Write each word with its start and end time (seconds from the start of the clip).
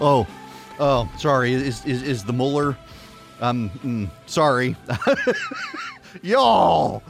Oh, 0.00 0.26
oh, 0.78 1.10
sorry. 1.18 1.52
Is 1.52 1.84
is, 1.84 2.02
is 2.02 2.24
the 2.24 2.32
Mueller? 2.32 2.76
Um, 3.40 3.70
mm, 3.84 4.08
sorry, 4.26 4.76
y'all. 6.22 7.02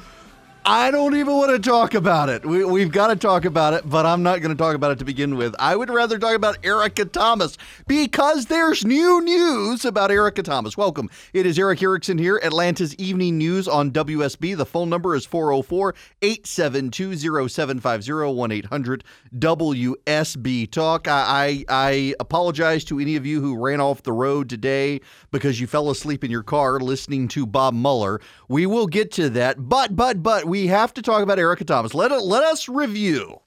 I 0.71 0.91
don't 0.91 1.17
even 1.17 1.35
want 1.35 1.51
to 1.51 1.59
talk 1.59 1.95
about 1.95 2.29
it. 2.29 2.45
We, 2.45 2.63
we've 2.63 2.93
got 2.93 3.07
to 3.07 3.17
talk 3.17 3.47
about 3.47 3.73
it, 3.73 3.89
but 3.89 4.05
I'm 4.05 4.23
not 4.23 4.43
going 4.43 4.55
to 4.55 4.63
talk 4.63 4.75
about 4.75 4.91
it 4.91 4.99
to 4.99 5.05
begin 5.07 5.37
with. 5.39 5.55
I 5.59 5.75
would 5.75 5.89
rather 5.89 6.19
talk 6.19 6.35
about 6.35 6.59
Erica 6.63 7.07
Thomas 7.07 7.57
because 7.87 8.45
there's 8.45 8.85
new 8.85 9.23
news 9.23 9.87
about 9.87 10.11
Erica 10.11 10.43
Thomas. 10.43 10.77
Welcome. 10.77 11.09
It 11.33 11.47
is 11.47 11.59
Erick 11.59 11.83
Erickson 11.83 12.19
here, 12.19 12.39
Atlanta's 12.45 12.95
Evening 12.97 13.39
News 13.39 13.67
on 13.67 13.93
WSB. 13.93 14.59
The 14.59 14.67
phone 14.67 14.91
number 14.91 15.15
is 15.15 15.25
404 15.25 15.95
872 16.21 17.17
0750 17.49 18.35
1 18.35 18.53
800 18.53 19.05
WSB 19.39 20.71
Talk. 20.71 21.09
I, 21.09 21.25
I, 21.27 21.65
I 21.71 22.15
apologize 22.21 22.85
to 22.85 23.01
any 23.01 23.17
of 23.17 23.25
you 23.25 23.41
who 23.41 23.57
ran 23.57 23.81
off 23.81 24.03
the 24.03 24.13
road 24.13 24.51
today 24.51 25.01
because 25.31 25.63
you 25.63 25.67
fell 25.67 25.89
asleep 25.89 26.25
in 26.25 26.31
your 26.31 26.43
car 26.43 26.79
listening 26.79 27.27
to 27.29 27.47
Bob 27.47 27.73
Mueller. 27.73 28.21
We 28.49 28.67
will 28.67 28.87
get 28.87 29.11
to 29.13 29.31
that, 29.31 29.67
but, 29.67 29.97
but, 29.97 30.23
but, 30.23 30.45
we 30.45 30.58
have 30.67 30.93
to 30.95 31.03
talk 31.03 31.23
about 31.23 31.39
Erica 31.39 31.65
Thomas. 31.65 31.95
Let, 31.95 32.11
let 32.23 32.45
us 32.45 32.69
review. 32.69 33.41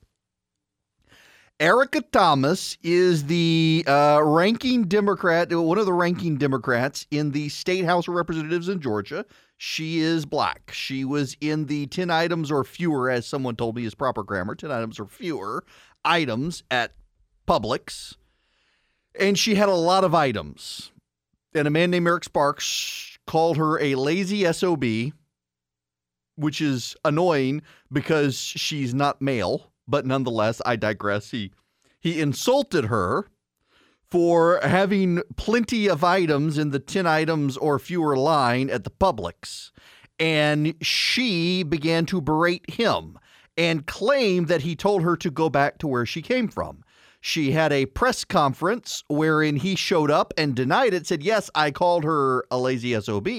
Erica 1.59 2.01
Thomas 2.01 2.75
is 2.81 3.25
the 3.25 3.83
uh, 3.85 4.19
ranking 4.23 4.85
Democrat, 4.85 5.53
one 5.53 5.77
of 5.77 5.85
the 5.85 5.93
ranking 5.93 6.37
Democrats 6.37 7.05
in 7.11 7.31
the 7.31 7.49
State 7.49 7.85
House 7.85 8.07
of 8.07 8.15
Representatives 8.15 8.67
in 8.67 8.81
Georgia. 8.81 9.27
She 9.57 9.99
is 9.99 10.25
black. 10.25 10.71
She 10.73 11.05
was 11.05 11.37
in 11.39 11.67
the 11.67 11.85
10 11.85 12.09
items 12.09 12.49
or 12.49 12.63
fewer, 12.63 13.11
as 13.11 13.27
someone 13.27 13.55
told 13.55 13.75
me 13.75 13.85
is 13.85 13.93
proper 13.93 14.23
grammar, 14.23 14.55
10 14.55 14.71
items 14.71 14.99
or 14.99 15.05
fewer 15.05 15.63
items 16.03 16.63
at 16.71 16.93
Publix. 17.47 18.15
And 19.19 19.37
she 19.37 19.53
had 19.53 19.69
a 19.69 19.75
lot 19.75 20.03
of 20.03 20.15
items. 20.15 20.91
And 21.53 21.67
a 21.67 21.71
man 21.71 21.91
named 21.91 22.07
Eric 22.07 22.23
Sparks 22.23 23.19
called 23.27 23.57
her 23.57 23.79
a 23.79 23.93
lazy 23.93 24.51
SOB 24.51 25.13
which 26.35 26.61
is 26.61 26.95
annoying 27.03 27.61
because 27.91 28.37
she's 28.37 28.93
not 28.93 29.21
male, 29.21 29.71
but 29.87 30.05
nonetheless, 30.05 30.61
I 30.65 30.75
digress. 30.75 31.31
He 31.31 31.51
he 31.99 32.19
insulted 32.19 32.85
her 32.85 33.27
for 34.09 34.59
having 34.63 35.21
plenty 35.37 35.87
of 35.87 36.03
items 36.03 36.57
in 36.57 36.71
the 36.71 36.79
10 36.79 37.07
items 37.07 37.55
or 37.57 37.79
fewer 37.79 38.17
line 38.17 38.69
at 38.69 38.83
the 38.83 38.89
Publix. 38.89 39.71
And 40.19 40.75
she 40.81 41.63
began 41.63 42.05
to 42.07 42.19
berate 42.19 42.69
him 42.69 43.17
and 43.55 43.87
claim 43.87 44.45
that 44.45 44.63
he 44.63 44.75
told 44.75 45.03
her 45.03 45.15
to 45.17 45.31
go 45.31 45.49
back 45.49 45.77
to 45.79 45.87
where 45.87 46.05
she 46.05 46.21
came 46.21 46.47
from. 46.47 46.83
She 47.21 47.51
had 47.51 47.71
a 47.71 47.85
press 47.85 48.25
conference 48.25 49.03
wherein 49.07 49.57
he 49.57 49.75
showed 49.75 50.09
up 50.09 50.33
and 50.37 50.55
denied 50.55 50.95
it, 50.95 51.05
said, 51.05 51.21
Yes, 51.21 51.51
I 51.53 51.69
called 51.69 52.03
her 52.03 52.45
a 52.49 52.57
lazy 52.57 52.99
SOB, 52.99 53.29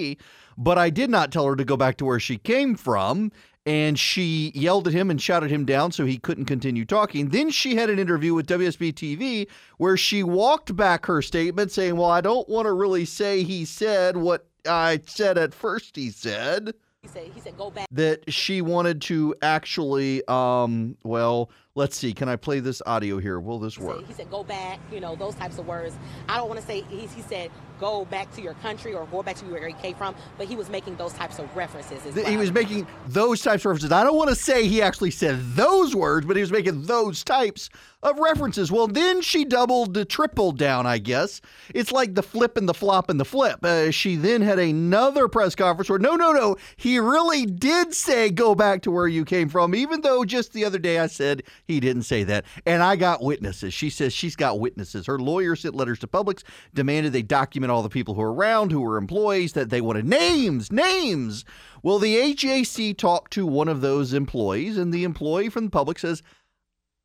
but 0.56 0.78
I 0.78 0.88
did 0.88 1.10
not 1.10 1.32
tell 1.32 1.46
her 1.46 1.56
to 1.56 1.64
go 1.64 1.76
back 1.76 1.96
to 1.96 2.04
where 2.04 2.20
she 2.20 2.38
came 2.38 2.76
from. 2.76 3.32
And 3.64 3.96
she 3.96 4.50
yelled 4.56 4.88
at 4.88 4.92
him 4.92 5.08
and 5.08 5.22
shouted 5.22 5.48
him 5.48 5.64
down 5.64 5.92
so 5.92 6.04
he 6.04 6.18
couldn't 6.18 6.46
continue 6.46 6.84
talking. 6.84 7.28
Then 7.28 7.48
she 7.48 7.76
had 7.76 7.90
an 7.90 7.98
interview 8.00 8.34
with 8.34 8.48
WSB 8.48 8.92
TV 8.92 9.46
where 9.76 9.96
she 9.96 10.24
walked 10.24 10.74
back 10.74 11.06
her 11.06 11.22
statement 11.22 11.70
saying, 11.70 11.96
Well, 11.96 12.10
I 12.10 12.20
don't 12.20 12.48
want 12.48 12.66
to 12.66 12.72
really 12.72 13.04
say 13.04 13.44
he 13.44 13.64
said 13.64 14.16
what 14.16 14.46
I 14.66 15.00
said 15.06 15.38
at 15.38 15.54
first, 15.54 15.96
he 15.96 16.10
said. 16.10 16.74
He 17.02 17.08
said, 17.08 17.30
he 17.34 17.40
said, 17.40 17.56
go 17.56 17.70
back. 17.70 17.88
That 17.90 18.32
she 18.32 18.62
wanted 18.62 19.02
to 19.02 19.34
actually, 19.42 20.22
um, 20.28 20.96
well, 21.02 21.50
let's 21.74 21.96
see. 21.96 22.12
Can 22.12 22.28
I 22.28 22.36
play 22.36 22.60
this 22.60 22.82
audio 22.84 23.18
here? 23.18 23.40
Will 23.40 23.58
this 23.58 23.78
work? 23.78 24.06
he 24.06 24.12
said, 24.12 24.30
go 24.30 24.44
back, 24.44 24.78
you 24.92 25.00
know, 25.00 25.16
those 25.16 25.34
types 25.34 25.58
of 25.58 25.66
words. 25.66 25.96
I 26.28 26.36
don't 26.36 26.48
want 26.48 26.60
to 26.60 26.66
say, 26.66 26.82
he, 26.88 27.06
he 27.06 27.22
said, 27.22 27.50
go 27.80 28.04
back 28.04 28.30
to 28.32 28.40
your 28.40 28.54
country 28.54 28.94
or 28.94 29.06
go 29.06 29.24
back 29.24 29.34
to 29.36 29.44
where 29.46 29.66
he 29.66 29.74
came 29.74 29.94
from, 29.96 30.14
but 30.38 30.46
he 30.46 30.54
was 30.54 30.70
making 30.70 30.94
those 30.96 31.12
types 31.14 31.40
of 31.40 31.54
references 31.56 32.04
as 32.06 32.14
well. 32.14 32.24
He 32.26 32.36
was 32.36 32.52
making 32.52 32.86
those 33.08 33.42
types 33.42 33.64
of 33.64 33.70
references. 33.70 33.90
I 33.90 34.04
don't 34.04 34.16
want 34.16 34.28
to 34.28 34.36
say 34.36 34.68
he 34.68 34.80
actually 34.80 35.10
said 35.10 35.40
those 35.56 35.94
words, 35.96 36.24
but 36.24 36.36
he 36.36 36.42
was 36.42 36.52
making 36.52 36.82
those 36.82 37.24
types 37.24 37.70
of 38.02 38.18
references. 38.18 38.70
Well, 38.70 38.86
then 38.86 39.20
she 39.20 39.44
doubled, 39.44 39.96
uh, 39.96 40.04
triple 40.04 40.52
down, 40.52 40.86
I 40.86 40.98
guess. 40.98 41.40
It's 41.74 41.90
like 41.90 42.14
the 42.14 42.22
flip 42.22 42.56
and 42.56 42.68
the 42.68 42.74
flop 42.74 43.10
and 43.10 43.18
the 43.18 43.24
flip. 43.24 43.64
Uh, 43.64 43.90
she 43.90 44.14
then 44.14 44.42
had 44.42 44.60
another 44.60 45.26
press 45.26 45.54
conference 45.54 45.88
where, 45.88 45.98
no, 45.98 46.14
no, 46.14 46.32
no, 46.32 46.56
he 46.76 46.98
really 47.00 47.46
did 47.46 47.94
say 47.94 48.30
go 48.30 48.54
back 48.54 48.82
to 48.82 48.90
where 48.90 49.08
you 49.08 49.24
came 49.24 49.48
from, 49.48 49.74
even 49.74 50.02
though 50.02 50.24
just 50.24 50.52
the 50.52 50.64
other 50.64 50.78
day 50.78 51.00
I 51.00 51.06
said 51.06 51.42
he 51.66 51.80
didn't 51.80 52.02
say 52.02 52.24
that. 52.24 52.44
And 52.66 52.82
I 52.82 52.96
got 52.96 53.22
witnesses. 53.22 53.72
She 53.72 53.90
says 53.90 54.12
she's 54.12 54.36
got 54.36 54.60
witnesses. 54.60 55.06
Her 55.06 55.18
lawyer 55.18 55.56
sent 55.56 55.74
letters 55.74 55.98
to 56.00 56.06
Publix, 56.06 56.42
demanded 56.74 57.12
they 57.12 57.22
document 57.22 57.70
all 57.70 57.82
the 57.82 57.88
people 57.88 58.14
who 58.14 58.22
are 58.22 58.32
around, 58.32 58.72
who 58.72 58.80
were 58.80 58.96
employees, 58.96 59.52
that 59.52 59.70
they 59.70 59.80
wanted 59.80 60.06
names, 60.06 60.72
names. 60.72 61.44
Well, 61.82 61.98
the 61.98 62.16
AJC 62.16 62.96
talked 62.98 63.32
to 63.34 63.46
one 63.46 63.68
of 63.68 63.80
those 63.80 64.12
employees, 64.12 64.76
and 64.76 64.92
the 64.92 65.04
employee 65.04 65.48
from 65.48 65.70
Publix 65.70 66.00
says, 66.00 66.22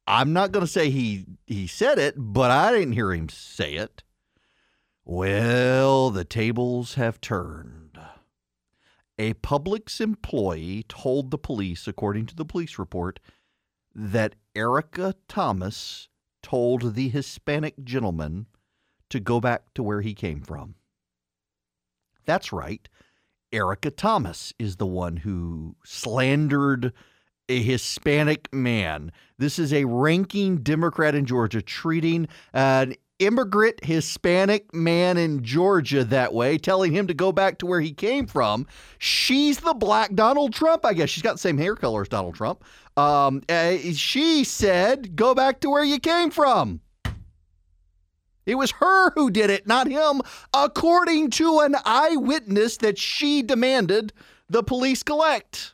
I'm 0.08 0.32
not 0.32 0.52
going 0.52 0.66
to 0.66 0.72
say 0.72 0.90
he 0.90 1.26
he 1.46 1.68
said 1.68 2.00
it, 2.00 2.16
but 2.18 2.50
I 2.50 2.72
didn't 2.72 2.94
hear 2.94 3.12
him 3.12 3.28
say 3.28 3.74
it. 3.74 4.04
Well, 5.04 6.10
the 6.12 6.24
tables 6.24 6.96
have 6.96 7.20
turned. 7.20 8.00
A 9.20 9.34
Publix 9.34 10.00
employee 10.00 10.86
told 10.88 11.32
the 11.32 11.38
police, 11.38 11.88
according 11.88 12.28
to 12.28 12.36
the 12.36 12.46
police 12.46 12.78
report, 12.78 13.20
that 13.98 14.36
Erica 14.56 15.16
Thomas 15.28 16.08
told 16.44 16.94
the 16.94 17.10
Hispanic 17.10 17.84
gentleman 17.84 18.46
to 19.10 19.20
go 19.20 19.42
back 19.42 19.74
to 19.74 19.82
where 19.82 20.02
he 20.02 20.14
came 20.14 20.42
from. 20.42 20.76
That's 22.26 22.54
right. 22.54 22.88
Erica 23.52 23.90
Thomas 23.90 24.54
is 24.60 24.76
the 24.76 24.86
one 24.86 25.18
who 25.18 25.76
slandered 25.84 26.94
a 27.50 27.62
Hispanic 27.62 28.54
man. 28.54 29.12
This 29.40 29.58
is 29.58 29.74
a 29.74 29.86
ranking 29.86 30.58
Democrat 30.58 31.16
in 31.16 31.26
Georgia 31.26 31.62
treating 31.62 32.28
an 32.54 32.94
immigrant 33.20 33.84
Hispanic 33.84 34.74
man 34.74 35.18
in 35.18 35.44
Georgia 35.44 36.04
that 36.06 36.34
way, 36.34 36.58
telling 36.58 36.92
him 36.92 37.08
to 37.08 37.14
go 37.14 37.32
back 37.32 37.58
to 37.60 37.66
where 37.66 37.82
he 37.82 37.92
came 37.92 38.28
from. 38.28 38.68
She's 39.00 39.60
the 39.60 39.74
black 39.74 40.14
Donald 40.14 40.54
Trump, 40.54 40.86
I 40.86 40.94
guess. 40.94 41.10
She's 41.10 41.24
got 41.24 41.34
the 41.34 41.40
same 41.40 41.58
hair 41.58 41.76
color 41.76 42.02
as 42.02 42.10
Donald 42.10 42.36
Trump. 42.36 42.64
Um, 42.96 43.44
uh, 43.50 43.78
she 43.94 44.44
said, 44.44 45.16
go 45.16 45.36
back 45.36 45.60
to 45.62 45.70
where 45.70 45.84
you 45.84 46.00
came 46.00 46.32
from. 46.32 46.82
It 48.46 48.56
was 48.56 48.72
her 48.72 49.12
who 49.12 49.30
did 49.30 49.50
it, 49.50 49.68
not 49.68 49.88
him, 49.88 50.22
according 50.54 51.32
to 51.32 51.60
an 51.60 51.76
eyewitness 51.86 52.78
that 52.78 52.98
she 52.98 53.42
demanded 53.44 54.14
the 54.50 54.64
police 54.64 55.04
collect. 55.04 55.74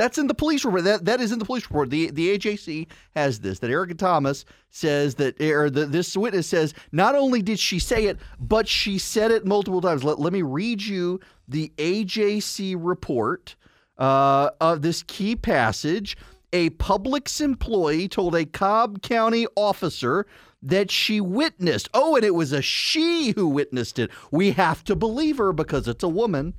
That's 0.00 0.16
in 0.16 0.28
the 0.28 0.34
police 0.34 0.64
report. 0.64 0.84
That 0.84 1.04
that 1.04 1.20
is 1.20 1.30
in 1.30 1.38
the 1.38 1.44
police 1.44 1.64
report. 1.64 1.90
The 1.90 2.10
the 2.10 2.38
AJC 2.38 2.86
has 3.14 3.40
this. 3.40 3.58
That 3.58 3.70
Erica 3.70 3.92
Thomas 3.92 4.46
says 4.70 5.16
that, 5.16 5.38
or 5.42 5.68
the, 5.68 5.84
this 5.84 6.16
witness 6.16 6.46
says, 6.46 6.72
not 6.90 7.14
only 7.14 7.42
did 7.42 7.58
she 7.58 7.78
say 7.78 8.06
it, 8.06 8.16
but 8.38 8.66
she 8.66 8.96
said 8.96 9.30
it 9.30 9.44
multiple 9.44 9.82
times. 9.82 10.02
Let, 10.02 10.18
let 10.18 10.32
me 10.32 10.40
read 10.40 10.80
you 10.80 11.20
the 11.46 11.70
AJC 11.76 12.76
report 12.78 13.56
uh, 13.98 14.48
of 14.58 14.80
this 14.80 15.02
key 15.02 15.36
passage. 15.36 16.16
A 16.54 16.70
Publix 16.70 17.38
employee 17.42 18.08
told 18.08 18.34
a 18.34 18.46
Cobb 18.46 19.02
County 19.02 19.46
officer 19.54 20.26
that 20.62 20.90
she 20.90 21.20
witnessed. 21.20 21.90
Oh, 21.92 22.16
and 22.16 22.24
it 22.24 22.34
was 22.34 22.52
a 22.52 22.62
she 22.62 23.32
who 23.32 23.48
witnessed 23.48 23.98
it. 23.98 24.10
We 24.30 24.52
have 24.52 24.82
to 24.84 24.96
believe 24.96 25.36
her 25.36 25.52
because 25.52 25.86
it's 25.88 26.02
a 26.02 26.08
woman. 26.08 26.54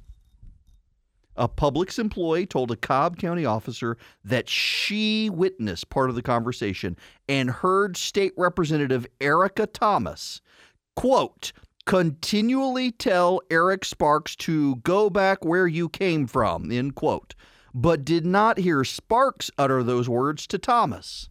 A 1.38 1.48
Publix 1.48 1.98
employee 1.98 2.46
told 2.46 2.72
a 2.72 2.76
Cobb 2.76 3.18
County 3.18 3.46
officer 3.46 3.98
that 4.24 4.50
she 4.50 5.30
witnessed 5.30 5.90
part 5.90 6.10
of 6.10 6.16
the 6.16 6.22
conversation 6.22 6.98
and 7.30 7.50
heard 7.50 7.96
State 7.96 8.34
Representative 8.36 9.08
Erica 9.22 9.66
Thomas 9.66 10.42
quote, 10.96 11.52
continually 11.86 12.92
tell 12.92 13.42
Eric 13.50 13.86
Sparks 13.86 14.36
to 14.38 14.76
go 14.78 15.10
back 15.10 15.44
where 15.44 15.68
you 15.68 15.90
came 15.90 16.28
from, 16.28 16.72
end 16.72 16.96
quote, 16.96 17.34
but 17.74 18.06
did 18.06 18.26
not 18.26 18.60
hear 18.60 18.84
Sparks 18.84 19.50
utter 19.58 19.84
those 19.84 20.10
words 20.10 20.46
to 20.48 20.58
Thomas. 20.58 21.30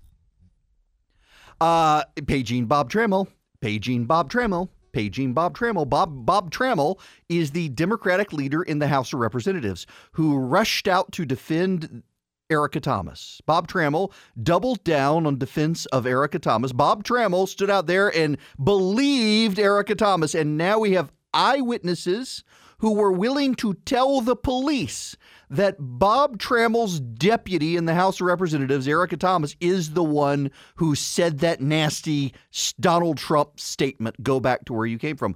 Uh, 1.60 2.04
paging 2.26 2.66
Bob 2.66 2.90
Trammell, 2.90 3.28
paging 3.60 4.06
Bob 4.06 4.30
Trammell, 4.30 4.70
paging 4.92 5.32
Bob 5.32 5.56
Trammell. 5.56 5.88
Bob 5.88 6.26
Bob 6.26 6.50
Trammell 6.50 6.98
is 7.28 7.50
the 7.50 7.68
Democratic 7.70 8.32
leader 8.32 8.62
in 8.62 8.78
the 8.78 8.88
House 8.88 9.12
of 9.12 9.20
Representatives 9.20 9.86
who 10.12 10.38
rushed 10.38 10.88
out 10.88 11.12
to 11.12 11.24
defend 11.24 12.02
Erica 12.50 12.80
Thomas. 12.80 13.40
Bob 13.46 13.68
Trammell 13.68 14.12
doubled 14.42 14.82
down 14.84 15.26
on 15.26 15.38
defense 15.38 15.86
of 15.86 16.06
Erica 16.06 16.38
Thomas. 16.38 16.72
Bob 16.72 17.04
Trammell 17.04 17.48
stood 17.48 17.70
out 17.70 17.86
there 17.86 18.14
and 18.14 18.36
believed 18.62 19.58
Erica 19.58 19.94
Thomas, 19.94 20.34
and 20.34 20.58
now 20.58 20.78
we 20.78 20.92
have 20.92 21.12
eyewitnesses 21.32 22.42
who 22.80 22.94
were 22.94 23.12
willing 23.12 23.54
to 23.54 23.74
tell 23.84 24.20
the 24.20 24.36
police 24.36 25.16
that 25.48 25.76
Bob 25.78 26.38
Trammell's 26.38 27.00
deputy 27.00 27.76
in 27.76 27.84
the 27.84 27.94
House 27.94 28.20
of 28.20 28.26
Representatives, 28.26 28.86
Erica 28.86 29.16
Thomas, 29.16 29.56
is 29.60 29.92
the 29.92 30.04
one 30.04 30.50
who 30.76 30.94
said 30.94 31.38
that 31.40 31.60
nasty 31.60 32.32
Donald 32.78 33.18
Trump 33.18 33.58
statement, 33.58 34.22
go 34.22 34.40
back 34.40 34.64
to 34.66 34.72
where 34.72 34.86
you 34.86 34.98
came 34.98 35.16
from 35.16 35.34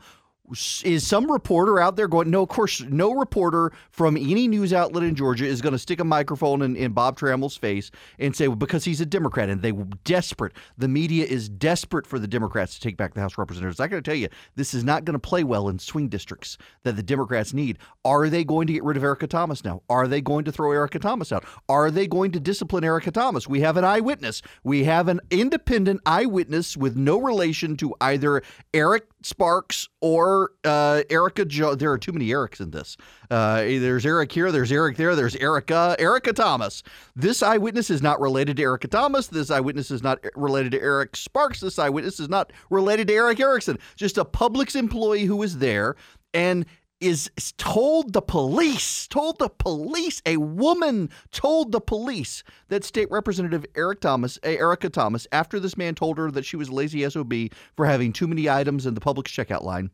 is 0.84 1.06
some 1.06 1.30
reporter 1.30 1.80
out 1.80 1.96
there 1.96 2.06
going, 2.06 2.30
no, 2.30 2.42
of 2.42 2.48
course, 2.50 2.82
no 2.82 3.14
reporter 3.14 3.72
from 3.90 4.16
any 4.16 4.46
news 4.46 4.72
outlet 4.72 5.02
in 5.02 5.14
Georgia 5.14 5.46
is 5.46 5.62
going 5.62 5.72
to 5.72 5.78
stick 5.78 6.00
a 6.00 6.04
microphone 6.04 6.60
in, 6.60 6.76
in 6.76 6.92
Bob 6.92 7.16
Trammell's 7.16 7.56
face 7.56 7.90
and 8.18 8.36
say, 8.36 8.48
well, 8.48 8.56
because 8.56 8.84
he's 8.84 9.00
a 9.00 9.06
Democrat 9.06 9.48
and 9.48 9.62
they 9.62 9.72
desperate. 10.04 10.52
The 10.76 10.88
media 10.88 11.24
is 11.24 11.48
desperate 11.48 12.06
for 12.06 12.18
the 12.18 12.28
Democrats 12.28 12.74
to 12.74 12.80
take 12.80 12.96
back 12.98 13.14
the 13.14 13.20
House 13.20 13.32
of 13.32 13.38
Representatives. 13.38 13.80
I 13.80 13.88
got 13.88 13.96
to 13.96 14.02
tell 14.02 14.14
you, 14.14 14.28
this 14.54 14.74
is 14.74 14.84
not 14.84 15.04
going 15.06 15.14
to 15.14 15.18
play 15.18 15.44
well 15.44 15.68
in 15.68 15.78
swing 15.78 16.08
districts 16.08 16.58
that 16.82 16.96
the 16.96 17.02
Democrats 17.02 17.54
need. 17.54 17.78
Are 18.04 18.28
they 18.28 18.44
going 18.44 18.66
to 18.66 18.74
get 18.74 18.84
rid 18.84 18.98
of 18.98 19.04
Erica 19.04 19.26
Thomas 19.26 19.64
now? 19.64 19.82
Are 19.88 20.06
they 20.06 20.20
going 20.20 20.44
to 20.44 20.52
throw 20.52 20.72
Erica 20.72 20.98
Thomas 20.98 21.32
out? 21.32 21.44
Are 21.70 21.90
they 21.90 22.06
going 22.06 22.32
to 22.32 22.40
discipline 22.40 22.84
Erica 22.84 23.10
Thomas? 23.10 23.48
We 23.48 23.60
have 23.60 23.78
an 23.78 23.84
eyewitness. 23.84 24.42
We 24.62 24.84
have 24.84 25.08
an 25.08 25.20
independent 25.30 26.02
eyewitness 26.04 26.76
with 26.76 26.96
no 26.96 27.18
relation 27.18 27.78
to 27.78 27.94
either 28.02 28.42
Eric 28.74 29.06
Sparks 29.24 29.88
or 30.00 30.50
uh, 30.64 31.02
Erica 31.10 31.44
jo- 31.44 31.74
There 31.74 31.90
are 31.90 31.98
too 31.98 32.12
many 32.12 32.28
Erics 32.28 32.60
in 32.60 32.70
this. 32.70 32.96
Uh, 33.30 33.56
there's 33.56 34.04
Eric 34.04 34.30
here, 34.32 34.52
there's 34.52 34.70
Eric 34.70 34.96
there, 34.96 35.16
there's 35.16 35.34
Erica, 35.36 35.96
Erica 35.98 36.32
Thomas. 36.32 36.82
This 37.16 37.42
eyewitness 37.42 37.90
is 37.90 38.02
not 38.02 38.20
related 38.20 38.56
to 38.58 38.62
Erica 38.62 38.88
Thomas. 38.88 39.26
This 39.28 39.50
eyewitness 39.50 39.90
is 39.90 40.02
not 40.02 40.24
related 40.36 40.72
to 40.72 40.80
Eric 40.80 41.16
Sparks. 41.16 41.60
This 41.60 41.78
eyewitness 41.78 42.20
is 42.20 42.28
not 42.28 42.52
related 42.70 43.08
to 43.08 43.14
Erick 43.14 43.40
Erickson. 43.40 43.78
Just 43.96 44.18
a 44.18 44.24
Publix 44.24 44.76
employee 44.76 45.24
who 45.24 45.36
was 45.36 45.58
there 45.58 45.96
and 46.32 46.66
is 47.00 47.30
told 47.58 48.12
the 48.12 48.22
police, 48.22 49.06
told 49.08 49.38
the 49.38 49.48
police, 49.48 50.22
a 50.24 50.36
woman 50.38 51.10
told 51.32 51.72
the 51.72 51.80
police 51.80 52.42
that 52.68 52.84
State 52.84 53.10
Representative 53.10 53.66
Eric 53.74 54.00
Thomas, 54.00 54.38
eh, 54.42 54.54
Erica 54.54 54.88
Thomas, 54.88 55.26
after 55.32 55.60
this 55.60 55.76
man 55.76 55.94
told 55.94 56.18
her 56.18 56.30
that 56.30 56.44
she 56.44 56.56
was 56.56 56.70
lazy 56.70 57.08
SOB 57.08 57.32
for 57.76 57.86
having 57.86 58.12
too 58.12 58.26
many 58.26 58.48
items 58.48 58.86
in 58.86 58.94
the 58.94 59.00
Publix 59.00 59.24
checkout 59.24 59.62
line 59.62 59.90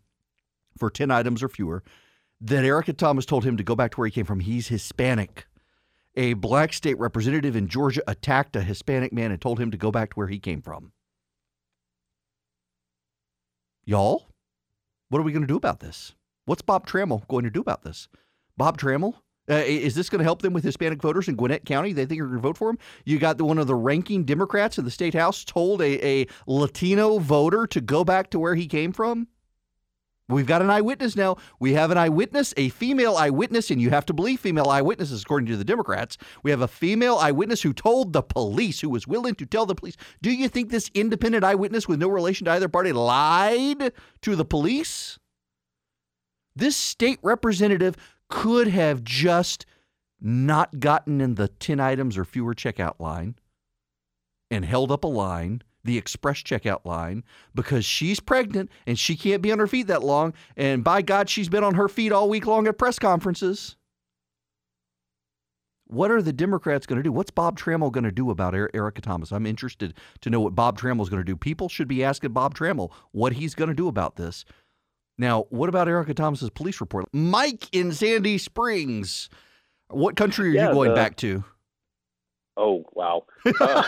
for 0.79 0.91
10 0.91 1.11
items 1.11 1.43
or 1.43 1.49
fewer, 1.49 1.83
that 2.41 2.65
Erica 2.65 2.93
Thomas 2.93 3.27
told 3.27 3.45
him 3.45 3.57
to 3.57 3.65
go 3.65 3.75
back 3.75 3.93
to 3.93 3.97
where 3.99 4.07
he 4.07 4.13
came 4.13 4.27
from. 4.27 4.41
He's 4.41 4.69
Hispanic. 4.69 5.47
A 6.17 6.35
black 6.35 6.73
state 6.73 6.99
representative 6.99 7.55
in 7.55 7.69
Georgia 7.69 8.03
attacked 8.07 8.57
a 8.57 8.63
Hispanic 8.63 9.13
man 9.13 9.31
and 9.31 9.41
told 9.41 9.61
him 9.61 9.71
to 9.71 9.77
go 9.77 9.91
back 9.91 10.11
to 10.11 10.15
where 10.15 10.27
he 10.29 10.39
came 10.39 10.61
from. 10.61 10.93
Y'all, 13.85 14.29
what 15.09 15.19
are 15.19 15.23
we 15.23 15.33
going 15.33 15.43
to 15.43 15.49
do 15.49 15.57
about 15.57 15.81
this? 15.81 16.15
What's 16.45 16.63
Bob 16.63 16.87
Trammell 16.87 17.27
going 17.29 17.45
to 17.45 17.51
do 17.51 17.61
about 17.61 17.83
this? 17.83 18.09
Bob 18.57 18.79
Trammell? 18.79 19.15
Uh, 19.49 19.55
is 19.67 19.95
this 19.95 20.09
going 20.09 20.21
to 20.21 20.25
help 20.25 20.43
them 20.43 20.53
with 20.53 20.63
Hispanic 20.63 21.03
voters 21.03 21.27
in 21.27 21.35
Gwinnett 21.35 21.65
County? 21.65 21.93
They 21.93 22.07
think 22.07 22.21
are 22.21 22.27
going 22.27 22.37
to 22.37 22.43
vote 22.43 22.57
for 22.57 22.71
him. 22.71 22.79
You 23.05 23.19
got 23.19 23.37
the, 23.37 23.45
one 23.45 23.59
of 23.59 23.67
the 23.67 23.75
ranking 23.75 24.25
Democrats 24.25 24.79
in 24.79 24.85
the 24.85 24.91
state 24.91 25.15
house 25.15 25.45
told 25.45 25.83
a, 25.83 26.07
a 26.07 26.27
Latino 26.47 27.19
voter 27.19 27.67
to 27.67 27.81
go 27.81 28.05
back 28.05 28.31
to 28.31 28.39
where 28.39 28.55
he 28.55 28.67
came 28.69 28.93
from. 28.93 29.27
We've 30.29 30.47
got 30.47 30.63
an 30.63 30.71
eyewitness 30.71 31.17
now. 31.17 31.37
We 31.59 31.73
have 31.73 31.91
an 31.91 31.99
eyewitness, 31.99 32.55
a 32.57 32.69
female 32.69 33.17
eyewitness, 33.17 33.71
and 33.71 33.81
you 33.83 33.91
have 33.91 34.07
to 34.07 34.13
believe 34.13 34.39
female 34.39 34.69
eyewitnesses, 34.69 35.23
according 35.23 35.49
to 35.49 35.57
the 35.57 35.65
Democrats. 35.65 36.17
We 36.45 36.53
have 36.53 36.63
a 36.63 36.69
female 36.69 37.17
eyewitness 37.17 37.63
who 37.63 37.73
told 37.73 38.13
the 38.13 38.23
police, 38.23 38.81
who 38.81 38.91
was 38.91 39.09
willing 39.09 39.35
to 39.37 39.47
tell 39.47 39.67
the 39.67 39.75
police. 39.75 39.97
Do 40.23 40.31
you 40.31 40.49
think 40.49 40.71
this 40.71 40.91
independent 40.95 41.43
eyewitness 41.43 41.89
with 41.89 41.99
no 41.99 42.09
relation 42.09 42.45
to 42.45 42.53
either 42.53 42.69
party 42.69 42.93
lied 42.93 43.93
to 44.23 44.37
the 44.37 44.45
police? 44.45 45.19
This 46.61 46.77
state 46.77 47.19
representative 47.23 47.97
could 48.29 48.69
have 48.69 49.03
just 49.03 49.65
not 50.21 50.79
gotten 50.79 51.23
in 51.23 51.37
the 51.37 51.49
10 51.49 51.81
items 51.81 52.19
or 52.19 52.25
fewer 52.27 52.55
checkout 52.55 53.01
line 53.01 53.35
and 54.51 54.67
held 54.67 54.93
up 54.93 55.03
a 55.03 55.07
line, 55.07 55.63
the 55.85 55.97
express 55.97 56.43
checkout 56.43 56.85
line, 56.85 57.25
because 57.55 57.87
she's 57.87 58.21
pregnant 58.21 58.71
and 58.87 58.99
she 58.99 59.17
can't 59.17 59.41
be 59.41 59.51
on 59.51 59.59
her 59.59 59.67
feet 59.67 59.87
that 59.87 60.05
long. 60.05 60.35
And 60.55 60.85
by 60.85 61.01
God, 61.01 61.31
she's 61.31 61.49
been 61.49 61.65
on 61.65 61.77
her 61.77 61.89
feet 61.89 62.13
all 62.13 62.29
week 62.29 62.45
long 62.47 62.69
at 62.69 62.77
press 62.77 62.99
conferences. 62.99 63.77
What 65.87 66.11
are 66.11 66.21
the 66.21 66.33
Democrats 66.33 66.85
going 66.85 66.99
to 66.99 67.03
do? 67.03 67.11
What's 67.11 67.31
Bob 67.31 67.59
Trammell 67.59 67.91
going 67.91 68.05
to 68.05 68.13
do 68.13 68.31
about 68.31 68.55
Erica 68.55 69.01
Thomas? 69.01 69.33
I'm 69.33 69.47
interested 69.47 69.95
to 70.21 70.29
know 70.29 70.41
what 70.41 70.55
Bob 70.55 70.79
Trammell 70.79 71.03
is 71.03 71.09
going 71.09 71.23
to 71.23 71.25
do. 71.25 71.37
People 71.37 71.71
should 71.71 71.89
be 71.89 72.05
asking 72.05 72.33
Bob 72.33 72.55
Trammell 72.55 72.93
what 73.13 73.33
he's 73.33 73.55
going 73.55 73.71
to 73.71 73.75
do 73.75 73.89
about 73.89 74.17
this. 74.17 74.45
Now, 75.21 75.45
what 75.51 75.69
about 75.69 75.87
Erica 75.87 76.15
Thomas's 76.15 76.49
police 76.49 76.81
report? 76.81 77.05
Mike 77.13 77.69
in 77.73 77.93
Sandy 77.93 78.39
Springs. 78.39 79.29
What 79.89 80.17
country 80.17 80.49
are 80.49 80.53
yeah, 80.53 80.69
you 80.69 80.75
going 80.75 80.89
the, 80.89 80.95
back 80.95 81.17
to? 81.17 81.45
Oh 82.57 82.85
wow! 82.95 83.25
Uh, 83.61 83.83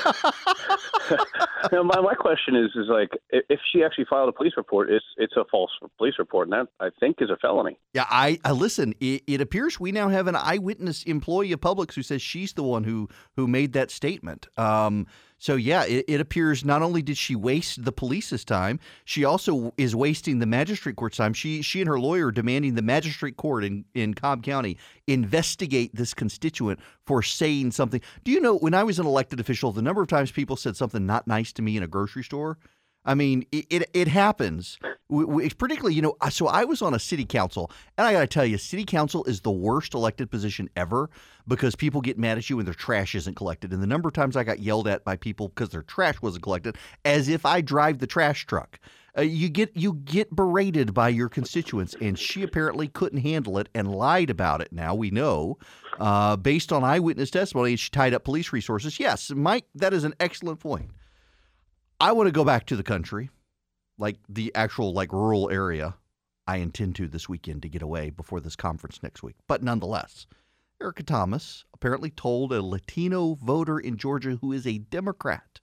my 1.73 2.01
my 2.01 2.15
question 2.15 2.55
is 2.55 2.71
is 2.75 2.89
like 2.89 3.11
if 3.31 3.61
she 3.71 3.83
actually 3.83 4.05
filed 4.09 4.29
a 4.29 4.33
police 4.33 4.53
report, 4.57 4.91
it's 4.91 5.05
it's 5.17 5.35
a 5.37 5.45
false 5.51 5.71
police 5.99 6.15
report, 6.19 6.49
and 6.49 6.53
that 6.53 6.69
I 6.81 6.91
think 7.01 7.17
is 7.21 7.31
a 7.31 7.37
felony. 7.37 7.79
Yeah, 7.95 8.07
I, 8.09 8.39
I 8.45 8.53
listen. 8.53 8.95
It, 9.01 9.23
it 9.27 9.41
appears 9.41 9.81
we 9.81 9.91
now 9.91 10.09
have 10.09 10.27
an 10.27 10.37
eyewitness 10.37 11.03
employee 11.05 11.53
of 11.53 11.61
Publix 11.61 11.95
who 11.95 12.03
says 12.03 12.21
she's 12.23 12.53
the 12.53 12.63
one 12.63 12.85
who 12.85 13.09
who 13.37 13.47
made 13.47 13.73
that 13.73 13.91
statement. 13.91 14.49
Um, 14.59 15.07
so 15.43 15.57
yeah, 15.57 15.85
it, 15.87 16.05
it, 16.07 16.21
appears 16.21 16.65
not 16.65 16.83
only 16.83 17.03
did 17.03 17.19
she 17.19 17.35
waste 17.35 17.85
the 17.85 17.91
police's 17.91 18.45
time, 18.45 18.79
she 19.05 19.25
also 19.25 19.75
is 19.77 19.97
wasting 19.97 20.39
the 20.39 20.47
magistrate 20.47 20.95
court's 20.95 21.17
time. 21.17 21.33
She 21.33 21.63
she 21.63 21.81
and 21.81 21.89
her 21.89 21.99
lawyer 21.99 22.29
are 22.29 22.31
demanding 22.31 22.77
the 22.77 22.83
magistrate 22.83 23.37
court 23.37 23.65
in, 23.65 23.85
in 23.93 24.15
Cobb 24.15 24.45
County 24.45 24.79
investigate 25.09 25.97
this 25.97 26.15
constituent 26.15 26.79
for 27.07 27.25
saying 27.25 27.73
something. 27.73 28.01
Do 28.23 28.31
you 28.31 28.41
know 28.41 28.55
when 28.57 28.73
I 28.73 28.85
was 28.85 29.01
an 29.01 29.07
elected 29.07 29.41
official, 29.41 29.73
the 29.73 29.83
number 29.83 30.01
of 30.01 30.07
times 30.07 30.31
people 30.31 30.55
said 30.55 30.77
something 30.77 31.07
not 31.07 31.27
nice 31.27 31.53
to 31.55 31.63
me 31.63 31.77
in 31.77 31.83
a 31.83 31.89
grocery 31.89 32.23
store? 32.23 32.57
I 33.05 33.15
mean, 33.15 33.45
it, 33.51 33.67
it, 33.69 33.91
it 33.93 34.09
happens. 34.09 34.79
We, 35.09 35.25
we, 35.25 35.51
particularly, 35.51 35.95
you 35.95 36.03
know, 36.03 36.17
so 36.31 36.47
I 36.47 36.65
was 36.65 36.83
on 36.83 36.95
a 36.95 36.99
city 36.99 37.25
council, 37.25 37.71
and 37.99 38.07
I 38.07 38.13
got 38.13 38.21
to 38.21 38.27
tell 38.27 38.47
you, 38.47 38.59
city 38.59 38.85
council 38.85 39.25
is 39.25 39.41
the 39.41 39.51
worst 39.51 39.95
elected 39.95 40.31
position 40.31 40.71
ever 40.77 41.11
because 41.49 41.75
people 41.75 42.01
get 42.01 42.19
mad 42.19 42.39
at 42.39 42.49
you 42.49 42.57
when 42.57 42.65
their 42.65 42.75
trash 42.75 43.15
isn't 43.15 43.35
collected. 43.35 43.73
And 43.73 43.83
the 43.83 43.87
number 43.87 44.09
of 44.09 44.15
times 44.15 44.37
I 44.37 44.45
got 44.45 44.61
yelled 44.61 44.87
at 44.87 45.05
by 45.05 45.17
people 45.17 45.49
because 45.49 45.71
their 45.71 45.83
trash 45.83 46.23
wasn't 46.23 46.45
collected, 46.45 46.77
as 47.05 47.29
if 47.29 47.45
I 47.45 47.61
drive 47.61 47.99
the 47.99 48.07
trash 48.07 48.47
truck. 48.47 48.79
Uh, 49.19 49.21
you 49.21 49.51
get 49.51 49.77
you 49.77 49.93
get 49.93 50.35
berated 50.35 50.95
by 50.95 51.09
your 51.11 51.29
constituents, 51.29 51.95
and 52.01 52.19
she 52.19 52.43
apparently 52.43 52.89
couldn't 52.89 53.19
handle 53.19 53.59
it 53.59 53.69
and 53.75 53.95
lied 53.95 54.31
about 54.31 54.63
it. 54.63 54.73
Now 54.73 54.95
we 54.95 55.11
know, 55.11 55.59
uh, 56.01 56.37
based 56.37 56.73
on 56.73 56.83
eyewitness 56.83 57.31
testimony, 57.31 57.77
she 57.77 57.91
tied 57.91 58.15
up 58.15 58.25
police 58.25 58.55
resources. 58.55 58.99
Yes, 58.99 59.31
Mike, 59.31 59.67
that 59.75 59.93
is 59.93 60.05
an 60.05 60.15
excellent 60.19 60.61
point. 60.61 60.93
I 62.03 62.11
want 62.11 62.27
to 62.27 62.33
go 62.33 62.45
back 62.45 62.67
to 62.67 62.75
the 62.75 62.83
country, 62.83 63.31
like 63.97 64.17
the 64.29 64.53
actual 64.57 64.93
like 64.93 65.13
rural 65.13 65.49
area. 65.51 65.95
I 66.49 66.57
intend 66.57 66.97
to 66.97 67.07
this 67.07 67.29
weekend 67.29 67.63
to 67.63 67.69
get 67.69 67.81
away 67.81 68.11
before 68.11 68.41
this 68.41 68.57
conference 68.57 69.05
next 69.05 69.23
week. 69.23 69.37
But 69.47 69.63
nonetheless, 69.63 70.27
Erica 70.83 71.05
Thomas 71.05 71.65
apparently 71.73 72.11
told 72.11 72.53
a 72.53 72.61
Latino 72.61 73.37
voter 73.37 73.79
in 73.79 73.99
Georgia 73.99 74.37
who 74.41 74.51
is 74.51 74.67
a 74.67 74.79
Democrat, 74.79 75.61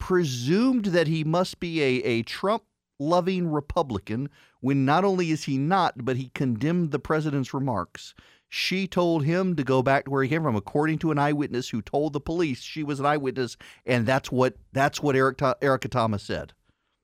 presumed 0.00 0.86
that 0.86 1.06
he 1.06 1.22
must 1.22 1.60
be 1.60 1.80
a, 1.80 2.02
a 2.02 2.22
Trump 2.22 2.64
loving 2.98 3.52
Republican 3.52 4.30
when 4.60 4.84
not 4.84 5.04
only 5.04 5.30
is 5.30 5.44
he 5.44 5.58
not, 5.58 6.04
but 6.04 6.16
he 6.16 6.30
condemned 6.34 6.90
the 6.90 6.98
president's 6.98 7.54
remarks. 7.54 8.16
She 8.52 8.88
told 8.88 9.24
him 9.24 9.54
to 9.54 9.62
go 9.62 9.80
back 9.80 10.04
to 10.04 10.10
where 10.10 10.24
he 10.24 10.28
came 10.28 10.42
from, 10.42 10.56
according 10.56 10.98
to 10.98 11.12
an 11.12 11.20
eyewitness 11.20 11.68
who 11.68 11.80
told 11.80 12.12
the 12.12 12.20
police 12.20 12.60
she 12.60 12.82
was 12.82 12.98
an 12.98 13.06
eyewitness, 13.06 13.56
and 13.86 14.04
that's 14.04 14.32
what 14.32 14.56
that's 14.72 15.00
what 15.00 15.14
Eric, 15.14 15.40
Erica 15.62 15.86
Thomas 15.86 16.24
said. 16.24 16.52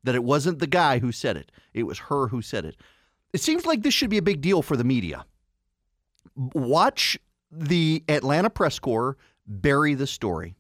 That 0.03 0.17
it 0.17 0.25
wasn't 0.25 0.59
the 0.59 0.67
guy 0.67 0.99
who 0.99 1.13
said 1.13 1.37
it; 1.37 1.53
it 1.73 1.85
was 1.85 2.01
her 2.01 2.27
who 2.27 2.43
said 2.43 2.65
it. 2.65 2.77
It 3.33 3.41
seems 3.41 3.65
like 3.65 3.83
this 3.83 3.95
should 3.95 4.11
be 4.11 4.19
a 4.19 4.23
big 4.23 4.41
deal 4.41 4.61
for 4.61 4.77
the 4.77 4.83
media. 4.83 5.25
Watch 6.35 7.17
the 7.53 8.03
Atlanta 8.09 8.51
press 8.51 8.81
corps 8.81 9.17
bury 9.47 9.95
the 9.95 10.09
story. 10.09 10.57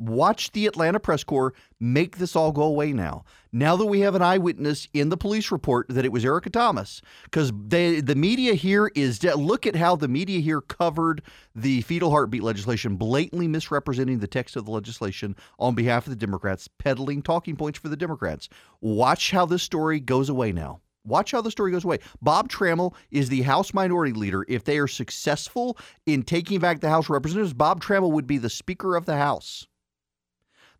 Watch 0.00 0.52
the 0.52 0.66
Atlanta 0.66 0.98
press 0.98 1.22
corps 1.22 1.52
make 1.78 2.16
this 2.16 2.34
all 2.34 2.52
go 2.52 2.62
away 2.62 2.94
now. 2.94 3.22
Now 3.52 3.76
that 3.76 3.84
we 3.84 4.00
have 4.00 4.14
an 4.14 4.22
eyewitness 4.22 4.88
in 4.94 5.10
the 5.10 5.16
police 5.18 5.50
report 5.50 5.88
that 5.90 6.06
it 6.06 6.12
was 6.12 6.24
Erica 6.24 6.48
Thomas, 6.48 7.02
because 7.24 7.52
the 7.52 8.14
media 8.16 8.54
here 8.54 8.90
is 8.94 9.18
de- 9.18 9.36
look 9.36 9.66
at 9.66 9.76
how 9.76 9.96
the 9.96 10.08
media 10.08 10.40
here 10.40 10.62
covered 10.62 11.20
the 11.54 11.82
fetal 11.82 12.10
heartbeat 12.10 12.42
legislation, 12.42 12.96
blatantly 12.96 13.46
misrepresenting 13.46 14.20
the 14.20 14.26
text 14.26 14.56
of 14.56 14.64
the 14.64 14.70
legislation 14.70 15.36
on 15.58 15.74
behalf 15.74 16.06
of 16.06 16.10
the 16.10 16.16
Democrats, 16.16 16.66
peddling 16.66 17.20
talking 17.20 17.54
points 17.54 17.78
for 17.78 17.90
the 17.90 17.96
Democrats. 17.96 18.48
Watch 18.80 19.32
how 19.32 19.44
this 19.44 19.62
story 19.62 20.00
goes 20.00 20.30
away 20.30 20.50
now. 20.50 20.80
Watch 21.04 21.32
how 21.32 21.42
the 21.42 21.50
story 21.50 21.72
goes 21.72 21.84
away. 21.84 21.98
Bob 22.22 22.48
Trammell 22.48 22.94
is 23.10 23.28
the 23.28 23.42
House 23.42 23.74
Minority 23.74 24.14
Leader. 24.14 24.46
If 24.48 24.64
they 24.64 24.78
are 24.78 24.86
successful 24.86 25.76
in 26.06 26.22
taking 26.22 26.58
back 26.58 26.80
the 26.80 26.88
House 26.88 27.10
Representatives, 27.10 27.52
Bob 27.52 27.82
Trammell 27.82 28.12
would 28.12 28.26
be 28.26 28.38
the 28.38 28.50
Speaker 28.50 28.96
of 28.96 29.04
the 29.04 29.16
House 29.16 29.66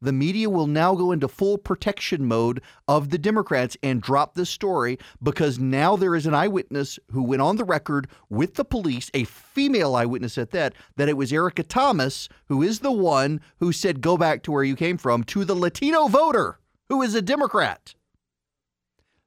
the 0.03 0.13
media 0.13 0.49
will 0.49 0.67
now 0.67 0.95
go 0.95 1.13
into 1.13 1.29
full 1.29 1.59
protection 1.59 2.25
mode 2.25 2.63
of 2.89 3.11
the 3.11 3.19
Democrats 3.19 3.77
and 3.83 4.01
drop 4.01 4.35
this 4.35 4.49
story 4.49 4.99
because 5.23 5.59
now 5.59 5.97
there 5.97 6.15
is 6.15 6.27
an 6.27 6.35
eyewitness 6.35 6.99
who 7.11 7.23
went 7.23 7.43
on 7.43 7.57
the 7.57 7.65
record 7.65 8.09
with 8.29 8.55
the 8.55 8.65
police, 8.65 9.11
a 9.13 9.25
female 9.25 9.95
eyewitness 9.95 10.39
at 10.39 10.51
that, 10.53 10.75
that 10.97 11.09
it 11.09 11.17
was 11.17 11.33
Erica 11.33 11.63
Thomas 11.63 12.29
who 12.47 12.63
is 12.63 12.81
the 12.81 12.93
one 12.93 13.41
who 13.59 13.73
said, 13.73 14.01
go 14.01 14.17
back 14.17 14.43
to 14.43 14.53
where 14.53 14.65
you 14.65 14.77
came 14.77 14.97
from 14.97 15.23
to 15.25 15.45
the 15.45 15.55
Latino 15.55 16.09
voter 16.09 16.59
who 16.89 17.03
is 17.03 17.15
a 17.15 17.23
Democrat. 17.23 17.95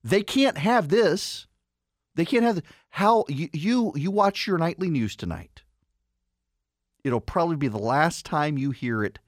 They 0.03 0.23
can't 0.23 0.57
have 0.57 0.89
this. 0.89 1.47
They 2.15 2.25
can't 2.25 2.43
have 2.43 2.61
how 2.89 3.25
you, 3.27 3.49
you 3.53 3.93
you 3.95 4.11
watch 4.11 4.45
your 4.45 4.57
nightly 4.57 4.89
news 4.89 5.15
tonight. 5.15 5.63
It'll 7.03 7.21
probably 7.21 7.55
be 7.55 7.69
the 7.69 7.79
last 7.79 8.25
time 8.25 8.57
you 8.57 8.71
hear 8.71 9.03
it 9.03 9.19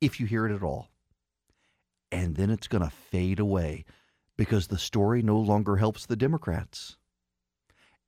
if 0.00 0.18
you 0.20 0.26
hear 0.26 0.46
it 0.46 0.54
at 0.54 0.62
all. 0.62 0.88
And 2.12 2.36
then 2.36 2.50
it's 2.50 2.68
going 2.68 2.82
to 2.82 2.90
fade 2.90 3.38
away 3.38 3.84
because 4.36 4.66
the 4.66 4.78
story 4.78 5.22
no 5.22 5.38
longer 5.38 5.76
helps 5.76 6.06
the 6.06 6.16
Democrats. 6.16 6.96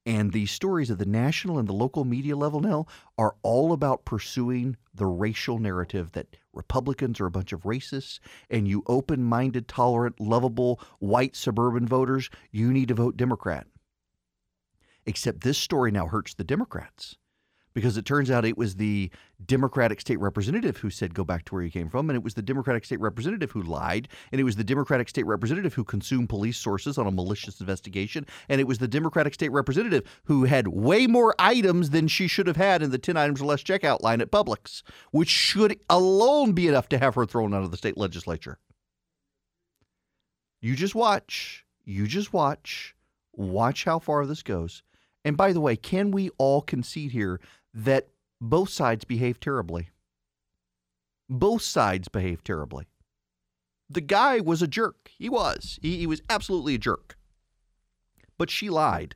And 0.04 0.32
these 0.32 0.50
stories 0.50 0.90
at 0.90 0.99
the 0.99 1.06
national 1.06 1.58
and 1.58 1.68
the 1.68 1.72
local 1.72 2.04
media 2.04 2.34
level 2.37 2.61
now 2.61 2.87
are 3.16 3.37
all 3.42 3.72
about 3.72 4.04
pursuing 4.04 4.76
the 4.92 5.06
racial 5.06 5.58
narrative 5.61 6.11
that 6.12 6.37
Republicans 6.52 7.20
are 7.20 7.26
a 7.26 7.30
bunch 7.30 7.52
of 7.52 7.62
racists 7.62 8.18
and 8.50 8.66
you 8.66 8.82
open 8.88 9.22
minded, 9.22 9.68
tolerant, 9.68 10.18
lovable 10.20 10.80
white 10.99 11.37
suburban 11.37 11.87
voters, 11.87 12.30
you 12.50 12.72
need 12.72 12.88
to 12.88 12.94
vote 12.94 13.16
Democrat. 13.16 13.66
Except 15.06 15.42
this 15.42 15.58
story 15.58 15.92
now 15.92 16.06
hurts 16.06 16.34
the 16.34 16.44
Democrats 16.44 17.16
because 17.74 17.96
it 17.96 18.04
turns 18.04 18.30
out 18.30 18.44
it 18.44 18.58
was 18.58 18.76
the 18.76 19.10
Democratic 19.44 20.00
state 20.00 20.20
representative 20.20 20.76
who 20.76 20.90
said 20.90 21.14
go 21.14 21.24
back 21.24 21.44
to 21.44 21.54
where 21.54 21.62
you 21.62 21.70
came 21.70 21.88
from, 21.88 22.10
and 22.10 22.16
it 22.16 22.22
was 22.22 22.34
the 22.34 22.42
Democratic 22.42 22.84
state 22.84 23.00
representative 23.00 23.50
who 23.50 23.62
lied, 23.62 24.08
and 24.30 24.40
it 24.40 24.44
was 24.44 24.56
the 24.56 24.64
Democratic 24.64 25.08
state 25.08 25.26
representative 25.26 25.74
who 25.74 25.84
consumed 25.84 26.28
police 26.28 26.56
sources 26.56 26.98
on 26.98 27.06
a 27.06 27.10
malicious 27.10 27.60
investigation, 27.60 28.26
and 28.48 28.60
it 28.60 28.66
was 28.66 28.78
the 28.78 28.88
Democratic 28.88 29.34
state 29.34 29.52
representative 29.52 30.02
who 30.24 30.44
had 30.44 30.68
way 30.68 31.06
more 31.06 31.34
items 31.38 31.90
than 31.90 32.08
she 32.08 32.28
should 32.28 32.46
have 32.46 32.56
had 32.56 32.82
in 32.82 32.90
the 32.90 32.98
10 32.98 33.16
items 33.16 33.40
or 33.40 33.46
less 33.46 33.62
checkout 33.62 34.02
line 34.02 34.20
at 34.20 34.30
Publix, 34.30 34.82
which 35.10 35.28
should 35.28 35.78
alone 35.88 36.52
be 36.52 36.68
enough 36.68 36.88
to 36.88 36.98
have 36.98 37.14
her 37.14 37.26
thrown 37.26 37.54
out 37.54 37.62
of 37.62 37.70
the 37.70 37.76
state 37.76 37.96
legislature. 37.96 38.58
You 40.60 40.76
just 40.76 40.94
watch. 40.94 41.64
You 41.84 42.06
just 42.06 42.32
watch. 42.32 42.94
Watch 43.32 43.84
how 43.84 43.98
far 43.98 44.24
this 44.26 44.42
goes. 44.42 44.82
And 45.24 45.36
by 45.36 45.52
the 45.52 45.60
way, 45.60 45.76
can 45.76 46.10
we 46.10 46.30
all 46.38 46.62
concede 46.62 47.12
here 47.12 47.40
that 47.74 48.08
both 48.40 48.68
sides 48.68 49.04
behave 49.04 49.40
terribly. 49.40 49.90
Both 51.28 51.62
sides 51.62 52.08
behave 52.08 52.44
terribly. 52.44 52.86
The 53.88 54.00
guy 54.00 54.40
was 54.40 54.62
a 54.62 54.66
jerk. 54.66 55.10
He 55.18 55.28
was. 55.28 55.78
He, 55.82 55.98
he 55.98 56.06
was 56.06 56.22
absolutely 56.28 56.74
a 56.74 56.78
jerk. 56.78 57.16
But 58.38 58.50
she 58.50 58.70
lied 58.70 59.14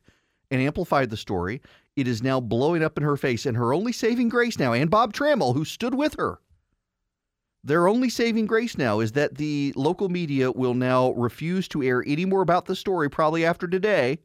and 0.51 0.61
amplified 0.61 1.11
the 1.11 1.17
story. 1.17 1.61
It 1.97 2.07
is 2.07 2.23
now 2.23 2.41
blowing 2.41 2.83
up 2.83 2.97
in 2.97 3.03
her 3.03 3.17
face, 3.17 3.47
and 3.47 3.57
her 3.57 3.73
only 3.73 3.93
saving 3.93 4.29
grace 4.29 4.59
now, 4.59 4.73
and 4.75 4.91
Bob 4.91 5.13
Trammell, 5.13 5.55
who 5.55 5.65
stood 5.65 5.95
with 5.95 6.15
her, 6.19 6.41
their 7.67 7.89
only 7.89 8.09
saving 8.09 8.47
grace 8.47 8.79
now 8.79 9.01
is 9.01 9.13
that 9.13 9.39
the 9.39 9.73
local 9.75 10.09
media 10.09 10.53
will 10.53 10.75
now 10.75 11.11
refuse 11.15 11.67
to 11.69 11.83
air 11.83 12.05
any 12.07 12.25
more 12.25 12.43
about 12.43 12.67
the 12.67 12.77
story, 12.77 13.11
probably 13.11 13.45
after 13.45 13.67
today, 13.67 14.21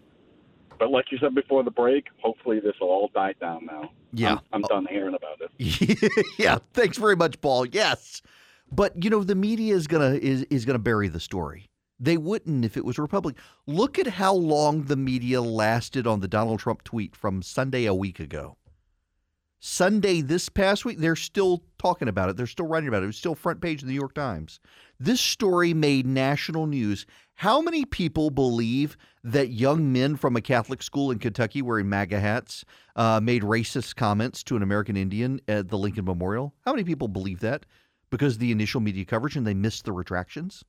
But 0.81 0.91
like 0.91 1.13
you 1.13 1.19
said 1.19 1.35
before 1.35 1.63
the 1.63 1.71
break, 1.71 2.07
hopefully 2.23 2.59
this 2.59 2.73
will 2.81 2.89
all 2.89 3.11
die 3.15 3.35
down 3.39 3.67
now. 3.67 3.91
Yeah, 4.15 4.33
I'm, 4.33 4.41
I'm 4.55 4.63
done 4.63 4.87
hearing 4.89 5.15
about 5.15 5.39
it. 5.43 6.25
yeah, 6.39 6.59
thanks 6.73 6.97
very 6.97 7.15
much, 7.15 7.39
Paul. 7.43 7.67
Yes, 7.67 8.23
but 8.73 9.05
you 9.05 9.11
know 9.11 9.23
the 9.23 9.35
media 9.35 9.75
is 9.75 9.87
gonna 9.87 10.15
is 10.15 10.45
is 10.45 10.65
gonna 10.65 10.79
bury 10.79 11.09
the 11.09 11.21
story. 11.21 11.67
They 12.01 12.17
wouldn't 12.17 12.65
if 12.65 12.79
it 12.79 12.85
was 12.87 12.99
Republican. 12.99 13.41
Look 13.67 13.99
at 13.99 14.07
how 14.07 14.33
long 14.33 14.85
the 14.85 14.97
media 14.97 15.43
lasted 15.43 16.07
on 16.07 16.21
the 16.21 16.29
Donald 16.29 16.61
Trump 16.61 16.83
tweet 16.83 17.15
from 17.15 17.43
Sunday 17.43 17.85
a 17.85 17.95
week 17.95 18.19
ago. 18.19 18.57
Sunday 19.63 20.23
this 20.23 20.49
past 20.49 20.87
week, 20.87 20.97
they're 20.97 21.15
still 21.15 21.63
talking 21.79 22.09
about 22.09 22.31
it. 22.31 22.39
They're 22.39 22.47
still 22.47 22.67
writing 22.67 22.89
about 22.89 23.03
it. 23.03 23.05
It 23.05 23.09
was 23.09 23.19
still 23.19 23.35
front 23.35 23.61
page 23.61 23.83
of 23.83 23.87
the 23.87 23.93
New 23.93 24.01
York 24.01 24.15
Times. 24.15 24.59
This 24.99 25.21
story 25.21 25.75
made 25.75 26.07
national 26.07 26.67
news. 26.67 27.05
How 27.35 27.61
many 27.61 27.85
people 27.85 28.31
believe 28.31 28.97
that 29.23 29.50
young 29.50 29.93
men 29.93 30.17
from 30.17 30.37
a 30.37 30.41
Catholic 30.41 30.83
school 30.83 31.11
in 31.11 31.19
Kentucky 31.19 31.62
wearing 31.62 31.89
MAGA 31.89 32.21
hats 32.21 32.65
uh, 32.97 33.21
made 33.23 33.43
racist 33.43 33.97
comments 33.97 34.43
to 34.45 34.57
an 34.57 34.62
American 34.62 34.97
Indian 34.97 35.41
at 35.47 35.69
the 35.69 35.79
Lincoln 35.79 36.05
Memorial? 36.05 36.55
How 36.65 36.73
many 36.73 36.85
people 36.85 37.09
believe 37.09 37.41
that? 37.41 37.67
Because 38.11 38.39
the 38.39 38.50
initial 38.50 38.81
media 38.81 39.05
coverage 39.05 39.37
and 39.37 39.47
they 39.47 39.55
missed 39.55 39.85
the 39.85 39.93
retractions? 39.93 40.65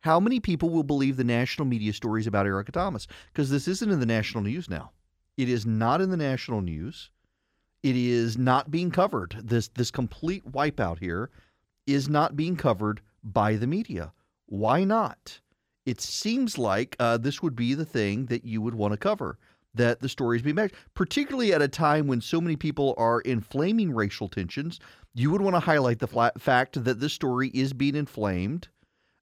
How 0.00 0.18
many 0.18 0.40
people 0.40 0.70
will 0.70 0.82
believe 0.82 1.16
the 1.16 1.24
national 1.24 1.66
media 1.66 1.92
stories 1.92 2.26
about 2.26 2.46
Erica 2.46 2.72
Thomas? 2.72 3.06
Because 3.32 3.50
this 3.50 3.68
isn't 3.68 3.90
in 3.90 4.00
the 4.00 4.06
national 4.06 4.42
news 4.42 4.68
now. 4.68 4.92
It 5.36 5.48
is 5.48 5.64
not 5.64 6.00
in 6.00 6.10
the 6.10 6.16
national 6.16 6.62
news. 6.62 7.10
It 7.82 7.96
is 7.96 8.36
not 8.36 8.70
being 8.70 8.90
covered. 8.90 9.36
This 9.42 9.68
this 9.68 9.90
complete 9.90 10.50
wipeout 10.50 10.98
here 10.98 11.30
is 11.86 12.08
not 12.08 12.36
being 12.36 12.56
covered 12.56 13.00
by 13.22 13.56
the 13.56 13.66
media. 13.66 14.12
Why 14.46 14.84
not? 14.84 15.40
It 15.86 16.00
seems 16.00 16.58
like 16.58 16.96
uh, 16.98 17.16
this 17.18 17.42
would 17.42 17.56
be 17.56 17.74
the 17.74 17.84
thing 17.84 18.26
that 18.26 18.44
you 18.44 18.60
would 18.60 18.74
want 18.74 18.92
to 18.92 18.98
cover. 18.98 19.38
That 19.72 20.00
the 20.00 20.08
stories 20.08 20.42
be 20.42 20.52
made, 20.52 20.72
particularly 20.94 21.52
at 21.52 21.62
a 21.62 21.68
time 21.68 22.08
when 22.08 22.20
so 22.20 22.40
many 22.40 22.56
people 22.56 22.92
are 22.98 23.20
inflaming 23.20 23.92
racial 23.92 24.28
tensions. 24.28 24.80
You 25.14 25.30
would 25.30 25.42
want 25.42 25.54
to 25.54 25.60
highlight 25.60 26.00
the 26.00 26.08
flat 26.08 26.40
fact 26.40 26.82
that 26.82 26.98
this 26.98 27.12
story 27.12 27.50
is 27.54 27.72
being 27.72 27.94
inflamed, 27.94 28.66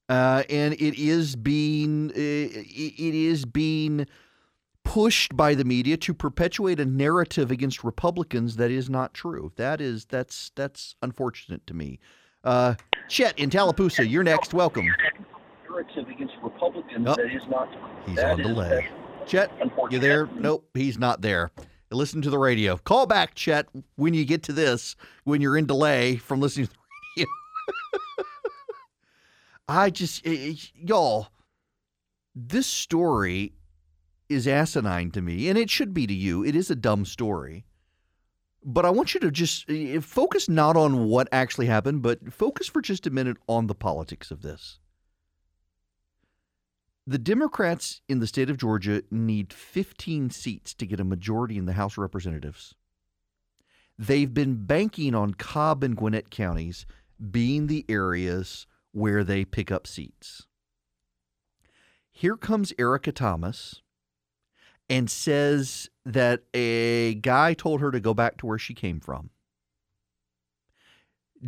uh, 0.09 0.45
and 0.49 0.73
it 0.73 0.99
is 0.99 1.37
being 1.37 2.11
it 2.15 2.65
is 3.15 3.45
being 3.45 4.07
pushed 4.85 5.37
by 5.37 5.55
the 5.55 5.65
media 5.65 5.99
to 5.99 6.15
perpetuate 6.15 6.81
a 6.81 6.87
narrative 6.87 7.51
against 7.51 7.85
Republicans 7.85 8.57
that 8.57 8.71
is 8.71 8.89
not 8.89 9.13
true. 9.13 9.53
That 9.57 9.83
is 9.83 10.07
that's 10.07 10.51
that's 10.55 10.95
unfortunate 11.03 11.67
to 11.67 11.75
me. 11.75 11.99
Uh, 12.43 12.75
Chet 13.09 13.39
in 13.39 13.51
Tallapoosa, 13.51 14.09
you're 14.09 14.25
next. 14.25 14.55
Welcome. 14.55 14.87
Against 15.97 16.35
Republicans 16.59 17.07
Oh, 17.09 17.15
that 17.15 17.35
is 17.35 17.43
not. 17.49 17.69
He's 18.07 18.17
that 18.17 18.33
on 18.33 18.39
delay. 18.39 18.89
Chet, 19.27 19.51
you 19.91 19.99
there? 19.99 20.29
Nope, 20.35 20.69
he's 20.75 20.99
not 20.99 21.21
there. 21.21 21.51
Listen 21.91 22.21
to 22.23 22.31
the 22.31 22.39
radio. 22.39 22.77
Call 22.77 23.07
back, 23.07 23.35
Chet, 23.35 23.67
when 23.97 24.13
you 24.13 24.25
get 24.25 24.43
to 24.45 24.53
this, 24.53 24.97
when 25.25 25.41
you're 25.41 25.57
in 25.57 25.67
delay 25.67 26.17
from 26.17 26.41
listening 26.41 26.67
to 26.67 26.73
the 26.73 26.79
radio. 27.17 28.27
I 29.69 29.91
just, 29.91 30.27
eh, 30.27 30.51
eh, 30.51 30.55
y'all, 30.75 31.29
this 32.35 32.67
story 32.67 33.53
is 34.29 34.49
asinine 34.49 35.11
to 35.13 35.23
me, 35.23 35.49
and 35.49 35.57
it 35.57 35.71
should 35.71 35.95
be 35.95 36.07
to 36.07 36.15
you. 36.15 36.45
It 36.45 36.57
is 36.57 36.71
a 36.71 36.77
dumb 36.77 37.05
story. 37.05 37.65
But 38.65 38.85
I 38.85 38.91
want 38.91 39.15
you 39.15 39.21
to 39.21 39.31
just 39.31 39.71
focus 40.03 40.49
not 40.49 40.77
on 40.77 41.07
what 41.07 41.29
actually 41.31 41.67
happened, 41.67 42.03
but 42.03 42.33
focus 42.33 42.67
for 42.67 42.83
just 42.83 43.07
a 43.07 43.11
minute 43.11 43.37
on 43.47 43.67
the 43.67 43.75
politics 43.75 44.31
of 44.31 44.43
this. 44.43 44.81
The 47.09 47.17
Democrats 47.17 48.03
in 48.07 48.19
the 48.19 48.27
state 48.27 48.51
of 48.51 48.59
Georgia 48.59 49.03
need 49.11 49.51
15 49.51 50.29
seats 50.29 50.75
to 50.75 50.85
get 50.85 51.01
a 51.01 51.05
majority 51.05 51.57
in 51.57 51.65
the 51.65 51.73
House 51.73 51.95
of 51.95 52.03
Representatives. 52.03 52.75
They've 53.99 54.35
been 54.35 54.67
banking 54.67 55.15
on 55.15 55.33
Cobb 55.33 55.83
and 55.83 55.97
Gwinnett 55.97 56.29
counties 56.29 56.85
being 57.31 57.67
the 57.67 57.87
areas 57.89 58.67
where 58.93 59.25
they 59.25 59.47
pick 59.47 59.73
up 59.73 59.87
seats. 59.87 60.49
Here 62.11 62.37
comes 62.37 62.75
Erica 62.79 63.13
Thomas 63.13 63.81
and 64.91 65.11
says 65.11 65.89
that 66.05 66.43
a 66.53 67.15
guy 67.15 67.55
told 67.55 67.81
her 67.81 67.91
to 67.91 68.01
go 68.01 68.13
back 68.13 68.37
to 68.37 68.47
where 68.47 68.59
she 68.59 68.75
came 68.75 69.01
from. 69.01 69.31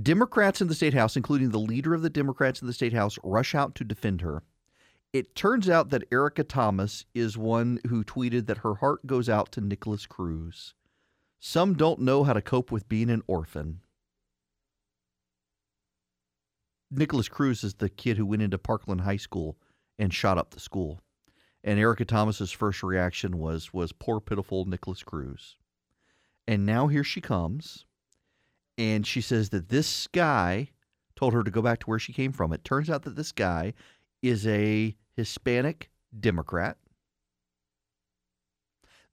Democrats 0.02 0.62
in 0.62 0.68
the 0.68 0.74
state 0.74 0.94
house, 0.94 1.16
including 1.16 1.50
the 1.50 1.58
leader 1.58 1.92
of 1.92 2.00
the 2.00 2.08
Democrats 2.08 2.62
in 2.62 2.66
the 2.66 2.72
state 2.72 2.94
house, 2.94 3.18
rush 3.22 3.54
out 3.54 3.74
to 3.74 3.84
defend 3.84 4.22
her. 4.22 4.42
It 5.12 5.34
turns 5.34 5.68
out 5.68 5.90
that 5.90 6.04
Erica 6.12 6.44
Thomas 6.44 7.04
is 7.14 7.36
one 7.36 7.80
who 7.88 8.04
tweeted 8.04 8.46
that 8.46 8.58
her 8.58 8.76
heart 8.76 9.06
goes 9.06 9.28
out 9.28 9.50
to 9.52 9.60
Nikolas 9.60 10.06
Cruz. 10.06 10.74
Some 11.40 11.74
don't 11.74 12.00
know 12.00 12.22
how 12.22 12.32
to 12.32 12.42
cope 12.42 12.70
with 12.70 12.88
being 12.88 13.10
an 13.10 13.22
orphan. 13.26 13.80
Nikolas 16.92 17.28
Cruz 17.28 17.64
is 17.64 17.74
the 17.74 17.88
kid 17.88 18.18
who 18.18 18.26
went 18.26 18.42
into 18.42 18.58
Parkland 18.58 19.00
High 19.00 19.16
School 19.16 19.56
and 19.98 20.14
shot 20.14 20.38
up 20.38 20.50
the 20.50 20.60
school. 20.60 21.00
And 21.64 21.78
Erica 21.78 22.04
Thomas's 22.04 22.52
first 22.52 22.82
reaction 22.82 23.38
was 23.38 23.72
was 23.72 23.92
poor 23.92 24.20
pitiful 24.20 24.64
Nikolas 24.64 25.02
Cruz. 25.02 25.56
And 26.46 26.64
now 26.64 26.86
here 26.86 27.04
she 27.04 27.20
comes 27.20 27.84
and 28.78 29.06
she 29.06 29.20
says 29.20 29.50
that 29.50 29.68
this 29.68 30.06
guy 30.08 30.70
told 31.16 31.34
her 31.34 31.42
to 31.42 31.50
go 31.50 31.62
back 31.62 31.80
to 31.80 31.86
where 31.86 31.98
she 31.98 32.12
came 32.12 32.32
from. 32.32 32.52
It 32.52 32.64
turns 32.64 32.88
out 32.88 33.02
that 33.02 33.16
this 33.16 33.32
guy 33.32 33.74
is 34.22 34.46
a 34.46 34.96
Hispanic 35.16 35.90
Democrat, 36.18 36.76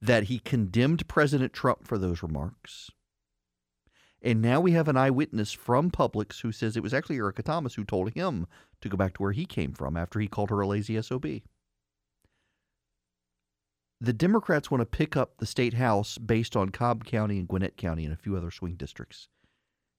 that 0.00 0.24
he 0.24 0.38
condemned 0.38 1.08
President 1.08 1.52
Trump 1.52 1.86
for 1.86 1.98
those 1.98 2.22
remarks. 2.22 2.90
And 4.20 4.42
now 4.42 4.60
we 4.60 4.72
have 4.72 4.88
an 4.88 4.96
eyewitness 4.96 5.52
from 5.52 5.90
Publix 5.90 6.40
who 6.40 6.52
says 6.52 6.76
it 6.76 6.82
was 6.82 6.94
actually 6.94 7.16
Erica 7.16 7.42
Thomas 7.42 7.74
who 7.74 7.84
told 7.84 8.12
him 8.12 8.46
to 8.80 8.88
go 8.88 8.96
back 8.96 9.14
to 9.14 9.22
where 9.22 9.32
he 9.32 9.44
came 9.44 9.72
from 9.72 9.96
after 9.96 10.18
he 10.18 10.28
called 10.28 10.50
her 10.50 10.60
a 10.60 10.66
lazy 10.66 11.00
SOB. 11.00 11.26
The 14.00 14.12
Democrats 14.12 14.70
want 14.70 14.80
to 14.80 14.86
pick 14.86 15.16
up 15.16 15.38
the 15.38 15.46
state 15.46 15.74
house 15.74 16.18
based 16.18 16.56
on 16.56 16.70
Cobb 16.70 17.04
County 17.04 17.38
and 17.38 17.48
Gwinnett 17.48 17.76
County 17.76 18.04
and 18.04 18.12
a 18.12 18.16
few 18.16 18.36
other 18.36 18.50
swing 18.50 18.74
districts. 18.74 19.28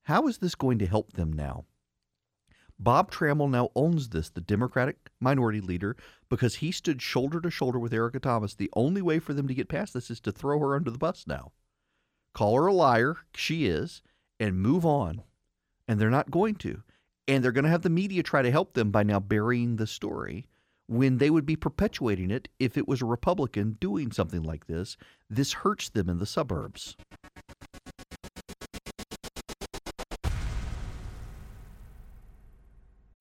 How 0.03 0.27
is 0.27 0.37
this 0.37 0.55
going 0.55 0.79
to 0.79 0.85
help 0.85 1.13
them 1.13 1.33
now? 1.33 1.65
Bob 2.79 3.11
Trammell 3.11 3.49
now 3.49 3.69
owns 3.75 4.09
this, 4.09 4.29
the 4.29 4.41
Democratic 4.41 5.09
minority 5.19 5.59
leader, 5.59 5.97
because 6.29 6.55
he 6.55 6.71
stood 6.71 7.01
shoulder 7.01 7.41
to 7.41 7.51
shoulder 7.51 7.77
with 7.77 7.93
Erica 7.93 8.19
Thomas. 8.19 8.55
The 8.55 8.69
only 8.73 9.01
way 9.01 9.19
for 9.19 9.33
them 9.33 9.47
to 9.47 9.53
get 9.53 9.67
past 9.67 9.93
this 9.93 10.09
is 10.09 10.21
to 10.21 10.31
throw 10.31 10.59
her 10.59 10.75
under 10.75 10.89
the 10.89 10.97
bus 10.97 11.25
now. 11.27 11.51
Call 12.33 12.55
her 12.55 12.67
a 12.67 12.73
liar, 12.73 13.17
she 13.35 13.65
is, 13.65 14.01
and 14.39 14.61
move 14.61 14.85
on. 14.85 15.23
And 15.87 15.99
they're 15.99 16.09
not 16.09 16.31
going 16.31 16.55
to. 16.55 16.83
And 17.27 17.43
they're 17.43 17.51
going 17.51 17.65
to 17.65 17.69
have 17.69 17.81
the 17.81 17.89
media 17.89 18.23
try 18.23 18.41
to 18.41 18.51
help 18.51 18.73
them 18.73 18.91
by 18.91 19.03
now 19.03 19.19
burying 19.19 19.75
the 19.75 19.87
story 19.87 20.47
when 20.87 21.17
they 21.17 21.29
would 21.29 21.45
be 21.45 21.55
perpetuating 21.55 22.31
it 22.31 22.47
if 22.59 22.77
it 22.77 22.87
was 22.87 23.01
a 23.01 23.05
Republican 23.05 23.77
doing 23.79 24.11
something 24.11 24.41
like 24.41 24.67
this. 24.67 24.97
This 25.29 25.53
hurts 25.53 25.89
them 25.89 26.09
in 26.09 26.17
the 26.17 26.25
suburbs. 26.25 26.95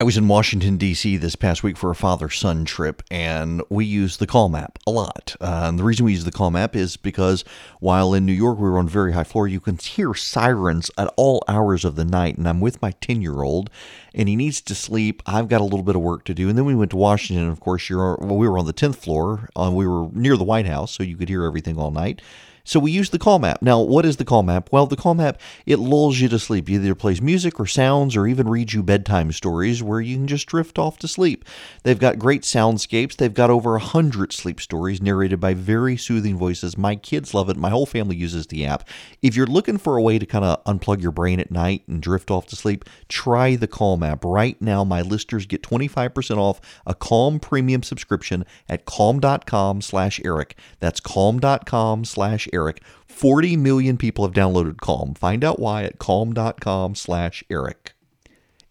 Was 0.09 0.17
in 0.17 0.27
Washington, 0.27 0.77
D.C. 0.77 1.17
this 1.17 1.35
past 1.35 1.61
week 1.61 1.77
for 1.77 1.91
a 1.91 1.95
father 1.95 2.31
son 2.31 2.65
trip, 2.65 3.03
and 3.11 3.61
we 3.69 3.85
used 3.85 4.19
the 4.19 4.25
Calm 4.25 4.55
app 4.55 4.79
a 4.87 4.89
lot. 4.89 5.35
Uh, 5.39 5.65
and 5.67 5.77
the 5.77 5.83
reason 5.83 6.03
we 6.03 6.13
use 6.13 6.23
the 6.23 6.31
Calm 6.31 6.55
app 6.55 6.75
is 6.75 6.97
because 6.97 7.43
while 7.79 8.15
in 8.15 8.25
New 8.25 8.33
York 8.33 8.57
we 8.57 8.67
were 8.67 8.79
on 8.79 8.89
very 8.89 9.13
high 9.13 9.23
floor, 9.23 9.47
you 9.47 9.59
can 9.59 9.77
hear 9.77 10.15
sirens 10.15 10.89
at 10.97 11.13
all 11.15 11.43
hours 11.47 11.85
of 11.85 11.95
the 11.95 12.05
night. 12.05 12.39
And 12.39 12.49
I'm 12.49 12.59
with 12.59 12.81
my 12.81 12.89
10 13.01 13.21
year 13.21 13.43
old, 13.43 13.69
and 14.15 14.27
he 14.27 14.35
needs 14.35 14.61
to 14.61 14.73
sleep. 14.73 15.21
I've 15.27 15.47
got 15.47 15.61
a 15.61 15.63
little 15.63 15.83
bit 15.83 15.95
of 15.95 16.01
work 16.01 16.25
to 16.25 16.33
do. 16.33 16.49
And 16.49 16.57
then 16.57 16.65
we 16.65 16.73
went 16.73 16.89
to 16.89 16.97
Washington, 16.97 17.43
and 17.43 17.51
of 17.51 17.59
course, 17.59 17.87
well, 17.87 18.17
we 18.17 18.49
were 18.49 18.57
on 18.57 18.65
the 18.65 18.73
10th 18.73 18.95
floor. 18.95 19.47
Uh, 19.55 19.69
we 19.71 19.85
were 19.85 20.09
near 20.11 20.37
the 20.37 20.43
White 20.43 20.65
House, 20.65 20.91
so 20.91 21.03
you 21.03 21.17
could 21.17 21.29
hear 21.29 21.43
everything 21.43 21.77
all 21.77 21.91
night. 21.91 22.19
So 22.63 22.79
we 22.79 22.91
use 22.91 23.09
the 23.09 23.19
Calm 23.19 23.43
app. 23.45 23.61
Now, 23.61 23.79
what 23.79 24.05
is 24.05 24.17
the 24.17 24.25
Calm 24.25 24.49
app? 24.49 24.71
Well, 24.71 24.85
the 24.85 24.95
Calm 24.95 25.19
app 25.19 25.39
it 25.65 25.77
lulls 25.77 26.19
you 26.19 26.29
to 26.29 26.39
sleep. 26.39 26.69
It 26.69 26.73
either 26.75 26.95
plays 26.95 27.21
music 27.21 27.59
or 27.59 27.65
sounds 27.65 28.15
or 28.15 28.27
even 28.27 28.49
reads 28.49 28.73
you 28.73 28.83
bedtime 28.83 29.31
stories 29.31 29.81
where 29.81 30.01
you 30.01 30.17
can 30.17 30.27
just 30.27 30.47
drift 30.47 30.77
off 30.77 30.97
to 30.99 31.07
sleep. 31.07 31.45
They've 31.83 31.99
got 31.99 32.19
great 32.19 32.43
soundscapes. 32.43 33.15
They've 33.15 33.33
got 33.33 33.49
over 33.49 33.75
a 33.75 33.79
hundred 33.79 34.33
sleep 34.33 34.59
stories 34.59 35.01
narrated 35.01 35.39
by 35.39 35.53
very 35.53 35.97
soothing 35.97 36.37
voices. 36.37 36.77
My 36.77 36.95
kids 36.95 37.33
love 37.33 37.49
it. 37.49 37.57
My 37.57 37.69
whole 37.69 37.85
family 37.85 38.15
uses 38.15 38.47
the 38.47 38.65
app. 38.65 38.87
If 39.21 39.35
you're 39.35 39.47
looking 39.47 39.77
for 39.77 39.97
a 39.97 40.01
way 40.01 40.19
to 40.19 40.25
kind 40.25 40.45
of 40.45 40.63
unplug 40.65 41.01
your 41.01 41.11
brain 41.11 41.39
at 41.39 41.51
night 41.51 41.83
and 41.87 42.01
drift 42.01 42.29
off 42.29 42.47
to 42.47 42.55
sleep, 42.55 42.85
try 43.07 43.55
the 43.55 43.67
Calm 43.67 44.03
app. 44.03 44.25
Right 44.25 44.61
now, 44.61 44.83
my 44.83 45.01
listeners 45.01 45.45
get 45.45 45.63
25% 45.63 46.37
off 46.37 46.59
a 46.85 46.93
Calm 46.93 47.39
premium 47.39 47.83
subscription 47.83 48.45
at 48.67 48.85
calm.com 48.85 49.81
slash 49.81 50.19
Eric. 50.23 50.55
That's 50.79 50.99
calm.com 50.99 52.05
slash 52.05 52.47
Eric. 52.53 52.81
40 53.07 53.57
million 53.57 53.97
people 53.97 54.25
have 54.25 54.33
downloaded 54.33 54.77
Calm. 54.77 55.13
Find 55.13 55.43
out 55.43 55.59
why 55.59 55.83
at 55.83 55.99
calm.com 55.99 56.95
slash 56.95 57.43
Eric. 57.49 57.93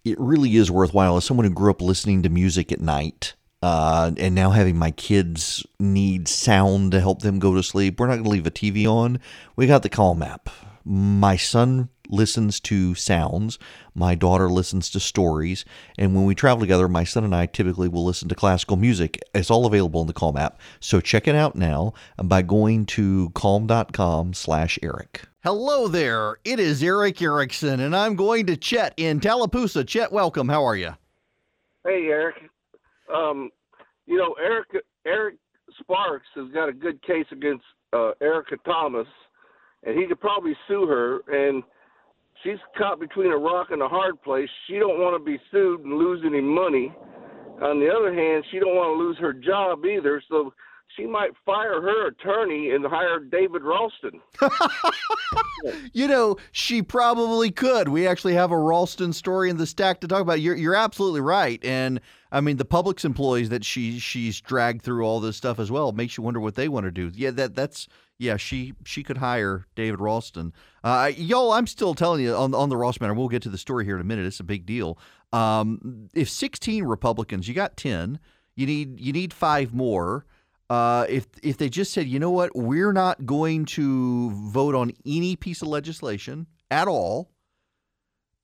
It 0.04 0.18
really 0.18 0.56
is 0.56 0.70
worthwhile 0.70 1.16
as 1.16 1.24
someone 1.24 1.44
who 1.44 1.52
grew 1.52 1.70
up 1.70 1.82
listening 1.82 2.22
to 2.22 2.28
music 2.28 2.72
at 2.72 2.80
night. 2.80 3.34
Uh, 3.60 4.12
and 4.16 4.34
now 4.34 4.50
having 4.50 4.76
my 4.76 4.92
kids 4.92 5.66
need 5.80 6.28
sound 6.28 6.92
to 6.92 7.00
help 7.00 7.22
them 7.22 7.38
go 7.38 7.54
to 7.54 7.62
sleep, 7.62 7.98
we're 7.98 8.06
not 8.06 8.14
going 8.14 8.24
to 8.24 8.30
leave 8.30 8.46
a 8.46 8.50
TV 8.50 8.86
on. 8.86 9.18
We 9.56 9.66
got 9.66 9.82
the 9.82 9.88
Calm 9.88 10.22
app. 10.22 10.48
My 10.84 11.36
son 11.36 11.88
listens 12.08 12.60
to 12.60 12.94
sounds. 12.94 13.58
My 13.94 14.14
daughter 14.14 14.48
listens 14.48 14.90
to 14.90 15.00
stories. 15.00 15.64
And 15.96 16.14
when 16.14 16.24
we 16.24 16.34
travel 16.34 16.60
together, 16.60 16.88
my 16.88 17.04
son 17.04 17.24
and 17.24 17.34
I 17.34 17.46
typically 17.46 17.88
will 17.88 18.04
listen 18.04 18.28
to 18.28 18.34
classical 18.34 18.76
music. 18.76 19.20
It's 19.34 19.50
all 19.50 19.66
available 19.66 20.00
in 20.00 20.06
the 20.06 20.12
Calm 20.12 20.36
app. 20.36 20.60
So 20.80 21.00
check 21.00 21.26
it 21.28 21.34
out 21.34 21.56
now 21.56 21.94
by 22.22 22.42
going 22.42 22.86
to 22.86 23.30
calm.com 23.30 24.34
slash 24.34 24.78
Eric. 24.82 25.22
Hello 25.44 25.88
there. 25.88 26.38
It 26.44 26.58
is 26.58 26.82
Erick 26.82 27.22
Erickson, 27.22 27.80
and 27.80 27.94
I'm 27.94 28.16
going 28.16 28.46
to 28.46 28.56
Chet 28.56 28.92
in 28.96 29.20
Tallapoosa. 29.20 29.84
Chet, 29.86 30.10
welcome. 30.12 30.48
How 30.48 30.64
are 30.64 30.76
you? 30.76 30.94
Hey, 31.84 32.06
Eric. 32.08 32.34
Um, 33.14 33.50
you 34.06 34.16
know, 34.16 34.34
Eric 34.42 34.66
Eric 35.06 35.36
Sparks 35.78 36.26
has 36.34 36.48
got 36.52 36.68
a 36.68 36.72
good 36.72 37.00
case 37.02 37.26
against 37.30 37.64
uh, 37.92 38.10
Erica 38.20 38.56
Thomas, 38.64 39.06
and 39.84 39.98
he 39.98 40.06
could 40.06 40.20
probably 40.20 40.56
sue 40.66 40.86
her. 40.86 41.20
And 41.28 41.62
she's 42.42 42.58
caught 42.76 43.00
between 43.00 43.32
a 43.32 43.36
rock 43.36 43.68
and 43.70 43.82
a 43.82 43.88
hard 43.88 44.20
place. 44.22 44.48
She 44.66 44.78
don't 44.78 44.98
want 44.98 45.18
to 45.18 45.24
be 45.24 45.40
sued 45.50 45.80
and 45.80 45.94
lose 45.94 46.22
any 46.24 46.40
money. 46.40 46.92
on 47.62 47.80
the 47.80 47.90
other 47.90 48.14
hand, 48.14 48.44
she 48.50 48.58
don't 48.58 48.76
want 48.76 48.96
to 48.96 49.04
lose 49.04 49.18
her 49.18 49.32
job 49.32 49.84
either, 49.84 50.22
so 50.28 50.52
she 50.96 51.06
might 51.06 51.30
fire 51.44 51.80
her 51.80 52.08
attorney 52.08 52.70
and 52.70 52.84
hire 52.86 53.20
David 53.20 53.62
Ralston. 53.62 54.20
you 55.92 56.08
know, 56.08 56.36
she 56.52 56.82
probably 56.82 57.50
could. 57.50 57.88
We 57.88 58.06
actually 58.06 58.34
have 58.34 58.50
a 58.50 58.58
Ralston 58.58 59.12
story 59.12 59.50
in 59.50 59.56
the 59.56 59.66
stack 59.66 60.00
to 60.00 60.08
talk 60.08 60.22
about. 60.22 60.40
You're 60.40 60.56
you're 60.56 60.74
absolutely 60.74 61.20
right, 61.20 61.62
and 61.64 62.00
I 62.32 62.40
mean 62.40 62.56
the 62.56 62.64
Publix 62.64 63.04
employees 63.04 63.48
that 63.50 63.64
she 63.64 63.98
she's 63.98 64.40
dragged 64.40 64.82
through 64.82 65.04
all 65.04 65.20
this 65.20 65.36
stuff 65.36 65.58
as 65.58 65.70
well 65.70 65.92
makes 65.92 66.16
you 66.16 66.24
wonder 66.24 66.40
what 66.40 66.54
they 66.54 66.68
want 66.68 66.84
to 66.84 66.90
do. 66.90 67.10
Yeah, 67.14 67.30
that 67.32 67.54
that's 67.54 67.88
yeah. 68.18 68.36
She 68.36 68.74
she 68.84 69.02
could 69.02 69.18
hire 69.18 69.66
David 69.74 70.00
Ralston. 70.00 70.52
Uh, 70.84 71.12
y'all, 71.16 71.52
I'm 71.52 71.66
still 71.66 71.94
telling 71.94 72.22
you 72.22 72.34
on 72.34 72.54
on 72.54 72.68
the 72.68 72.76
Ralston 72.76 73.04
matter. 73.04 73.14
We'll 73.14 73.28
get 73.28 73.42
to 73.42 73.48
the 73.48 73.58
story 73.58 73.84
here 73.84 73.94
in 73.94 74.00
a 74.00 74.04
minute. 74.04 74.26
It's 74.26 74.40
a 74.40 74.44
big 74.44 74.66
deal. 74.66 74.98
Um, 75.32 76.08
if 76.14 76.30
16 76.30 76.84
Republicans, 76.84 77.48
you 77.48 77.54
got 77.54 77.76
10. 77.76 78.18
You 78.56 78.66
need 78.66 79.00
you 79.00 79.12
need 79.12 79.32
five 79.32 79.72
more. 79.72 80.26
Uh, 80.70 81.06
if 81.08 81.26
if 81.42 81.56
they 81.56 81.68
just 81.68 81.92
said, 81.92 82.06
you 82.06 82.18
know 82.18 82.30
what, 82.30 82.54
we're 82.54 82.92
not 82.92 83.24
going 83.24 83.64
to 83.64 84.30
vote 84.50 84.74
on 84.74 84.92
any 85.06 85.36
piece 85.36 85.62
of 85.62 85.68
legislation 85.68 86.46
at 86.70 86.88
all 86.88 87.30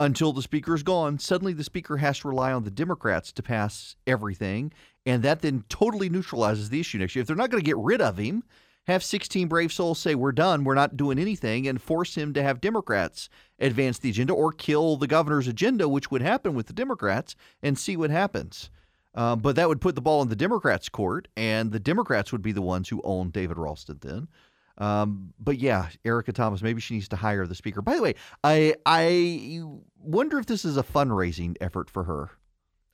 until 0.00 0.32
the 0.32 0.42
speaker 0.42 0.74
is 0.74 0.82
gone, 0.82 1.18
suddenly 1.18 1.52
the 1.52 1.64
speaker 1.64 1.98
has 1.98 2.20
to 2.20 2.28
rely 2.28 2.52
on 2.52 2.64
the 2.64 2.70
Democrats 2.70 3.32
to 3.32 3.42
pass 3.42 3.96
everything, 4.06 4.72
and 5.04 5.22
that 5.22 5.42
then 5.42 5.64
totally 5.68 6.08
neutralizes 6.08 6.70
the 6.70 6.80
issue 6.80 6.98
next 6.98 7.14
year. 7.14 7.20
If 7.20 7.26
they're 7.26 7.36
not 7.36 7.50
going 7.50 7.62
to 7.62 7.66
get 7.66 7.76
rid 7.76 8.00
of 8.00 8.16
him, 8.16 8.42
have 8.86 9.02
16 9.02 9.48
brave 9.48 9.72
souls 9.72 9.98
say 9.98 10.14
we're 10.14 10.32
done, 10.32 10.64
we're 10.64 10.74
not 10.74 10.96
doing 10.96 11.18
anything, 11.18 11.66
and 11.66 11.80
force 11.80 12.14
him 12.14 12.34
to 12.34 12.42
have 12.42 12.60
Democrats 12.60 13.28
advance 13.58 13.98
the 13.98 14.10
agenda 14.10 14.32
or 14.32 14.52
kill 14.52 14.96
the 14.96 15.06
governor's 15.06 15.48
agenda, 15.48 15.88
which 15.88 16.10
would 16.10 16.22
happen 16.22 16.54
with 16.54 16.66
the 16.66 16.72
Democrats, 16.72 17.34
and 17.62 17.78
see 17.78 17.96
what 17.96 18.10
happens. 18.10 18.70
Um, 19.14 19.40
but 19.40 19.56
that 19.56 19.68
would 19.68 19.80
put 19.80 19.94
the 19.94 20.00
ball 20.00 20.22
in 20.22 20.28
the 20.28 20.36
Democrats' 20.36 20.88
court, 20.88 21.28
and 21.36 21.72
the 21.72 21.80
Democrats 21.80 22.32
would 22.32 22.42
be 22.42 22.52
the 22.52 22.62
ones 22.62 22.88
who 22.88 23.00
own 23.04 23.30
David 23.30 23.58
Ralston 23.58 23.98
then. 24.02 24.28
Um, 24.76 25.32
but 25.38 25.58
yeah, 25.58 25.88
Erica 26.04 26.32
Thomas, 26.32 26.62
maybe 26.62 26.80
she 26.80 26.94
needs 26.94 27.08
to 27.08 27.16
hire 27.16 27.46
the 27.46 27.54
speaker. 27.54 27.80
By 27.80 27.94
the 27.96 28.02
way, 28.02 28.14
I 28.42 28.74
I 28.84 29.62
wonder 30.00 30.38
if 30.38 30.46
this 30.46 30.64
is 30.64 30.76
a 30.76 30.82
fundraising 30.82 31.56
effort 31.60 31.88
for 31.88 32.04
her. 32.04 32.30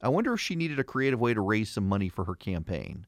I 0.03 0.09
wonder 0.09 0.35
if 0.35 0.41
she 0.41 0.57
needed 0.57 0.79
a 0.79 0.85
creative 0.85 1.21
way 1.21 1.35
to 1.35 1.41
raise 1.41 1.71
some 1.71 1.89
money 1.89 2.09
for 2.09 2.25
her 2.25 2.35
campaign. 2.35 3.07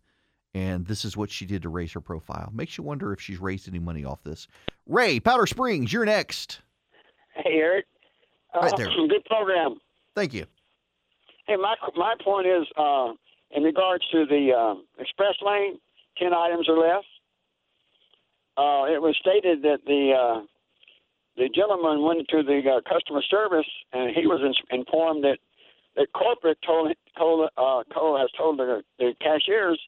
And 0.54 0.86
this 0.86 1.04
is 1.04 1.16
what 1.16 1.30
she 1.30 1.46
did 1.46 1.62
to 1.62 1.70
raise 1.70 1.92
her 1.92 2.00
profile. 2.00 2.50
Makes 2.54 2.76
you 2.76 2.84
wonder 2.84 3.12
if 3.12 3.20
she's 3.20 3.40
raised 3.40 3.68
any 3.68 3.78
money 3.78 4.04
off 4.04 4.22
this. 4.22 4.48
Ray, 4.86 5.18
Powder 5.18 5.46
Springs, 5.46 5.92
you're 5.92 6.04
next. 6.04 6.60
Hey, 7.34 7.54
Eric. 7.54 7.86
Right 8.54 8.76
there. 8.76 8.90
Uh, 8.90 9.06
good 9.08 9.24
program. 9.24 9.76
Thank 10.14 10.34
you. 10.34 10.44
Hey, 11.46 11.56
my 11.56 11.74
my 11.96 12.14
point 12.22 12.46
is, 12.46 12.66
uh, 12.76 13.12
in 13.50 13.62
regards 13.62 14.04
to 14.12 14.26
the 14.26 14.52
uh, 14.52 14.74
express 15.00 15.34
lane, 15.40 15.78
ten 16.18 16.34
items 16.34 16.68
or 16.68 16.78
less. 16.78 17.04
Uh, 18.58 18.84
it 18.92 19.00
was 19.00 19.16
stated 19.18 19.62
that 19.62 19.78
the 19.86 20.12
uh, 20.12 20.42
the 21.36 21.48
gentleman 21.48 22.02
went 22.02 22.28
to 22.28 22.42
the 22.42 22.60
uh, 22.68 22.80
customer 22.86 23.22
service 23.22 23.66
and 23.94 24.14
he 24.14 24.26
was 24.26 24.40
in- 24.42 24.78
informed 24.78 25.24
that 25.24 25.38
that 25.96 26.08
corporate 26.12 26.58
told 26.66 26.92
told 27.16 27.48
uh, 27.56 27.82
Cole 27.94 28.18
has 28.18 28.28
told 28.36 28.58
the, 28.58 28.82
the 28.98 29.14
cashiers 29.20 29.80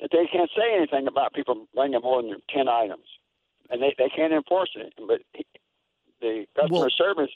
that 0.00 0.10
they 0.12 0.26
can't 0.30 0.50
say 0.56 0.76
anything 0.76 1.06
about 1.06 1.32
people 1.34 1.66
bringing 1.74 2.00
more 2.02 2.22
than 2.22 2.36
ten 2.54 2.68
items, 2.68 3.06
and 3.70 3.82
they 3.82 3.94
they 3.98 4.08
can't 4.08 4.32
enforce 4.32 4.70
it. 4.74 4.92
But 5.06 5.22
he, 5.32 5.44
the 6.20 6.46
customer 6.56 6.80
Well- 6.80 6.88
service 6.96 7.30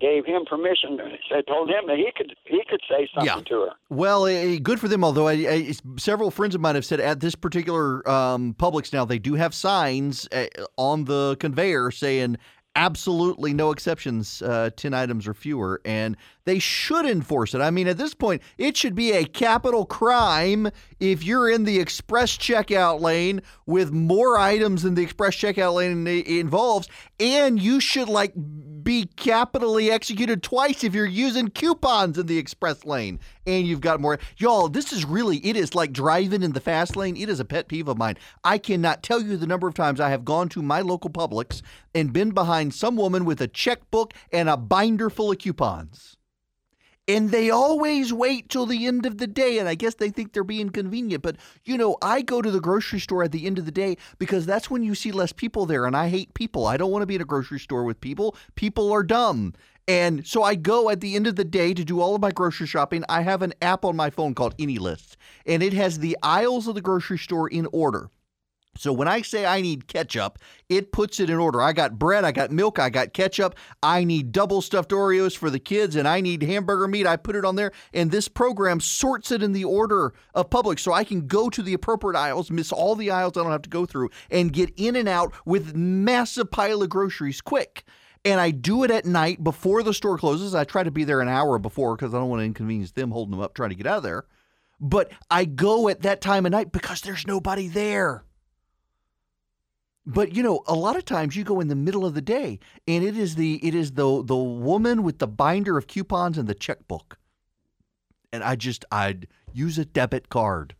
gave 0.00 0.24
him 0.24 0.44
permission. 0.46 0.98
Said 1.30 1.46
told 1.46 1.68
him 1.68 1.86
that 1.86 1.96
he 1.98 2.10
could 2.16 2.34
he 2.46 2.62
could 2.68 2.80
say 2.88 3.08
something 3.14 3.36
Yeah. 3.36 3.42
to 3.44 3.60
her. 3.62 3.72
Well, 3.90 4.26
eh, 4.26 4.58
good 4.58 4.80
for 4.80 4.88
them. 4.88 5.04
Although 5.04 5.28
I, 5.28 5.32
I, 5.32 5.72
several 5.98 6.30
friends 6.30 6.54
of 6.54 6.60
mine 6.60 6.74
have 6.76 6.84
said 6.84 6.98
at 7.00 7.20
this 7.20 7.34
particular 7.34 8.08
um, 8.08 8.54
Publix 8.54 8.92
now 8.92 9.04
they 9.04 9.18
do 9.18 9.34
have 9.34 9.54
signs 9.54 10.26
uh, 10.32 10.46
on 10.78 11.04
the 11.04 11.36
conveyor 11.40 11.90
saying 11.90 12.38
absolutely 12.76 13.52
no 13.52 13.70
exceptions, 13.70 14.42
uh, 14.42 14.70
ten 14.76 14.94
items 14.94 15.26
or 15.26 15.34
fewer, 15.34 15.80
and 15.84 16.16
they 16.44 16.58
should 16.58 17.06
enforce 17.06 17.54
it. 17.54 17.60
I 17.60 17.70
mean, 17.70 17.86
at 17.86 17.98
this 17.98 18.14
point, 18.14 18.42
it 18.58 18.76
should 18.76 18.94
be 18.94 19.12
a 19.12 19.24
capital 19.24 19.84
crime 19.84 20.70
if 20.98 21.22
you're 21.22 21.50
in 21.50 21.64
the 21.64 21.78
express 21.78 22.36
checkout 22.36 23.00
lane 23.00 23.42
with 23.66 23.92
more 23.92 24.38
items 24.38 24.82
than 24.82 24.94
the 24.94 25.02
express 25.02 25.36
checkout 25.36 25.74
lane 25.74 26.06
involves, 26.06 26.88
and 27.20 27.60
you 27.60 27.80
should 27.80 28.08
like 28.08 28.32
be 28.82 29.06
capitally 29.16 29.90
executed 29.90 30.42
twice 30.42 30.82
if 30.82 30.94
you're 30.94 31.06
using 31.06 31.48
coupons 31.48 32.18
in 32.18 32.26
the 32.26 32.38
express 32.38 32.84
lane 32.84 33.20
and 33.46 33.66
you've 33.66 33.80
got 33.80 34.00
more. 34.00 34.18
Y'all, 34.36 34.68
this 34.68 34.92
is 34.92 35.04
really, 35.04 35.38
it 35.38 35.56
is 35.56 35.74
like 35.74 35.92
driving 35.92 36.42
in 36.42 36.52
the 36.52 36.60
fast 36.60 36.96
lane. 36.96 37.16
It 37.16 37.28
is 37.28 37.40
a 37.40 37.44
pet 37.44 37.68
peeve 37.68 37.88
of 37.88 37.98
mine. 37.98 38.16
I 38.44 38.58
cannot 38.58 39.02
tell 39.02 39.22
you 39.22 39.36
the 39.36 39.46
number 39.46 39.68
of 39.68 39.74
times 39.74 40.00
I 40.00 40.10
have 40.10 40.24
gone 40.24 40.48
to 40.50 40.62
my 40.62 40.80
local 40.80 41.10
Publix 41.10 41.62
and 41.94 42.12
been 42.12 42.30
behind 42.30 42.74
some 42.74 42.96
woman 42.96 43.24
with 43.24 43.40
a 43.40 43.48
checkbook 43.48 44.14
and 44.32 44.48
a 44.48 44.56
binder 44.56 45.10
full 45.10 45.32
of 45.32 45.38
coupons. 45.38 46.16
And 47.08 47.32
they 47.32 47.50
always 47.50 48.12
wait 48.12 48.48
till 48.48 48.64
the 48.64 48.86
end 48.86 49.06
of 49.06 49.18
the 49.18 49.26
day. 49.26 49.58
And 49.58 49.68
I 49.68 49.74
guess 49.74 49.96
they 49.96 50.10
think 50.10 50.32
they're 50.32 50.44
being 50.44 50.70
convenient. 50.70 51.22
But, 51.22 51.36
you 51.64 51.76
know, 51.76 51.96
I 52.00 52.22
go 52.22 52.40
to 52.40 52.50
the 52.50 52.60
grocery 52.60 53.00
store 53.00 53.24
at 53.24 53.32
the 53.32 53.44
end 53.44 53.58
of 53.58 53.64
the 53.64 53.72
day 53.72 53.96
because 54.18 54.46
that's 54.46 54.70
when 54.70 54.84
you 54.84 54.94
see 54.94 55.10
less 55.10 55.32
people 55.32 55.66
there. 55.66 55.84
And 55.84 55.96
I 55.96 56.08
hate 56.08 56.32
people. 56.34 56.64
I 56.64 56.76
don't 56.76 56.92
want 56.92 57.02
to 57.02 57.06
be 57.06 57.16
in 57.16 57.20
a 57.20 57.24
grocery 57.24 57.58
store 57.58 57.82
with 57.82 58.00
people. 58.00 58.36
People 58.54 58.92
are 58.92 59.02
dumb. 59.02 59.52
And 59.88 60.26
so 60.26 60.42
I 60.42 60.54
go 60.54 60.90
at 60.90 61.00
the 61.00 61.16
end 61.16 61.26
of 61.26 61.36
the 61.36 61.44
day 61.44 61.74
to 61.74 61.84
do 61.84 62.00
all 62.00 62.14
of 62.14 62.20
my 62.20 62.30
grocery 62.30 62.66
shopping. 62.66 63.04
I 63.08 63.22
have 63.22 63.42
an 63.42 63.52
app 63.60 63.84
on 63.84 63.96
my 63.96 64.10
phone 64.10 64.34
called 64.34 64.56
AnyList, 64.58 65.16
and 65.44 65.62
it 65.62 65.72
has 65.72 65.98
the 65.98 66.16
aisles 66.22 66.68
of 66.68 66.74
the 66.74 66.80
grocery 66.80 67.18
store 67.18 67.48
in 67.48 67.66
order. 67.72 68.08
So 68.78 68.90
when 68.90 69.06
I 69.06 69.20
say 69.20 69.44
I 69.44 69.60
need 69.60 69.86
ketchup, 69.86 70.38
it 70.70 70.92
puts 70.92 71.20
it 71.20 71.28
in 71.28 71.36
order. 71.36 71.60
I 71.60 71.74
got 71.74 71.98
bread, 71.98 72.24
I 72.24 72.32
got 72.32 72.50
milk, 72.50 72.78
I 72.78 72.88
got 72.88 73.12
ketchup. 73.12 73.54
I 73.82 74.02
need 74.02 74.32
double 74.32 74.62
stuffed 74.62 74.92
Oreos 74.92 75.36
for 75.36 75.50
the 75.50 75.58
kids, 75.58 75.94
and 75.94 76.08
I 76.08 76.22
need 76.22 76.42
hamburger 76.42 76.88
meat. 76.88 77.06
I 77.06 77.16
put 77.16 77.36
it 77.36 77.44
on 77.44 77.56
there, 77.56 77.72
and 77.92 78.10
this 78.10 78.28
program 78.28 78.80
sorts 78.80 79.30
it 79.30 79.42
in 79.42 79.52
the 79.52 79.64
order 79.64 80.14
of 80.34 80.48
public, 80.48 80.78
so 80.78 80.94
I 80.94 81.04
can 81.04 81.26
go 81.26 81.50
to 81.50 81.62
the 81.62 81.74
appropriate 81.74 82.18
aisles, 82.18 82.50
miss 82.50 82.72
all 82.72 82.94
the 82.94 83.10
aisles 83.10 83.36
I 83.36 83.42
don't 83.42 83.52
have 83.52 83.62
to 83.62 83.68
go 83.68 83.84
through, 83.84 84.08
and 84.30 84.52
get 84.52 84.72
in 84.76 84.96
and 84.96 85.08
out 85.08 85.34
with 85.44 85.76
massive 85.76 86.50
pile 86.50 86.82
of 86.82 86.88
groceries 86.88 87.42
quick. 87.42 87.84
And 88.24 88.40
I 88.40 88.52
do 88.52 88.84
it 88.84 88.90
at 88.90 89.04
night 89.04 89.42
before 89.42 89.82
the 89.82 89.94
store 89.94 90.16
closes. 90.16 90.54
I 90.54 90.64
try 90.64 90.84
to 90.84 90.90
be 90.92 91.04
there 91.04 91.20
an 91.20 91.28
hour 91.28 91.58
before 91.58 91.96
because 91.96 92.14
I 92.14 92.18
don't 92.18 92.28
want 92.28 92.40
to 92.40 92.46
inconvenience 92.46 92.92
them 92.92 93.10
holding 93.10 93.32
them 93.32 93.40
up 93.40 93.54
trying 93.54 93.70
to 93.70 93.76
get 93.76 93.86
out 93.86 93.98
of 93.98 94.02
there. 94.04 94.26
But 94.80 95.10
I 95.30 95.44
go 95.44 95.88
at 95.88 96.02
that 96.02 96.20
time 96.20 96.46
of 96.46 96.52
night 96.52 96.72
because 96.72 97.00
there's 97.00 97.26
nobody 97.26 97.68
there. 97.68 98.24
But 100.04 100.34
you 100.34 100.42
know, 100.42 100.62
a 100.66 100.74
lot 100.74 100.96
of 100.96 101.04
times 101.04 101.36
you 101.36 101.44
go 101.44 101.60
in 101.60 101.68
the 101.68 101.76
middle 101.76 102.04
of 102.04 102.14
the 102.14 102.20
day, 102.20 102.58
and 102.88 103.04
it 103.04 103.16
is 103.16 103.36
the 103.36 103.64
it 103.64 103.74
is 103.74 103.92
the 103.92 104.22
the 104.24 104.36
woman 104.36 105.02
with 105.04 105.18
the 105.18 105.28
binder 105.28 105.78
of 105.78 105.86
coupons 105.86 106.38
and 106.38 106.48
the 106.48 106.54
checkbook. 106.54 107.18
And 108.32 108.42
I 108.42 108.56
just 108.56 108.84
I'd 108.90 109.28
use 109.52 109.78
a 109.78 109.84
debit 109.84 110.28
card. 110.28 110.74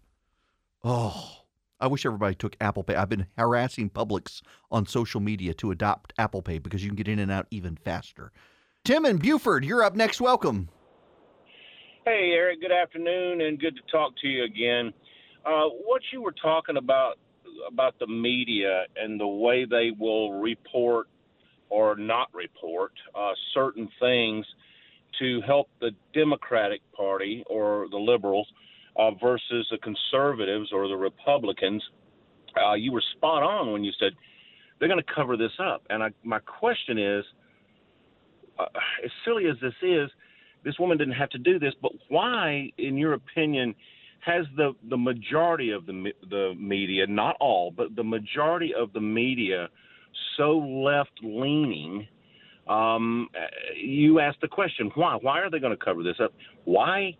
Oh, 0.83 1.42
I 1.83 1.89
wish 1.89 2.07
everybody 2.07 2.37
took 2.37 2.57
Apple 2.61 2.85
Pay. 2.85 2.95
I've 2.95 3.09
been 3.09 3.27
harassing 3.37 3.91
Publix 3.91 4.41
on 4.71 4.87
social 4.87 5.21
media 5.21 5.53
to 5.55 5.73
adopt 5.73 6.13
Apple 6.17 6.41
Pay 6.41 6.59
because 6.59 6.85
you 6.85 6.89
can 6.89 6.97
get 6.97 7.09
in 7.09 7.19
and 7.19 7.33
out 7.33 7.49
even 7.51 7.75
faster. 7.75 8.31
Tim 8.85 9.05
and 9.05 9.21
Buford, 9.21 9.65
you're 9.65 9.83
up 9.83 9.97
next. 9.97 10.21
Welcome. 10.21 10.69
Hey, 12.05 12.31
Eric, 12.35 12.61
good 12.61 12.71
afternoon 12.71 13.41
and 13.41 13.59
good 13.59 13.75
to 13.75 13.83
talk 13.91 14.13
to 14.23 14.29
you 14.29 14.45
again. 14.45 14.93
Uh, 15.45 15.65
what 15.85 16.03
you 16.13 16.23
were 16.23 16.35
talking 16.41 16.77
about 16.77 17.19
about 17.67 17.99
the 17.99 18.07
media 18.07 18.85
and 18.97 19.21
the 19.21 19.27
way 19.27 19.65
they 19.65 19.91
will 19.99 20.41
report 20.41 21.09
or 21.69 21.97
not 21.97 22.29
report 22.33 22.93
uh, 23.15 23.33
certain 23.55 23.89
things 23.99 24.47
to 25.19 25.41
help 25.43 25.69
the 25.81 25.91
Democratic 26.15 26.81
Party 26.97 27.45
or 27.51 27.89
the 27.91 27.99
liberals 27.99 28.47
uh, 28.97 29.11
versus 29.21 29.67
the 29.71 29.79
conservatives 29.79 30.71
or 30.73 30.89
the 30.89 30.97
Republicans. 30.97 31.83
Uh, 32.63 32.75
you 32.75 32.93
were 32.93 33.03
spot 33.17 33.43
on 33.43 33.73
when 33.73 33.83
you 33.83 33.93
said 33.99 34.13
they're 34.79 34.89
going 34.89 35.03
to 35.03 35.15
cover 35.15 35.37
this 35.37 35.53
up. 35.61 35.83
And 35.91 36.03
I, 36.03 36.11
my 36.23 36.39
question 36.41 36.99
is, 36.99 37.25
uh, 38.59 38.65
as 39.05 39.11
silly 39.25 39.47
as 39.47 39.57
this 39.63 39.75
is, 39.83 40.11
this 40.65 40.79
woman 40.79 40.99
didn't 40.99 41.15
have 41.15 41.31
to 41.31 41.39
do 41.39 41.59
this, 41.59 41.73
but 41.81 41.93
why, 42.09 42.71
in 42.79 42.97
your 42.97 43.15
opinion, 43.15 43.75
has 44.21 44.47
the 44.57 44.73
the 44.89 44.97
majority 44.97 45.71
of 45.71 45.87
the 45.87 46.13
the 46.31 46.55
media, 46.57 47.07
not 47.09 47.37
all, 47.41 47.73
but 47.73 47.97
the 47.97 48.05
majority 48.05 48.73
of 48.75 48.93
the 48.93 49.01
media, 49.01 49.69
so 50.37 50.59
left 50.59 51.11
leaning? 51.23 52.07
Um, 52.69 53.29
uh, 53.35 53.47
you 53.77 54.21
asked 54.21 54.41
the 54.41 54.49
question, 54.49 54.93
why? 54.95 55.19
Why 55.21 55.41
are 55.41 55.51
they 55.51 55.59
going 55.59 55.77
to 55.77 55.85
cover 55.85 56.05
this 56.05 56.17
up? 56.23 56.33
Why? 56.65 57.17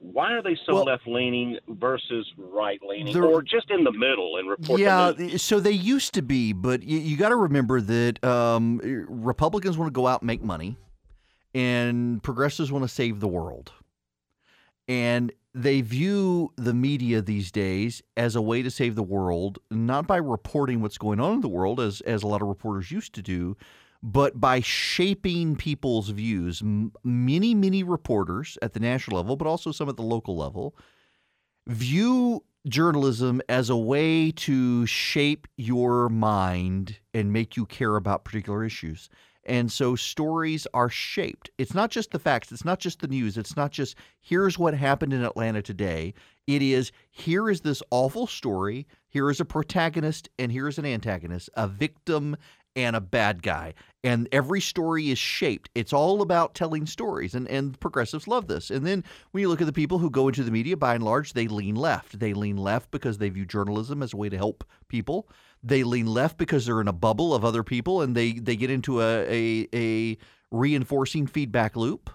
Why 0.00 0.32
are 0.32 0.42
they 0.42 0.56
so 0.66 0.74
Well- 0.74 0.84
left 0.84 1.06
leaning 1.06 1.58
versus 1.68 2.26
right 2.36 2.80
leaning, 2.82 3.16
or 3.16 3.42
just 3.42 3.70
in 3.70 3.84
the 3.84 3.92
middle 3.92 4.38
and 4.38 4.48
report? 4.48 4.80
Yeah, 4.80 5.12
the 5.12 5.38
so 5.38 5.60
they 5.60 5.72
used 5.72 6.14
to 6.14 6.22
be, 6.22 6.52
but 6.52 6.82
you, 6.82 6.98
you 6.98 7.16
got 7.16 7.28
to 7.28 7.36
remember 7.36 7.80
that 7.82 8.24
um, 8.24 8.78
Republicans 9.08 9.76
want 9.76 9.88
to 9.88 9.92
go 9.92 10.06
out 10.06 10.22
and 10.22 10.26
make 10.26 10.42
money, 10.42 10.76
and 11.54 12.22
progressives 12.22 12.72
want 12.72 12.82
to 12.82 12.88
save 12.88 13.20
the 13.20 13.28
world. 13.28 13.72
And 14.88 15.32
they 15.54 15.80
view 15.82 16.52
the 16.56 16.72
media 16.72 17.20
these 17.20 17.50
days 17.52 18.02
as 18.16 18.36
a 18.36 18.42
way 18.42 18.62
to 18.62 18.70
save 18.70 18.94
the 18.94 19.02
world, 19.02 19.58
not 19.70 20.06
by 20.06 20.16
reporting 20.16 20.80
what's 20.80 20.98
going 20.98 21.20
on 21.20 21.34
in 21.34 21.40
the 21.40 21.48
world, 21.48 21.78
as, 21.78 22.00
as 22.02 22.22
a 22.22 22.26
lot 22.26 22.40
of 22.40 22.48
reporters 22.48 22.90
used 22.90 23.12
to 23.14 23.22
do, 23.22 23.56
but 24.02 24.40
by 24.40 24.60
shaping 24.60 25.56
people's 25.56 26.08
views. 26.08 26.62
Many, 27.04 27.54
many 27.54 27.82
reporters 27.82 28.56
at 28.62 28.72
the 28.72 28.80
national 28.80 29.18
level, 29.18 29.36
but 29.36 29.46
also 29.46 29.72
some 29.72 29.88
at 29.88 29.96
the 29.96 30.02
local 30.02 30.36
level, 30.36 30.74
view 31.66 32.42
journalism 32.66 33.40
as 33.48 33.70
a 33.70 33.76
way 33.76 34.30
to 34.30 34.86
shape 34.86 35.46
your 35.56 36.08
mind 36.08 36.98
and 37.14 37.32
make 37.32 37.56
you 37.56 37.66
care 37.66 37.96
about 37.96 38.24
particular 38.24 38.64
issues. 38.64 39.08
And 39.44 39.72
so 39.72 39.96
stories 39.96 40.66
are 40.74 40.90
shaped. 40.90 41.50
It's 41.56 41.74
not 41.74 41.90
just 41.90 42.10
the 42.10 42.18
facts, 42.18 42.52
it's 42.52 42.64
not 42.64 42.78
just 42.78 43.00
the 43.00 43.08
news, 43.08 43.38
it's 43.38 43.56
not 43.56 43.72
just 43.72 43.96
here's 44.20 44.58
what 44.58 44.74
happened 44.74 45.14
in 45.14 45.24
Atlanta 45.24 45.62
today. 45.62 46.12
It 46.46 46.62
is 46.62 46.92
here 47.10 47.48
is 47.48 47.62
this 47.62 47.82
awful 47.90 48.26
story, 48.26 48.86
here 49.08 49.30
is 49.30 49.40
a 49.40 49.44
protagonist, 49.44 50.28
and 50.38 50.52
here 50.52 50.68
is 50.68 50.78
an 50.78 50.84
antagonist, 50.84 51.48
a 51.54 51.66
victim 51.66 52.36
and 52.76 52.96
a 52.96 53.00
bad 53.00 53.42
guy. 53.42 53.74
And 54.02 54.28
every 54.32 54.60
story 54.60 55.10
is 55.10 55.18
shaped. 55.18 55.68
It's 55.74 55.92
all 55.92 56.22
about 56.22 56.54
telling 56.54 56.86
stories. 56.86 57.34
And, 57.34 57.46
and 57.48 57.78
progressives 57.80 58.26
love 58.26 58.46
this. 58.46 58.70
And 58.70 58.86
then 58.86 59.04
when 59.32 59.42
you 59.42 59.48
look 59.48 59.60
at 59.60 59.66
the 59.66 59.72
people 59.72 59.98
who 59.98 60.08
go 60.10 60.28
into 60.28 60.42
the 60.42 60.50
media, 60.50 60.76
by 60.76 60.94
and 60.94 61.04
large, 61.04 61.34
they 61.34 61.48
lean 61.48 61.74
left. 61.74 62.18
They 62.18 62.32
lean 62.32 62.56
left 62.56 62.90
because 62.90 63.18
they 63.18 63.28
view 63.28 63.44
journalism 63.44 64.02
as 64.02 64.14
a 64.14 64.16
way 64.16 64.28
to 64.28 64.36
help 64.36 64.64
people. 64.88 65.28
They 65.62 65.82
lean 65.82 66.06
left 66.06 66.38
because 66.38 66.64
they're 66.64 66.80
in 66.80 66.88
a 66.88 66.92
bubble 66.92 67.34
of 67.34 67.44
other 67.44 67.62
people 67.62 68.00
and 68.00 68.16
they, 68.16 68.32
they 68.32 68.56
get 68.56 68.70
into 68.70 69.02
a, 69.02 69.26
a, 69.28 69.68
a 69.74 70.18
reinforcing 70.50 71.26
feedback 71.26 71.76
loop. 71.76 72.08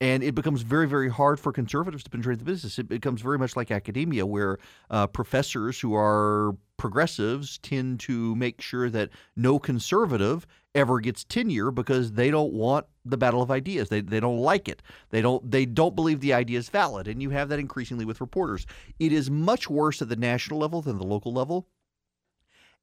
And 0.00 0.22
it 0.22 0.34
becomes 0.34 0.60
very, 0.60 0.86
very 0.86 1.08
hard 1.08 1.40
for 1.40 1.52
conservatives 1.52 2.04
to 2.04 2.10
penetrate 2.10 2.38
the 2.38 2.44
business. 2.44 2.78
It 2.78 2.88
becomes 2.88 3.22
very 3.22 3.38
much 3.38 3.56
like 3.56 3.70
academia, 3.70 4.26
where 4.26 4.58
uh, 4.90 5.06
professors 5.06 5.80
who 5.80 5.94
are 5.94 6.54
progressives 6.76 7.58
tend 7.58 8.00
to 8.00 8.34
make 8.36 8.60
sure 8.60 8.90
that 8.90 9.10
no 9.34 9.58
conservative 9.58 10.46
ever 10.74 11.00
gets 11.00 11.24
tenure 11.24 11.70
because 11.70 12.12
they 12.12 12.30
don't 12.30 12.52
want 12.52 12.86
the 13.04 13.16
battle 13.16 13.42
of 13.42 13.50
ideas. 13.50 13.88
They, 13.88 14.02
they 14.02 14.20
don't 14.20 14.38
like 14.38 14.68
it. 14.68 14.82
They 15.10 15.22
don't 15.22 15.50
they 15.50 15.64
don't 15.64 15.96
believe 15.96 16.20
the 16.20 16.34
idea 16.34 16.58
is 16.58 16.68
valid. 16.68 17.08
And 17.08 17.22
you 17.22 17.30
have 17.30 17.48
that 17.48 17.58
increasingly 17.58 18.04
with 18.04 18.20
reporters. 18.20 18.66
It 18.98 19.12
is 19.12 19.30
much 19.30 19.70
worse 19.70 20.02
at 20.02 20.08
the 20.08 20.16
national 20.16 20.58
level 20.58 20.82
than 20.82 20.98
the 20.98 21.06
local 21.06 21.32
level. 21.32 21.66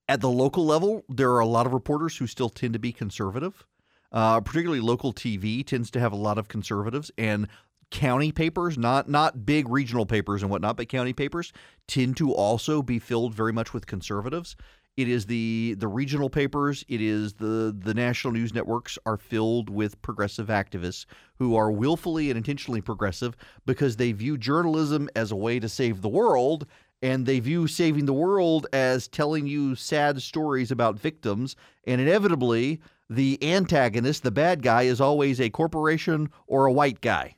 At 0.10 0.22
the 0.22 0.30
local 0.30 0.66
level, 0.66 1.06
there 1.08 1.32
are 1.32 1.40
a 1.40 1.46
lot 1.46 1.66
of 1.66 1.74
reporters 1.74 2.18
who 2.18 2.28
still 2.28 2.50
tend 2.50 2.74
to 2.74 2.80
be 2.80 2.92
conservative. 2.92 3.66
Uh, 4.12 4.40
particularly 4.42 4.82
local 4.82 5.12
TV 5.12 5.66
tends 5.66 5.90
to 5.90 6.00
have 6.00 6.12
a 6.12 6.18
lot 6.18 6.38
of 6.38 6.48
conservatives, 6.48 7.10
and 7.18 7.48
county 7.94 8.32
papers, 8.32 8.78
not 8.78 9.08
not 9.08 9.46
big 9.46 9.70
regional 9.70 10.06
papers 10.06 10.42
and 10.42 10.52
whatnot, 10.52 10.76
but 10.76 10.90
county 10.90 11.14
papers 11.14 11.54
tend 11.88 12.18
to 12.18 12.34
also 12.34 12.82
be 12.82 12.98
filled 13.00 13.34
very 13.36 13.54
much 13.54 13.72
with 13.72 13.86
conservatives. 13.86 14.56
It 14.98 15.08
is 15.08 15.28
the 15.28 15.76
the 15.78 15.88
regional 15.88 16.30
papers, 16.30 16.84
it 16.90 17.02
is 17.02 17.34
the 17.34 17.76
the 17.78 17.94
national 17.94 18.34
news 18.34 18.54
networks 18.54 18.98
are 19.06 19.18
filled 19.18 19.70
with 19.70 20.02
progressive 20.02 20.48
activists 20.48 21.06
who 21.38 21.56
are 21.56 21.72
willfully 21.72 22.32
and 22.32 22.38
intentionally 22.38 22.82
progressive 22.82 23.36
because 23.66 23.96
they 23.96 24.12
view 24.12 24.38
journalism 24.40 25.08
as 25.16 25.32
a 25.32 25.36
way 25.36 25.60
to 25.60 25.70
save 25.70 26.02
the 26.02 26.10
world 26.10 26.66
and 27.04 27.28
they 27.28 27.40
view 27.40 27.68
saving 27.68 28.06
the 28.06 28.14
world 28.14 28.66
as 28.74 29.08
telling 29.08 29.46
you 29.46 29.76
sad 29.76 30.20
stories 30.20 30.72
about 30.72 30.98
victims 30.98 31.56
and 31.86 32.02
inevitably 32.02 32.82
the 33.08 33.38
antagonist, 33.44 34.24
the 34.24 34.32
bad 34.32 34.64
guy, 34.64 34.84
is 34.84 35.00
always 35.00 35.40
a 35.40 35.50
corporation 35.52 36.32
or 36.48 36.66
a 36.66 36.74
white 36.74 37.02
guy. 37.02 37.36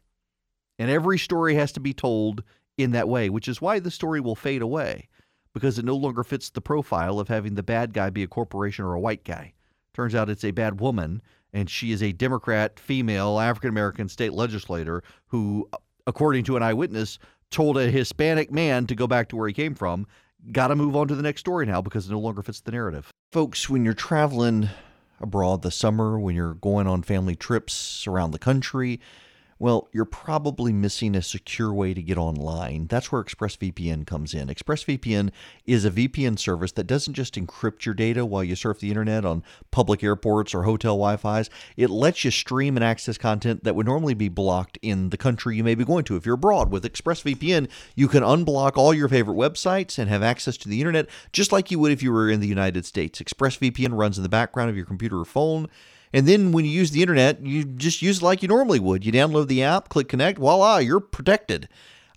And 0.77 0.89
every 0.89 1.17
story 1.17 1.55
has 1.55 1.71
to 1.73 1.79
be 1.79 1.93
told 1.93 2.43
in 2.77 2.91
that 2.91 3.07
way, 3.07 3.29
which 3.29 3.47
is 3.47 3.61
why 3.61 3.79
the 3.79 3.91
story 3.91 4.19
will 4.19 4.35
fade 4.35 4.61
away 4.61 5.07
because 5.55 5.79
it 5.79 5.85
no 5.85 5.95
longer 5.95 6.23
fits 6.23 6.49
the 6.49 6.61
profile 6.61 7.17
of 7.17 7.29
having 7.29 7.55
the 7.55 7.63
bad 7.63 7.93
guy 7.93 8.09
be 8.09 8.23
a 8.23 8.27
corporation 8.27 8.83
or 8.83 8.93
a 8.93 8.99
white 8.99 9.23
guy. 9.23 9.53
Turns 9.93 10.13
out 10.13 10.29
it's 10.29 10.43
a 10.43 10.51
bad 10.51 10.81
woman, 10.81 11.21
and 11.53 11.69
she 11.69 11.93
is 11.93 12.03
a 12.03 12.11
Democrat, 12.11 12.77
female, 12.77 13.39
African 13.39 13.69
American 13.69 14.09
state 14.09 14.33
legislator 14.33 15.01
who, 15.27 15.67
according 16.05 16.43
to 16.43 16.57
an 16.57 16.63
eyewitness, 16.63 17.17
told 17.51 17.77
a 17.77 17.89
Hispanic 17.89 18.51
man 18.51 18.85
to 18.87 18.95
go 18.95 19.07
back 19.07 19.29
to 19.29 19.37
where 19.37 19.47
he 19.47 19.53
came 19.53 19.73
from. 19.73 20.05
Got 20.51 20.67
to 20.67 20.75
move 20.75 20.97
on 20.97 21.07
to 21.07 21.15
the 21.15 21.23
next 21.23 21.39
story 21.39 21.65
now 21.65 21.81
because 21.81 22.07
it 22.07 22.11
no 22.11 22.19
longer 22.19 22.41
fits 22.41 22.59
the 22.59 22.71
narrative. 22.71 23.09
Folks, 23.31 23.69
when 23.69 23.85
you're 23.85 23.93
traveling 23.93 24.69
abroad 25.21 25.61
this 25.61 25.75
summer, 25.77 26.19
when 26.19 26.35
you're 26.35 26.55
going 26.55 26.85
on 26.85 27.01
family 27.01 27.35
trips 27.35 28.05
around 28.05 28.31
the 28.31 28.39
country, 28.39 28.99
well, 29.57 29.87
you're 29.93 30.03
probably 30.03 30.73
missing 30.73 31.15
a 31.15 31.21
secure 31.21 31.73
way 31.73 31.93
to 31.93 32.01
get 32.01 32.17
online. 32.17 32.87
That's 32.87 33.09
where 33.09 33.23
ExpressVPN 33.23 34.05
comes 34.05 34.33
in. 34.33 34.49
ExpressVPN 34.49 35.31
is 35.65 35.85
a 35.85 35.91
VPN 35.91 36.37
service 36.37 36.73
that 36.73 36.87
doesn't 36.87 37.13
just 37.13 37.35
encrypt 37.35 37.85
your 37.85 37.95
data 37.95 38.25
while 38.25 38.43
you 38.43 38.57
surf 38.57 38.81
the 38.81 38.89
internet 38.89 39.23
on 39.23 39.43
public 39.71 40.03
airports 40.03 40.53
or 40.53 40.63
hotel 40.63 40.97
Wi 40.97 41.15
Fi's. 41.15 41.49
It 41.77 41.89
lets 41.89 42.25
you 42.25 42.31
stream 42.31 42.75
and 42.75 42.83
access 42.83 43.17
content 43.17 43.63
that 43.63 43.75
would 43.75 43.85
normally 43.85 44.13
be 44.13 44.27
blocked 44.27 44.77
in 44.81 45.09
the 45.09 45.17
country 45.17 45.55
you 45.55 45.63
may 45.63 45.75
be 45.75 45.85
going 45.85 46.03
to. 46.05 46.17
If 46.17 46.25
you're 46.25 46.35
abroad 46.35 46.69
with 46.69 46.83
ExpressVPN, 46.83 47.69
you 47.95 48.09
can 48.09 48.23
unblock 48.23 48.75
all 48.75 48.93
your 48.93 49.07
favorite 49.07 49.37
websites 49.37 49.97
and 49.97 50.09
have 50.09 50.21
access 50.21 50.57
to 50.57 50.69
the 50.69 50.81
internet 50.81 51.07
just 51.31 51.53
like 51.53 51.71
you 51.71 51.79
would 51.79 51.93
if 51.93 52.03
you 52.03 52.11
were 52.11 52.29
in 52.29 52.41
the 52.41 52.47
United 52.47 52.85
States. 52.85 53.21
ExpressVPN 53.21 53.97
runs 53.97 54.17
in 54.17 54.23
the 54.23 54.29
background 54.29 54.69
of 54.69 54.75
your 54.75 54.85
computer 54.85 55.19
or 55.19 55.25
phone. 55.25 55.69
And 56.15 56.25
then 56.25 56.53
when 56.53 56.63
you 56.63 56.71
use 56.71 56.91
the 56.91 57.01
internet, 57.01 57.45
you 57.45 57.65
just 57.65 58.01
use 58.01 58.19
it 58.19 58.23
like 58.23 58.41
you 58.41 58.47
normally 58.47 58.79
would. 58.79 59.05
You 59.05 59.11
download 59.11 59.47
the 59.47 59.63
app, 59.63 59.89
click 59.89 60.07
connect, 60.07 60.39
voila, 60.39 60.77
you're 60.77 61.01
protected. 61.01 61.67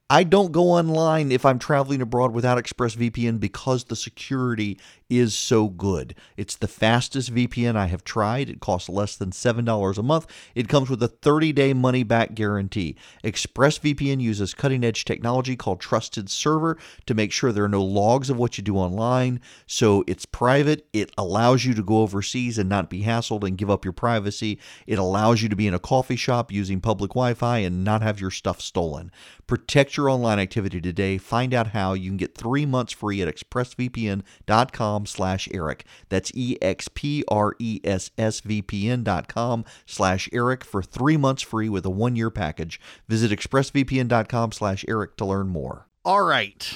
I 0.09 0.23
don't 0.23 0.53
go 0.53 0.71
online 0.71 1.33
if 1.33 1.45
I'm 1.45 1.59
traveling 1.59 2.01
abroad 2.01 2.33
without 2.33 2.63
ExpressVPN 2.63 3.41
because 3.41 3.85
the 3.85 3.97
security 3.97 4.79
is 5.09 5.35
so 5.35 5.69
good. 5.69 6.15
It's 6.37 6.57
the 6.57 6.69
fastest 6.69 7.35
VPN 7.35 7.77
I 7.77 7.87
have 7.87 8.05
tried. 8.05 8.51
It 8.51 8.61
costs 8.61 8.89
less 8.89 9.17
than 9.17 9.31
$7 9.31 9.99
a 9.99 10.03
month. 10.03 10.27
It 10.55 10.69
comes 10.69 10.91
with 10.91 11.03
a 11.03 11.09
30 11.09 11.53
day 11.53 11.73
money 11.73 12.03
back 12.03 12.35
guarantee. 12.35 12.97
ExpressVPN 13.25 14.21
uses 14.21 14.55
cutting 14.55 14.85
edge 14.85 15.05
technology 15.05 15.57
called 15.57 15.81
Trusted 15.81 16.29
Server 16.29 16.77
to 17.07 17.15
make 17.15 17.33
sure 17.33 17.53
there 17.53 17.65
are 17.65 17.69
no 17.69 17.83
logs 17.83 18.29
of 18.29 18.37
what 18.37 18.59
you 18.59 18.65
do 18.65 18.77
online. 18.77 19.41
So 19.67 20.05
it's 20.07 20.27
private. 20.27 20.87
It 20.93 21.13
allows 21.17 21.65
you 21.65 21.75
to 21.75 21.83
go 21.83 22.03
overseas 22.03 22.59
and 22.59 22.69
not 22.69 22.91
be 22.91 23.03
hassled 23.03 23.45
and 23.45 23.57
give 23.57 23.71
up 23.71 23.85
your 23.85 23.93
privacy. 23.93 24.59
It 24.87 24.99
allows 24.99 25.43
you 25.43 25.49
to 25.49 25.57
be 25.57 25.67
in 25.67 25.75
a 25.75 25.79
coffee 25.79 26.17
shop 26.17 26.53
using 26.53 26.81
public 26.81 27.11
Wi 27.11 27.35
Fi 27.35 27.59
and 27.59 27.85
not 27.85 28.03
have 28.03 28.21
your 28.21 28.31
stuff 28.31 28.61
stolen. 28.61 29.11
Protect 29.47 29.97
your 29.97 30.11
online 30.11 30.39
activity 30.39 30.81
today. 30.81 31.17
Find 31.17 31.55
out 31.55 31.69
how. 31.69 31.95
You 31.95 32.11
can 32.11 32.19
get 32.19 32.37
three 32.37 32.67
months 32.67 32.93
free 32.93 33.23
at 33.23 33.35
expressvpn.com 33.35 34.98
slash 35.07 35.49
Eric. 35.53 35.85
That's 36.09 36.33
E-X-P-R-E-S-S-V-P-N 36.35 39.03
dot 39.03 39.29
com 39.29 39.65
slash 39.87 40.29
Eric 40.33 40.65
for 40.65 40.83
three 40.83 41.17
months 41.17 41.43
free 41.43 41.69
with 41.69 41.85
a 41.85 41.91
one-year 41.91 42.31
package. 42.31 42.81
Visit 43.09 43.31
expressvpn.com 43.31 44.53
slash 44.53 44.85
Eric 44.89 45.17
to 45.17 45.25
learn 45.25 45.49
more. 45.49 45.87
All 46.05 46.23
right. 46.23 46.73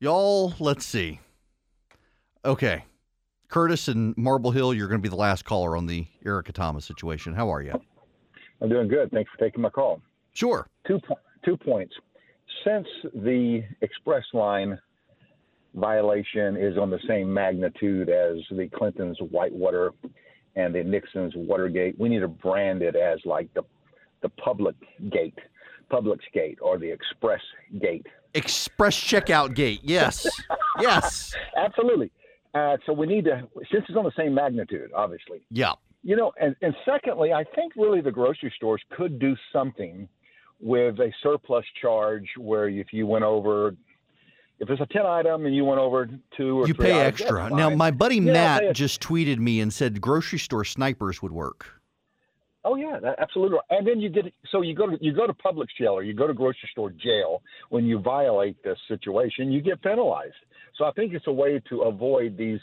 Y'all, 0.00 0.54
let's 0.58 0.86
see. 0.86 1.20
Okay. 2.44 2.84
Curtis 3.48 3.88
and 3.88 4.16
Marble 4.16 4.50
Hill, 4.50 4.74
you're 4.74 4.88
going 4.88 5.00
to 5.00 5.02
be 5.02 5.08
the 5.08 5.16
last 5.16 5.44
caller 5.44 5.76
on 5.76 5.86
the 5.86 6.06
Erica 6.24 6.52
Thomas 6.52 6.84
situation. 6.84 7.34
How 7.34 7.52
are 7.52 7.62
you? 7.62 7.80
I'm 8.60 8.68
doing 8.68 8.88
good. 8.88 9.10
Thanks 9.10 9.30
for 9.30 9.44
taking 9.44 9.62
my 9.62 9.70
call. 9.70 10.00
Sure. 10.32 10.66
Two 10.86 11.00
two 11.44 11.56
points. 11.56 11.94
Since 12.64 12.86
the 13.14 13.62
express 13.80 14.24
line 14.32 14.78
violation 15.78 16.56
is 16.56 16.76
on 16.76 16.90
the 16.90 16.98
same 17.08 17.32
magnitude 17.32 18.08
as 18.08 18.36
the 18.50 18.68
Clintons' 18.74 19.18
Whitewater 19.30 19.92
and 20.56 20.74
the 20.74 20.82
Nixon's 20.82 21.34
Watergate, 21.36 21.98
we 21.98 22.08
need 22.08 22.20
to 22.20 22.28
brand 22.28 22.82
it 22.82 22.96
as 22.96 23.20
like 23.24 23.52
the 23.54 23.62
the 24.20 24.28
public 24.30 24.74
gate, 25.10 25.38
Publix 25.90 26.18
gate, 26.32 26.58
or 26.60 26.78
the 26.78 26.90
express 26.90 27.40
gate. 27.80 28.06
Express 28.34 28.96
checkout 28.96 29.54
gate. 29.54 29.80
Yes. 29.82 30.26
yes. 30.80 31.34
Absolutely. 31.56 32.10
Uh, 32.54 32.76
so 32.86 32.92
we 32.92 33.06
need 33.06 33.24
to, 33.24 33.48
since 33.70 33.84
it's 33.88 33.96
on 33.96 34.04
the 34.04 34.12
same 34.16 34.34
magnitude, 34.34 34.90
obviously. 34.94 35.40
Yeah. 35.50 35.72
You 36.02 36.16
know, 36.16 36.32
and, 36.40 36.56
and 36.62 36.74
secondly, 36.84 37.32
I 37.32 37.44
think 37.54 37.74
really 37.76 38.00
the 38.00 38.10
grocery 38.10 38.52
stores 38.56 38.82
could 38.90 39.18
do 39.18 39.36
something 39.52 40.08
with 40.60 40.98
a 40.98 41.12
surplus 41.22 41.64
charge 41.80 42.26
where 42.36 42.68
if 42.68 42.92
you 42.92 43.06
went 43.06 43.24
over 43.24 43.76
if 44.60 44.68
it's 44.70 44.80
a 44.80 44.86
10 44.86 45.06
item 45.06 45.46
and 45.46 45.54
you 45.54 45.64
went 45.64 45.80
over 45.80 46.08
two 46.36 46.62
or 46.62 46.66
you 46.68 46.74
pay 46.74 47.00
items, 47.00 47.20
extra. 47.20 47.50
Now, 47.50 47.70
my 47.70 47.90
buddy 47.90 48.16
Yeah, 48.16 48.32
Matt 48.32 48.74
just 48.74 49.00
tweeted 49.00 49.38
me 49.38 49.60
and 49.60 49.72
said 49.72 50.00
grocery 50.00 50.38
store 50.38 50.64
snipers 50.64 51.22
would 51.22 51.32
work. 51.32 51.80
Oh 52.64 52.74
yeah, 52.74 52.98
that, 53.00 53.18
absolutely. 53.18 53.58
And 53.70 53.86
then 53.86 54.00
you 54.00 54.10
get 54.10 54.32
so 54.50 54.62
you 54.62 54.74
go 54.74 54.88
to 54.88 54.98
you 55.00 55.14
go 55.14 55.26
to 55.26 55.32
Publix 55.32 55.68
jail 55.78 55.92
or 55.92 56.02
you 56.02 56.12
go 56.12 56.26
to 56.26 56.34
grocery 56.34 56.68
store 56.72 56.90
jail 56.90 57.40
when 57.70 57.86
you 57.86 57.98
violate 58.00 58.62
this 58.62 58.78
situation, 58.88 59.52
you 59.52 59.62
get 59.62 59.80
penalized. 59.80 60.34
So 60.76 60.84
I 60.84 60.92
think 60.92 61.14
it's 61.14 61.26
a 61.28 61.32
way 61.32 61.62
to 61.70 61.82
avoid 61.82 62.36
these 62.36 62.60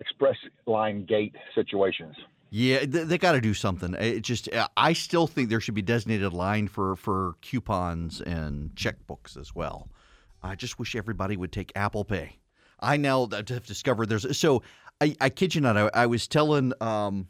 express 0.00 0.36
line 0.66 1.04
gate 1.04 1.36
situations. 1.54 2.16
Yeah, 2.50 2.80
they, 2.86 3.04
they 3.04 3.18
got 3.18 3.32
to 3.32 3.40
do 3.40 3.54
something. 3.54 3.94
It 3.94 4.20
just, 4.20 4.52
uh, 4.52 4.68
I 4.76 4.92
still 4.92 5.26
think 5.26 5.48
there 5.48 5.60
should 5.60 5.74
be 5.74 5.82
designated 5.82 6.32
line 6.32 6.68
for 6.68 6.96
for 6.96 7.34
coupons 7.40 8.20
and 8.20 8.74
checkbooks 8.74 9.36
as 9.36 9.54
well. 9.54 9.88
I 10.44 10.54
just 10.54 10.78
wish 10.78 10.94
everybody 10.94 11.36
would 11.36 11.52
take 11.52 11.72
Apple 11.74 12.04
Pay. 12.04 12.38
I 12.78 12.96
now 12.96 13.26
have 13.30 13.66
discovered 13.66 14.06
there's 14.06 14.36
so. 14.36 14.62
I, 15.00 15.16
I 15.20 15.28
kid 15.28 15.54
you 15.54 15.60
not. 15.60 15.76
I, 15.76 15.90
I 15.94 16.06
was 16.06 16.28
telling 16.28 16.72
um, 16.80 17.28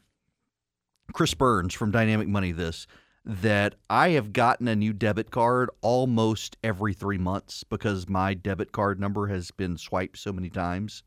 Chris 1.12 1.33
Burns 1.33 1.72
from 1.72 1.90
Dynamic 1.90 2.29
Money 2.29 2.53
this 2.53 2.87
that 3.24 3.77
I 3.88 4.11
have 4.11 4.35
gotten 4.35 4.68
a 4.68 4.77
new 4.77 4.92
debit 4.92 5.31
card 5.31 5.70
almost 5.81 6.59
every 6.62 6.92
three 6.92 7.16
months 7.16 7.64
because 7.64 8.07
my 8.09 8.35
debit 8.35 8.72
card 8.72 9.00
number 9.00 9.29
has 9.29 9.50
been 9.50 9.79
swiped 9.79 10.18
so 10.18 10.31
many 10.31 10.50
times 10.50 11.03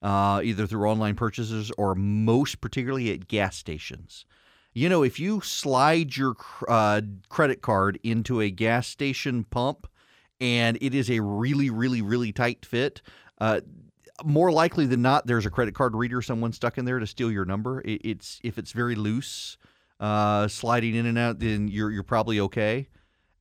uh, 0.00 0.40
either 0.42 0.66
through 0.66 0.88
online 0.88 1.14
purchases 1.14 1.70
or 1.76 1.94
most 1.94 2.60
particularly 2.60 3.12
at 3.12 3.28
gas 3.28 3.56
stations. 3.56 4.24
You 4.72 4.88
know, 4.88 5.02
if 5.02 5.18
you 5.18 5.40
slide 5.40 6.16
your 6.16 6.36
uh, 6.68 7.02
credit 7.28 7.60
card 7.62 7.98
into 8.02 8.40
a 8.40 8.50
gas 8.50 8.86
station 8.86 9.44
pump 9.44 9.88
and 10.40 10.78
it 10.80 10.94
is 10.94 11.10
a 11.10 11.20
really, 11.20 11.70
really, 11.70 12.02
really 12.02 12.32
tight 12.32 12.64
fit, 12.64 13.02
uh, 13.40 13.60
more 14.24 14.50
likely 14.50 14.86
than 14.86 15.02
not, 15.02 15.26
there's 15.26 15.46
a 15.46 15.50
credit 15.50 15.74
card 15.74 15.94
reader 15.94 16.20
someone 16.20 16.52
stuck 16.52 16.78
in 16.78 16.84
there 16.84 16.98
to 16.98 17.06
steal 17.06 17.30
your 17.30 17.44
number. 17.44 17.80
It, 17.82 18.00
it's 18.04 18.40
if 18.42 18.58
it's 18.58 18.72
very 18.72 18.94
loose, 18.94 19.56
uh, 20.00 20.48
sliding 20.48 20.94
in 20.94 21.06
and 21.06 21.18
out, 21.18 21.38
then 21.38 21.68
you're 21.68 21.90
you're 21.90 22.02
probably 22.02 22.40
okay. 22.40 22.88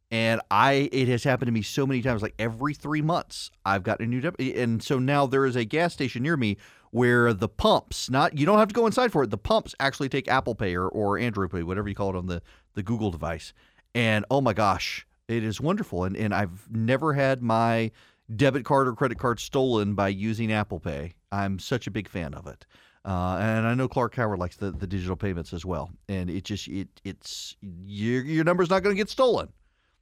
And 0.09 0.39
I, 0.49 0.89
it 0.93 1.09
has 1.09 1.25
happened 1.25 1.47
to 1.47 1.51
me 1.51 1.61
so 1.61 1.85
many 1.85 2.01
times. 2.01 2.21
Like 2.21 2.35
every 2.39 2.73
three 2.73 3.01
months, 3.01 3.51
I've 3.65 3.83
got 3.83 3.99
a 3.99 4.05
new 4.05 4.21
debit. 4.21 4.55
And 4.55 4.81
so 4.81 4.99
now 4.99 5.25
there 5.25 5.45
is 5.45 5.57
a 5.57 5.65
gas 5.65 5.93
station 5.93 6.23
near 6.23 6.37
me 6.37 6.57
where 6.91 7.33
the 7.33 7.49
pumps, 7.49 8.09
not 8.09 8.37
you 8.37 8.45
don't 8.45 8.59
have 8.59 8.69
to 8.69 8.73
go 8.73 8.85
inside 8.85 9.11
for 9.11 9.23
it. 9.23 9.31
The 9.31 9.37
pumps 9.37 9.75
actually 9.79 10.09
take 10.09 10.27
Apple 10.27 10.55
Pay 10.55 10.75
or, 10.75 10.87
or 10.87 11.17
Android 11.17 11.51
Pay, 11.51 11.63
whatever 11.63 11.89
you 11.89 11.95
call 11.95 12.11
it 12.11 12.15
on 12.15 12.27
the 12.27 12.41
the 12.75 12.83
Google 12.83 13.11
device. 13.11 13.53
And 13.95 14.25
oh 14.29 14.41
my 14.41 14.53
gosh, 14.53 15.06
it 15.27 15.43
is 15.43 15.59
wonderful. 15.61 16.03
And 16.03 16.15
and 16.15 16.33
I've 16.33 16.67
never 16.71 17.13
had 17.13 17.41
my 17.41 17.91
debit 18.35 18.65
card 18.65 18.87
or 18.87 18.93
credit 18.93 19.19
card 19.19 19.39
stolen 19.39 19.93
by 19.93 20.09
using 20.09 20.51
Apple 20.51 20.79
Pay. 20.79 21.13
I'm 21.31 21.59
such 21.59 21.87
a 21.87 21.91
big 21.91 22.09
fan 22.09 22.33
of 22.33 22.47
it. 22.47 22.65
Uh, 23.05 23.37
and 23.39 23.65
I 23.65 23.73
know 23.73 23.87
Clark 23.87 24.15
Howard 24.15 24.37
likes 24.37 24.57
the, 24.57 24.71
the 24.71 24.85
digital 24.85 25.15
payments 25.15 25.53
as 25.53 25.65
well. 25.65 25.91
And 26.09 26.29
it 26.29 26.43
just 26.43 26.67
it 26.67 26.89
it's 27.03 27.55
your 27.61 28.23
your 28.23 28.43
number's 28.43 28.69
not 28.69 28.83
going 28.83 28.95
to 28.95 28.99
get 28.99 29.09
stolen. 29.09 29.49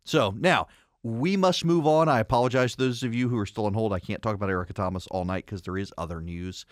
So 0.03 0.33
now 0.37 0.67
we 1.03 1.37
must 1.37 1.63
move 1.63 1.85
on. 1.85 2.09
I 2.09 2.19
apologize 2.19 2.71
to 2.71 2.77
those 2.79 3.03
of 3.03 3.13
you 3.13 3.29
who 3.29 3.37
are 3.37 3.45
still 3.45 3.67
on 3.67 3.75
hold. 3.75 3.93
I 3.93 3.99
can't 3.99 4.23
talk 4.23 4.33
about 4.33 4.49
Erica 4.49 4.73
Thomas 4.73 5.05
all 5.07 5.23
night 5.23 5.45
because 5.45 5.61
there 5.61 5.77
is 5.77 5.93
other 5.99 6.19
news. 6.19 6.65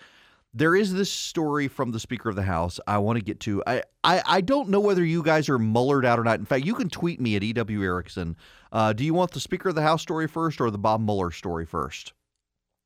There 0.56 0.76
is 0.76 0.94
this 0.94 1.10
story 1.10 1.66
from 1.66 1.90
the 1.90 1.98
Speaker 1.98 2.28
of 2.28 2.36
the 2.36 2.44
House 2.44 2.78
I 2.86 2.98
want 2.98 3.18
to 3.18 3.24
get 3.24 3.40
to. 3.40 3.60
I, 3.66 3.82
I, 4.04 4.22
I 4.24 4.40
don't 4.40 4.68
know 4.68 4.78
whether 4.78 5.04
you 5.04 5.20
guys 5.20 5.48
are 5.48 5.58
Muellered 5.58 6.04
out 6.04 6.20
or 6.20 6.22
not. 6.22 6.38
In 6.38 6.44
fact, 6.44 6.64
you 6.64 6.74
can 6.74 6.88
tweet 6.88 7.20
me 7.20 7.34
at 7.34 7.42
EW 7.42 7.82
Erickson. 7.82 8.36
Uh, 8.70 8.92
do 8.92 9.04
you 9.04 9.14
want 9.14 9.32
the 9.32 9.40
Speaker 9.40 9.70
of 9.70 9.74
the 9.74 9.82
House 9.82 10.00
story 10.00 10.28
first 10.28 10.60
or 10.60 10.70
the 10.70 10.78
Bob 10.78 11.00
Mueller 11.00 11.32
story 11.32 11.66
first? 11.66 12.12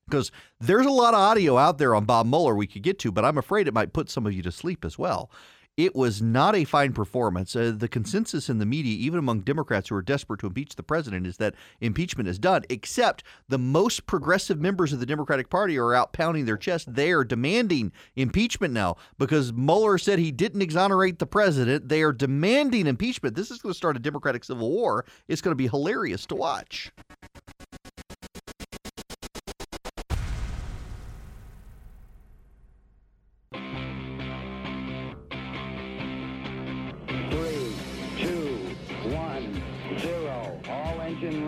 Because 0.06 0.32
there's 0.58 0.86
a 0.86 0.90
lot 0.90 1.12
of 1.12 1.20
audio 1.20 1.58
out 1.58 1.76
there 1.76 1.94
on 1.94 2.06
Bob 2.06 2.26
Mueller 2.26 2.54
we 2.54 2.66
could 2.66 2.82
get 2.82 2.98
to, 3.00 3.12
but 3.12 3.26
I'm 3.26 3.36
afraid 3.36 3.68
it 3.68 3.74
might 3.74 3.92
put 3.92 4.08
some 4.08 4.26
of 4.26 4.32
you 4.32 4.42
to 4.44 4.50
sleep 4.50 4.82
as 4.82 4.98
well. 4.98 5.30
It 5.78 5.94
was 5.94 6.20
not 6.20 6.56
a 6.56 6.64
fine 6.64 6.92
performance. 6.92 7.54
Uh, 7.54 7.72
the 7.74 7.86
consensus 7.86 8.48
in 8.48 8.58
the 8.58 8.66
media, 8.66 8.96
even 8.96 9.16
among 9.16 9.42
Democrats 9.42 9.88
who 9.88 9.94
are 9.94 10.02
desperate 10.02 10.40
to 10.40 10.48
impeach 10.48 10.74
the 10.74 10.82
president, 10.82 11.24
is 11.24 11.36
that 11.36 11.54
impeachment 11.80 12.28
is 12.28 12.40
done, 12.40 12.64
except 12.68 13.22
the 13.48 13.58
most 13.58 14.04
progressive 14.04 14.60
members 14.60 14.92
of 14.92 14.98
the 14.98 15.06
Democratic 15.06 15.50
Party 15.50 15.78
are 15.78 15.94
out 15.94 16.12
pounding 16.12 16.46
their 16.46 16.56
chest. 16.56 16.92
They 16.92 17.12
are 17.12 17.22
demanding 17.22 17.92
impeachment 18.16 18.74
now 18.74 18.96
because 19.18 19.52
Mueller 19.52 19.98
said 19.98 20.18
he 20.18 20.32
didn't 20.32 20.62
exonerate 20.62 21.20
the 21.20 21.26
president. 21.26 21.88
They 21.88 22.02
are 22.02 22.12
demanding 22.12 22.88
impeachment. 22.88 23.36
This 23.36 23.52
is 23.52 23.58
going 23.58 23.72
to 23.72 23.76
start 23.76 23.96
a 23.96 24.00
Democratic 24.00 24.42
civil 24.42 24.68
war. 24.68 25.04
It's 25.28 25.40
going 25.40 25.52
to 25.52 25.56
be 25.56 25.68
hilarious 25.68 26.26
to 26.26 26.34
watch. 26.34 26.90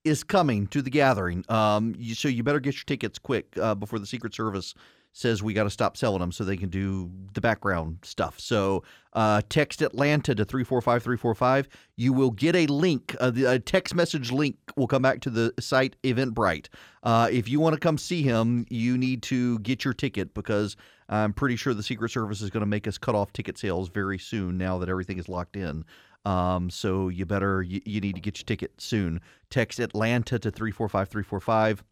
is 0.04 0.24
coming 0.24 0.66
to 0.68 0.80
the 0.80 0.88
gathering. 0.88 1.44
Um, 1.50 1.94
so 2.14 2.28
you 2.28 2.42
better 2.42 2.60
get 2.60 2.76
your 2.76 2.84
tickets 2.86 3.18
quick 3.18 3.58
uh, 3.60 3.74
before 3.74 3.98
the 3.98 4.06
Secret 4.06 4.34
Service 4.34 4.72
says 5.18 5.42
we 5.42 5.52
got 5.52 5.64
to 5.64 5.70
stop 5.70 5.96
selling 5.96 6.20
them 6.20 6.30
so 6.30 6.44
they 6.44 6.56
can 6.56 6.68
do 6.68 7.10
the 7.34 7.40
background 7.40 7.98
stuff. 8.02 8.38
So 8.38 8.84
uh, 9.14 9.42
text 9.48 9.82
Atlanta 9.82 10.32
to 10.34 10.44
345 10.44 11.68
You 11.96 12.12
will 12.12 12.30
get 12.30 12.54
a 12.54 12.66
link. 12.66 13.16
Uh, 13.18 13.30
the 13.30 13.44
a 13.46 13.58
text 13.58 13.94
message 13.94 14.30
link 14.30 14.56
will 14.76 14.86
come 14.86 15.02
back 15.02 15.20
to 15.22 15.30
the 15.30 15.52
site 15.58 15.96
Eventbrite. 16.04 16.68
Uh, 17.02 17.28
if 17.32 17.48
you 17.48 17.58
want 17.58 17.74
to 17.74 17.80
come 17.80 17.98
see 17.98 18.22
him, 18.22 18.64
you 18.70 18.96
need 18.96 19.22
to 19.24 19.58
get 19.60 19.84
your 19.84 19.94
ticket 19.94 20.34
because 20.34 20.76
I'm 21.08 21.32
pretty 21.32 21.56
sure 21.56 21.74
the 21.74 21.82
Secret 21.82 22.10
Service 22.10 22.40
is 22.40 22.50
going 22.50 22.60
to 22.62 22.66
make 22.66 22.86
us 22.86 22.96
cut 22.96 23.16
off 23.16 23.32
ticket 23.32 23.58
sales 23.58 23.88
very 23.88 24.18
soon 24.18 24.56
now 24.56 24.78
that 24.78 24.88
everything 24.88 25.18
is 25.18 25.28
locked 25.28 25.56
in. 25.56 25.84
Um, 26.24 26.68
so 26.70 27.08
you 27.08 27.26
better, 27.26 27.62
you, 27.62 27.80
you 27.84 28.00
need 28.00 28.14
to 28.14 28.20
get 28.20 28.38
your 28.38 28.44
ticket 28.44 28.72
soon. 28.78 29.20
Text 29.50 29.80
Atlanta 29.80 30.38
to 30.38 30.50
345 30.50 31.84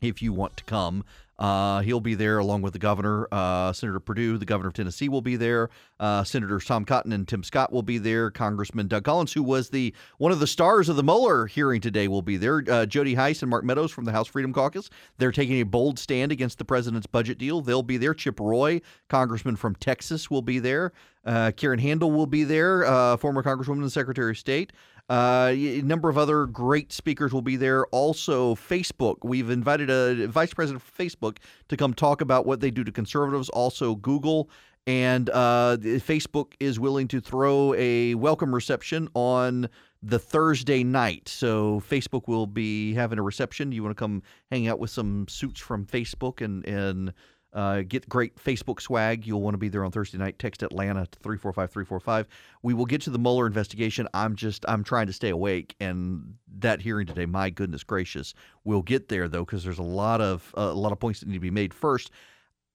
if 0.00 0.22
you 0.22 0.32
want 0.32 0.56
to 0.56 0.64
come. 0.64 1.04
Uh, 1.38 1.80
he'll 1.80 2.00
be 2.00 2.14
there 2.14 2.38
along 2.38 2.62
with 2.62 2.72
the 2.72 2.78
governor, 2.78 3.28
uh, 3.30 3.72
Senator 3.72 4.00
Perdue, 4.00 4.38
the 4.38 4.46
governor 4.46 4.68
of 4.68 4.74
Tennessee 4.74 5.08
will 5.08 5.20
be 5.20 5.36
there. 5.36 5.68
Uh, 6.00 6.24
Senators 6.24 6.64
Tom 6.64 6.84
Cotton 6.84 7.12
and 7.12 7.28
Tim 7.28 7.42
Scott 7.42 7.72
will 7.72 7.82
be 7.82 7.98
there. 7.98 8.30
Congressman 8.30 8.88
Doug 8.88 9.04
Collins, 9.04 9.32
who 9.32 9.42
was 9.42 9.68
the 9.68 9.94
one 10.18 10.32
of 10.32 10.40
the 10.40 10.46
stars 10.46 10.88
of 10.88 10.96
the 10.96 11.02
Mueller 11.02 11.46
hearing 11.46 11.80
today, 11.80 12.08
will 12.08 12.22
be 12.22 12.38
there. 12.38 12.64
Uh, 12.68 12.86
Jody 12.86 13.14
Hice 13.14 13.42
and 13.42 13.50
Mark 13.50 13.64
Meadows 13.64 13.90
from 13.90 14.06
the 14.06 14.12
House 14.12 14.28
Freedom 14.28 14.52
Caucus. 14.52 14.88
They're 15.18 15.32
taking 15.32 15.60
a 15.60 15.64
bold 15.64 15.98
stand 15.98 16.32
against 16.32 16.56
the 16.56 16.64
president's 16.64 17.06
budget 17.06 17.36
deal. 17.36 17.60
They'll 17.60 17.82
be 17.82 17.98
there. 17.98 18.14
Chip 18.14 18.40
Roy, 18.40 18.80
congressman 19.08 19.56
from 19.56 19.74
Texas, 19.74 20.30
will 20.30 20.42
be 20.42 20.58
there. 20.58 20.92
Uh, 21.26 21.50
Karen 21.54 21.80
Handel 21.80 22.12
will 22.12 22.26
be 22.26 22.44
there, 22.44 22.86
uh, 22.86 23.16
former 23.16 23.42
congresswoman 23.42 23.82
and 23.82 23.92
Secretary 23.92 24.30
of 24.30 24.38
State. 24.38 24.72
Uh, 25.08 25.52
a 25.54 25.82
number 25.82 26.08
of 26.08 26.18
other 26.18 26.46
great 26.46 26.92
speakers 26.92 27.32
will 27.32 27.42
be 27.42 27.56
there. 27.56 27.86
Also, 27.86 28.54
Facebook. 28.56 29.16
We've 29.22 29.50
invited 29.50 29.88
a 29.88 30.26
vice 30.26 30.52
president 30.52 30.82
of 30.82 30.96
Facebook 30.96 31.38
to 31.68 31.76
come 31.76 31.94
talk 31.94 32.20
about 32.20 32.44
what 32.44 32.60
they 32.60 32.70
do 32.70 32.82
to 32.82 32.90
conservatives. 32.90 33.48
Also, 33.50 33.94
Google 33.94 34.50
and 34.86 35.30
uh, 35.30 35.76
Facebook 35.80 36.52
is 36.60 36.78
willing 36.78 37.08
to 37.08 37.20
throw 37.20 37.74
a 37.74 38.14
welcome 38.14 38.54
reception 38.54 39.08
on 39.14 39.68
the 40.02 40.18
Thursday 40.18 40.84
night. 40.84 41.28
So 41.28 41.82
Facebook 41.88 42.28
will 42.28 42.46
be 42.46 42.94
having 42.94 43.18
a 43.18 43.22
reception. 43.22 43.72
You 43.72 43.82
want 43.82 43.96
to 43.96 44.00
come 44.00 44.22
hang 44.50 44.68
out 44.68 44.78
with 44.78 44.90
some 44.90 45.26
suits 45.28 45.60
from 45.60 45.86
Facebook 45.86 46.44
and 46.44 46.64
and 46.66 47.12
uh, 47.52 47.82
get 47.82 48.08
great 48.08 48.36
Facebook 48.36 48.80
swag. 48.80 49.26
You'll 49.26 49.40
want 49.40 49.54
to 49.54 49.58
be 49.58 49.68
there 49.68 49.84
on 49.84 49.90
Thursday 49.90 50.18
night. 50.18 50.38
Text 50.38 50.62
Atlanta 50.62 51.06
to 51.06 51.18
345 51.20 51.70
345. 51.70 52.28
We 52.62 52.74
will 52.74 52.84
get 52.84 53.00
to 53.02 53.10
the 53.10 53.18
Mueller 53.18 53.46
investigation. 53.46 54.08
I'm 54.12 54.36
just, 54.36 54.64
I'm 54.68 54.84
trying 54.84 55.06
to 55.06 55.12
stay 55.12 55.30
awake. 55.30 55.74
And 55.80 56.34
that 56.58 56.80
hearing 56.80 57.06
today, 57.06 57.26
my 57.26 57.50
goodness 57.50 57.84
gracious. 57.84 58.34
We'll 58.64 58.82
get 58.82 59.08
there, 59.08 59.28
though, 59.28 59.44
because 59.44 59.64
there's 59.64 59.78
a 59.78 59.82
lot 59.82 60.20
of, 60.20 60.52
uh, 60.56 60.62
a 60.62 60.74
lot 60.74 60.92
of 60.92 61.00
points 61.00 61.20
that 61.20 61.28
need 61.28 61.34
to 61.34 61.40
be 61.40 61.50
made. 61.50 61.72
First, 61.72 62.10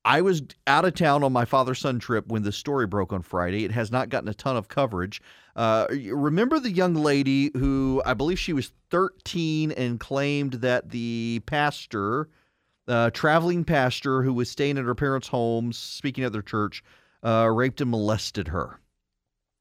I 0.03 0.21
was 0.21 0.41
out 0.65 0.85
of 0.85 0.95
town 0.95 1.23
on 1.23 1.31
my 1.31 1.45
father 1.45 1.75
son 1.75 1.99
trip 1.99 2.27
when 2.27 2.41
the 2.41 2.51
story 2.51 2.87
broke 2.87 3.13
on 3.13 3.21
Friday. 3.21 3.65
It 3.65 3.71
has 3.71 3.91
not 3.91 4.09
gotten 4.09 4.29
a 4.29 4.33
ton 4.33 4.57
of 4.57 4.67
coverage. 4.67 5.21
Uh, 5.55 5.85
remember 5.91 6.59
the 6.59 6.71
young 6.71 6.95
lady 6.95 7.51
who 7.53 8.01
I 8.03 8.15
believe 8.15 8.39
she 8.39 8.53
was 8.53 8.71
13 8.89 9.71
and 9.71 9.99
claimed 9.99 10.53
that 10.53 10.89
the 10.89 11.41
pastor, 11.45 12.29
uh, 12.87 13.09
traveling 13.11 13.63
pastor 13.63 14.23
who 14.23 14.33
was 14.33 14.49
staying 14.49 14.77
at 14.77 14.85
her 14.85 14.95
parents' 14.95 15.27
home, 15.27 15.71
speaking 15.73 16.23
at 16.23 16.31
their 16.31 16.41
church, 16.41 16.83
uh, 17.23 17.49
raped 17.51 17.81
and 17.81 17.91
molested 17.91 18.49
her. 18.49 18.79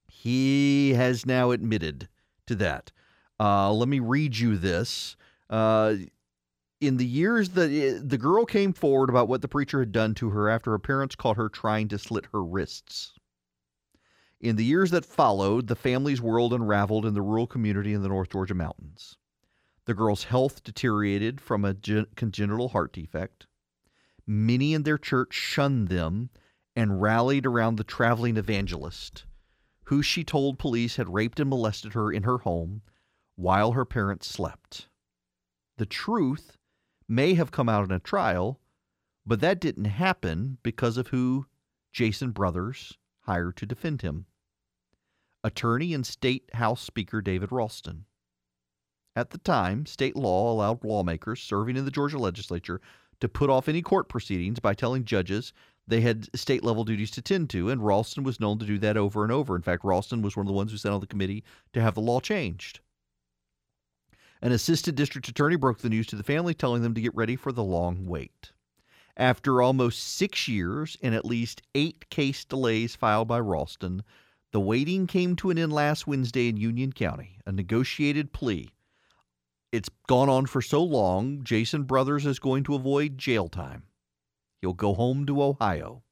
He 0.08 0.94
has 0.94 1.24
now 1.24 1.50
admitted 1.50 2.08
to 2.46 2.54
that. 2.56 2.92
Uh, 3.38 3.72
let 3.72 3.88
me 3.88 4.00
read 4.00 4.36
you 4.36 4.56
this. 4.56 5.16
Uh, 5.48 5.94
in 6.80 6.96
the 6.96 7.06
years 7.06 7.50
that 7.50 7.70
it, 7.70 8.08
the 8.08 8.18
girl 8.18 8.44
came 8.44 8.72
forward 8.72 9.10
about 9.10 9.28
what 9.28 9.42
the 9.42 9.48
preacher 9.48 9.80
had 9.80 9.92
done 9.92 10.14
to 10.14 10.30
her 10.30 10.48
after 10.48 10.70
her 10.70 10.78
parents 10.78 11.14
caught 11.14 11.36
her 11.36 11.48
trying 11.48 11.88
to 11.88 11.98
slit 11.98 12.26
her 12.32 12.42
wrists. 12.42 13.12
In 14.40 14.56
the 14.56 14.64
years 14.64 14.90
that 14.92 15.04
followed, 15.04 15.66
the 15.66 15.76
family's 15.76 16.22
world 16.22 16.54
unraveled 16.54 17.04
in 17.04 17.12
the 17.12 17.20
rural 17.20 17.46
community 17.46 17.92
in 17.92 18.02
the 18.02 18.08
North 18.08 18.30
Georgia 18.30 18.54
mountains. 18.54 19.16
The 19.90 19.94
girl's 19.94 20.22
health 20.22 20.62
deteriorated 20.62 21.40
from 21.40 21.64
a 21.64 21.74
congenital 21.74 22.68
heart 22.68 22.92
defect. 22.92 23.48
Many 24.24 24.72
in 24.72 24.84
their 24.84 24.98
church 24.98 25.34
shunned 25.34 25.88
them 25.88 26.30
and 26.76 27.02
rallied 27.02 27.44
around 27.44 27.74
the 27.74 27.82
traveling 27.82 28.36
evangelist, 28.36 29.24
who 29.86 30.00
she 30.00 30.22
told 30.22 30.60
police 30.60 30.94
had 30.94 31.12
raped 31.12 31.40
and 31.40 31.50
molested 31.50 31.94
her 31.94 32.12
in 32.12 32.22
her 32.22 32.38
home 32.38 32.82
while 33.34 33.72
her 33.72 33.84
parents 33.84 34.28
slept. 34.28 34.86
The 35.76 35.86
truth 35.86 36.56
may 37.08 37.34
have 37.34 37.50
come 37.50 37.68
out 37.68 37.82
in 37.84 37.90
a 37.90 37.98
trial, 37.98 38.60
but 39.26 39.40
that 39.40 39.58
didn't 39.58 39.86
happen 39.86 40.58
because 40.62 40.98
of 40.98 41.08
who 41.08 41.46
Jason 41.92 42.30
Brothers 42.30 42.96
hired 43.22 43.56
to 43.56 43.66
defend 43.66 44.02
him 44.02 44.26
attorney 45.42 45.92
and 45.92 46.06
state 46.06 46.48
House 46.54 46.80
Speaker 46.80 47.20
David 47.20 47.50
Ralston. 47.50 48.04
At 49.16 49.30
the 49.30 49.38
time, 49.38 49.86
state 49.86 50.14
law 50.14 50.52
allowed 50.52 50.84
lawmakers 50.84 51.42
serving 51.42 51.76
in 51.76 51.84
the 51.84 51.90
Georgia 51.90 52.18
legislature 52.18 52.80
to 53.20 53.28
put 53.28 53.50
off 53.50 53.68
any 53.68 53.82
court 53.82 54.08
proceedings 54.08 54.60
by 54.60 54.72
telling 54.72 55.04
judges 55.04 55.52
they 55.86 56.00
had 56.00 56.28
state 56.38 56.62
level 56.62 56.84
duties 56.84 57.10
to 57.12 57.22
tend 57.22 57.50
to, 57.50 57.68
and 57.68 57.84
Ralston 57.84 58.22
was 58.22 58.38
known 58.38 58.58
to 58.60 58.66
do 58.66 58.78
that 58.78 58.96
over 58.96 59.24
and 59.24 59.32
over. 59.32 59.56
In 59.56 59.62
fact, 59.62 59.84
Ralston 59.84 60.22
was 60.22 60.36
one 60.36 60.46
of 60.46 60.48
the 60.48 60.54
ones 60.54 60.70
who 60.70 60.78
sat 60.78 60.92
on 60.92 61.00
the 61.00 61.06
committee 61.06 61.42
to 61.72 61.80
have 61.80 61.94
the 61.94 62.00
law 62.00 62.20
changed. 62.20 62.78
An 64.40 64.52
assistant 64.52 64.96
district 64.96 65.28
attorney 65.28 65.56
broke 65.56 65.78
the 65.78 65.90
news 65.90 66.06
to 66.06 66.16
the 66.16 66.22
family, 66.22 66.54
telling 66.54 66.82
them 66.82 66.94
to 66.94 67.00
get 67.00 67.14
ready 67.14 67.34
for 67.34 67.50
the 67.50 67.64
long 67.64 68.06
wait. 68.06 68.52
After 69.16 69.60
almost 69.60 70.16
six 70.16 70.46
years 70.46 70.96
and 71.02 71.14
at 71.14 71.24
least 71.26 71.60
eight 71.74 72.08
case 72.08 72.44
delays 72.44 72.94
filed 72.94 73.28
by 73.28 73.40
Ralston, 73.40 74.02
the 74.52 74.60
waiting 74.60 75.06
came 75.06 75.36
to 75.36 75.50
an 75.50 75.58
end 75.58 75.72
last 75.72 76.06
Wednesday 76.06 76.48
in 76.48 76.56
Union 76.56 76.92
County, 76.92 77.38
a 77.44 77.52
negotiated 77.52 78.32
plea. 78.32 78.70
It's 79.72 79.88
gone 80.08 80.28
on 80.28 80.46
for 80.46 80.60
so 80.60 80.82
long, 80.82 81.44
Jason 81.44 81.84
Brothers 81.84 82.26
is 82.26 82.38
going 82.40 82.64
to 82.64 82.74
avoid 82.74 83.18
jail 83.18 83.48
time. 83.48 83.84
He'll 84.60 84.74
go 84.74 84.94
home 84.94 85.26
to 85.26 85.42
Ohio. 85.42 86.02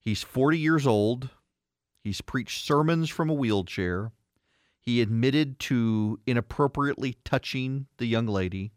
He's 0.00 0.22
40 0.22 0.58
years 0.58 0.86
old. 0.86 1.28
He's 2.02 2.20
preached 2.20 2.64
sermons 2.64 3.10
from 3.10 3.30
a 3.30 3.34
wheelchair. 3.34 4.12
He 4.80 5.00
admitted 5.00 5.58
to 5.60 6.20
inappropriately 6.26 7.16
touching 7.24 7.86
the 7.98 8.06
young 8.06 8.26
lady 8.26 8.72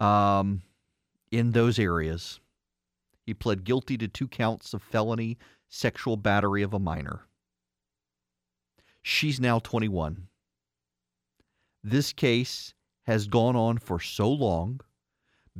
um, 0.00 0.62
in 1.30 1.52
those 1.52 1.78
areas. 1.78 2.40
He 3.24 3.34
pled 3.34 3.64
guilty 3.64 3.98
to 3.98 4.08
two 4.08 4.28
counts 4.28 4.72
of 4.72 4.82
felony 4.82 5.36
sexual 5.68 6.16
battery 6.16 6.62
of 6.62 6.72
a 6.72 6.78
minor. 6.78 7.26
She's 9.02 9.40
now 9.40 9.58
21. 9.58 10.28
This 11.88 12.12
case 12.12 12.74
has 13.04 13.28
gone 13.28 13.54
on 13.54 13.78
for 13.78 14.00
so 14.00 14.28
long 14.28 14.80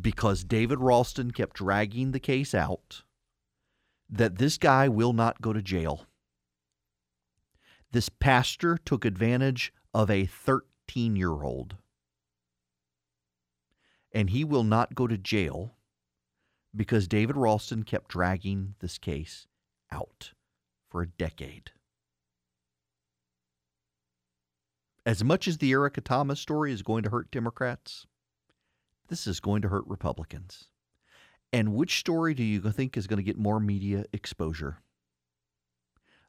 because 0.00 0.42
David 0.42 0.80
Ralston 0.80 1.30
kept 1.30 1.54
dragging 1.54 2.10
the 2.10 2.18
case 2.18 2.52
out 2.52 3.04
that 4.10 4.38
this 4.38 4.58
guy 4.58 4.88
will 4.88 5.12
not 5.12 5.40
go 5.40 5.52
to 5.52 5.62
jail. 5.62 6.06
This 7.92 8.08
pastor 8.08 8.76
took 8.76 9.04
advantage 9.04 9.72
of 9.94 10.10
a 10.10 10.26
13 10.26 11.14
year 11.14 11.30
old. 11.30 11.76
And 14.10 14.30
he 14.30 14.42
will 14.42 14.64
not 14.64 14.96
go 14.96 15.06
to 15.06 15.16
jail 15.16 15.76
because 16.74 17.06
David 17.06 17.36
Ralston 17.36 17.84
kept 17.84 18.10
dragging 18.10 18.74
this 18.80 18.98
case 18.98 19.46
out 19.92 20.32
for 20.90 21.02
a 21.02 21.06
decade. 21.06 21.70
As 25.06 25.22
much 25.22 25.46
as 25.46 25.58
the 25.58 25.70
Erica 25.70 26.00
Thomas 26.00 26.40
story 26.40 26.72
is 26.72 26.82
going 26.82 27.04
to 27.04 27.10
hurt 27.10 27.30
Democrats, 27.30 28.08
this 29.06 29.28
is 29.28 29.38
going 29.38 29.62
to 29.62 29.68
hurt 29.68 29.86
Republicans. 29.86 30.64
And 31.52 31.76
which 31.76 32.00
story 32.00 32.34
do 32.34 32.42
you 32.42 32.60
think 32.72 32.96
is 32.96 33.06
going 33.06 33.18
to 33.18 33.22
get 33.22 33.38
more 33.38 33.60
media 33.60 34.04
exposure? 34.12 34.78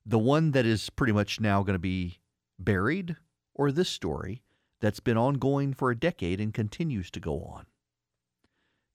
The 0.05 0.19
one 0.19 0.51
that 0.51 0.67
is 0.67 0.91
pretty 0.91 1.11
much 1.11 1.39
now 1.39 1.63
going 1.63 1.73
to 1.73 1.79
be 1.79 2.19
buried, 2.59 3.15
or 3.55 3.71
this 3.71 3.89
story 3.89 4.43
that's 4.79 4.99
been 4.99 5.17
ongoing 5.17 5.73
for 5.73 5.89
a 5.89 5.97
decade 5.97 6.39
and 6.39 6.53
continues 6.53 7.09
to 7.11 7.19
go 7.19 7.41
on? 7.41 7.65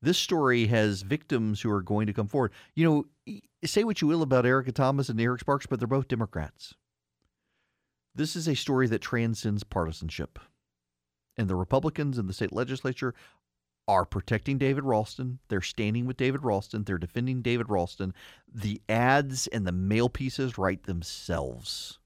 This 0.01 0.17
story 0.17 0.69
has 0.69 1.03
victims 1.03 1.61
who 1.61 1.73
are 1.73 1.83
going 1.83 2.07
to 2.07 2.13
come 2.13 2.29
forward. 2.29 2.53
You 2.77 3.05
know, 3.27 3.41
say 3.65 3.83
what 3.83 4.01
you 4.01 4.07
will 4.07 4.23
about 4.23 4.47
Erica 4.47 4.71
Thomas 4.71 5.09
and 5.09 5.21
Eric 5.21 5.41
Sparks, 5.41 5.67
but 5.67 5.81
they're 5.81 5.89
both 5.89 6.07
Democrats. 6.07 6.75
This 8.15 8.37
is 8.37 8.47
a 8.47 8.55
story 8.55 8.87
that 8.89 9.01
transcends 9.01 9.65
partisanship. 9.65 10.39
And 11.37 11.49
the 11.49 11.57
Republicans 11.57 12.19
in 12.19 12.27
the 12.27 12.33
state 12.33 12.53
legislature 12.53 13.15
are 13.89 14.05
protecting 14.05 14.59
David 14.59 14.85
Ralston. 14.85 15.39
They're 15.49 15.61
standing 15.61 16.07
with 16.07 16.17
David 16.17 16.45
Ralston. 16.45 16.85
They're 16.85 16.99
defending 16.99 17.43
David 17.43 17.69
Ralston. 17.69 18.15
The 18.53 18.81
ads 18.89 19.47
and 19.49 19.67
the 19.67 19.73
mail 19.73 20.09
pieces 20.09 20.59
write 20.59 20.85
themselves. 20.85 21.99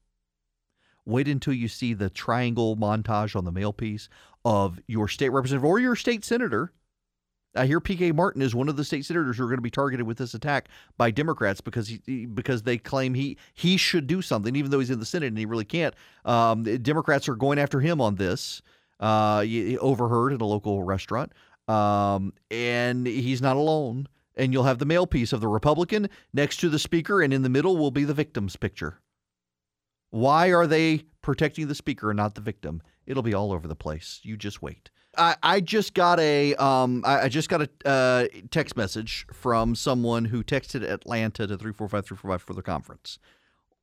Wait 1.05 1.27
until 1.27 1.53
you 1.53 1.67
see 1.67 1.93
the 1.93 2.09
triangle 2.09 2.75
montage 2.75 3.35
on 3.35 3.45
the 3.45 3.51
mail 3.51 3.73
piece 3.73 4.09
of 4.43 4.79
your 4.87 5.07
state 5.07 5.29
representative 5.29 5.65
or 5.65 5.79
your 5.79 5.95
state 5.95 6.25
senator 6.25 6.73
I 7.57 7.65
hear 7.65 7.81
PK 7.81 8.13
Martin 8.13 8.41
is 8.41 8.55
one 8.55 8.69
of 8.69 8.77
the 8.77 8.83
state 8.83 9.05
senators 9.05 9.37
who 9.37 9.43
are 9.43 9.47
going 9.47 9.57
to 9.57 9.61
be 9.61 9.69
targeted 9.69 10.05
with 10.05 10.17
this 10.17 10.33
attack 10.33 10.69
by 10.97 11.11
Democrats 11.11 11.61
because 11.61 11.87
he 11.87 12.25
because 12.25 12.63
they 12.63 12.77
claim 12.77 13.13
he 13.13 13.37
he 13.53 13.77
should 13.77 14.07
do 14.07 14.21
something 14.21 14.55
even 14.55 14.71
though 14.71 14.79
he's 14.79 14.89
in 14.89 14.99
the 14.99 15.05
Senate 15.05 15.27
and 15.27 15.37
he 15.37 15.45
really 15.45 15.65
can't. 15.65 15.93
Um, 16.25 16.63
Democrats 16.63 17.27
are 17.27 17.35
going 17.35 17.59
after 17.59 17.79
him 17.79 18.01
on 18.01 18.15
this. 18.15 18.61
Uh, 18.99 19.45
overheard 19.79 20.33
at 20.33 20.41
a 20.41 20.45
local 20.45 20.81
restaurant, 20.81 21.31
um, 21.67 22.33
and 22.49 23.05
he's 23.05 23.43
not 23.43 23.55
alone. 23.55 24.07
And 24.35 24.53
you'll 24.53 24.63
have 24.63 24.79
the 24.79 24.85
mail 24.85 25.05
piece 25.05 25.33
of 25.33 25.41
the 25.41 25.47
Republican 25.47 26.09
next 26.33 26.57
to 26.57 26.69
the 26.69 26.79
speaker, 26.79 27.21
and 27.21 27.31
in 27.33 27.41
the 27.43 27.49
middle 27.49 27.77
will 27.77 27.91
be 27.91 28.03
the 28.03 28.13
victim's 28.13 28.55
picture. 28.55 28.99
Why 30.09 30.51
are 30.51 30.67
they 30.67 31.03
protecting 31.21 31.67
the 31.67 31.75
speaker 31.75 32.09
and 32.09 32.17
not 32.17 32.35
the 32.35 32.41
victim? 32.41 32.81
It'll 33.05 33.23
be 33.23 33.33
all 33.33 33.51
over 33.51 33.67
the 33.67 33.75
place. 33.75 34.19
You 34.23 34.37
just 34.37 34.61
wait. 34.61 34.89
I, 35.17 35.35
I 35.43 35.59
just 35.59 35.93
got 35.93 36.19
a 36.19 36.55
um 36.55 37.03
I, 37.05 37.23
I 37.23 37.29
just 37.29 37.49
got 37.49 37.61
a 37.61 37.69
uh, 37.87 38.27
text 38.51 38.77
message 38.77 39.25
from 39.33 39.75
someone 39.75 40.25
who 40.25 40.43
texted 40.43 40.83
Atlanta 40.83 41.47
to 41.47 41.57
three 41.57 41.73
four 41.73 41.87
five 41.87 42.05
three 42.05 42.17
four 42.17 42.31
five 42.31 42.41
for 42.41 42.53
the 42.53 42.61
conference. 42.61 43.19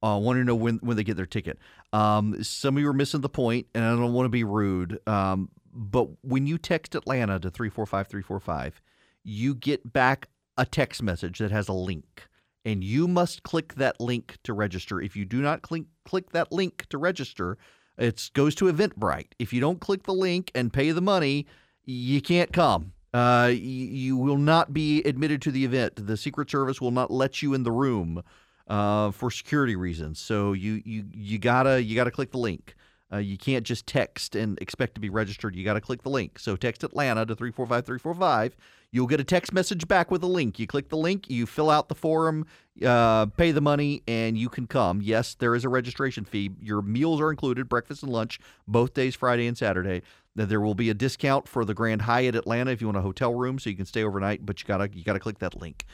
Uh, 0.03 0.19
want 0.19 0.37
to 0.37 0.45
know 0.45 0.55
when 0.55 0.77
when 0.79 0.97
they 0.97 1.05
get 1.05 1.17
their 1.17 1.27
ticket. 1.27 1.59
Um, 1.93 2.43
some 2.45 2.77
of 2.77 2.83
you 2.83 2.89
are 2.89 2.95
missing 2.95 3.23
the 3.23 3.29
point, 3.29 3.67
and 3.75 3.85
I 3.85 3.91
don't 3.91 4.13
want 4.13 4.27
to 4.27 4.31
be 4.31 4.45
rude. 4.45 5.01
Um, 5.09 5.49
but 5.73 6.09
when 6.23 6.47
you 6.47 6.59
text 6.59 6.95
Atlanta 6.95 7.39
to 7.41 7.51
three 7.51 7.71
four 7.71 7.87
five 7.87 8.07
three 8.09 8.23
four 8.23 8.39
five, 8.39 8.81
you 9.23 9.55
get 9.55 9.93
back 9.93 10.29
a 10.57 10.67
text 10.67 11.03
message 11.03 11.39
that 11.39 11.51
has 11.51 11.69
a 11.69 11.73
link, 11.73 12.29
and 12.65 12.85
you 12.85 13.09
must 13.09 13.43
click 13.43 13.75
that 13.75 14.01
link 14.01 14.37
to 14.45 14.53
register. 14.53 15.01
If 15.01 15.17
you 15.17 15.25
do 15.25 15.41
not 15.41 15.63
click 15.63 15.85
click 16.05 16.31
that 16.33 16.53
link 16.53 16.87
to 16.91 16.99
register, 16.99 17.57
it 17.99 18.31
goes 18.35 18.55
to 18.57 18.73
Eventbrite. 18.73 19.33
If 19.39 19.53
you 19.53 19.61
don't 19.61 19.81
click 19.81 20.05
the 20.05 20.15
link 20.15 20.51
and 20.55 20.73
pay 20.73 20.91
the 20.91 21.01
money, 21.01 21.47
you 21.85 22.21
can't 22.21 22.53
come. 22.53 22.93
Uh, 23.13 23.53
you, 23.55 24.17
will 24.17 24.39
not 24.39 24.73
be 24.73 25.01
admitted 25.05 25.41
to 25.43 25.53
the 25.53 25.65
event. 25.65 26.07
The 26.07 26.17
Secret 26.17 26.51
Service 26.51 26.81
will 26.81 26.91
not 26.91 27.13
let 27.13 27.43
you 27.43 27.55
in 27.55 27.63
the 27.63 27.71
room 27.71 28.25
uh, 28.67 29.13
for 29.13 29.31
security 29.31 29.77
reasons. 29.77 30.19
So 30.19 30.53
you 30.53 30.83
you 30.85 31.05
you 31.13 31.39
gotta 31.39 31.81
you 31.81 31.95
gotta 31.95 32.11
click 32.11 32.33
the 32.33 32.39
link. 32.39 32.75
Uh, 33.13 33.19
you 33.19 33.37
can't 33.37 33.65
just 33.65 33.87
text 33.87 34.35
and 34.35 34.59
expect 34.61 34.95
to 34.95 35.01
be 35.01 35.11
registered. 35.11 35.55
You 35.55 35.65
got 35.65 35.75
to 35.75 35.81
click 35.81 36.03
the 36.03 36.09
link. 36.11 36.39
So 36.39 36.57
text 36.57 36.83
Atlanta 36.83 37.27
to 37.27 37.35
345345. 37.37 38.57
You'll 38.91 39.07
get 39.07 39.21
a 39.21 39.25
text 39.25 39.53
message 39.53 39.87
back 39.89 40.11
with 40.11 40.23
a 40.23 40.27
link. 40.27 40.59
You 40.59 40.67
click 40.67 40.89
the 40.89 40.97
link, 40.97 41.29
you 41.29 41.47
fill 41.47 41.69
out 41.69 41.89
the 41.89 41.95
form, 41.95 42.47
uh, 42.85 43.27
pay 43.27 43.51
the 43.51 43.61
money, 43.61 44.03
and 44.07 44.39
you 44.39 44.49
can 44.49 44.67
come. 44.67 45.03
Yes, 45.03 45.35
there 45.35 45.55
is 45.55 45.65
a 45.65 45.69
registration 45.69 46.25
fee. 46.25 46.51
Your 46.61 46.81
meals 46.81 47.21
are 47.21 47.31
included, 47.31 47.69
breakfast 47.69 48.03
and 48.03 48.13
lunch, 48.13 48.39
both 48.69 48.95
days, 48.95 49.15
Friday 49.15 49.47
and 49.47 49.59
Saturday. 49.59 50.03
There 50.37 50.61
will 50.61 50.75
be 50.75 50.91
a 50.91 50.95
discount 50.95 51.49
for 51.49 51.65
the 51.65 51.75
Grand 51.75 52.03
Hyatt 52.03 52.35
Atlanta 52.35 52.71
if 52.71 52.81
you 52.81 52.89
want 52.89 52.97
a 52.97 53.03
hotel 53.03 53.35
room, 53.35 53.59
so 53.59 53.71
you 53.71 53.77
can 53.77 53.87
stay 53.87 54.03
overnight. 54.03 54.47
But 54.47 54.61
you 54.61 54.67
gotta 54.67 54.89
you 54.93 55.05
gotta 55.05 55.21
click 55.21 55.39
that 55.41 55.61
link. 55.61 55.85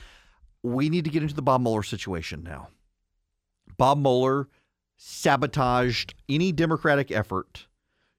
We 0.62 0.88
need 0.88 1.04
to 1.04 1.10
get 1.10 1.22
into 1.22 1.34
the 1.34 1.42
Bob 1.42 1.62
Mueller 1.62 1.82
situation 1.82 2.42
now. 2.42 2.68
Bob 3.76 3.98
Mueller 3.98 4.48
sabotaged 5.02 6.14
any 6.28 6.52
Democratic 6.52 7.10
effort 7.10 7.66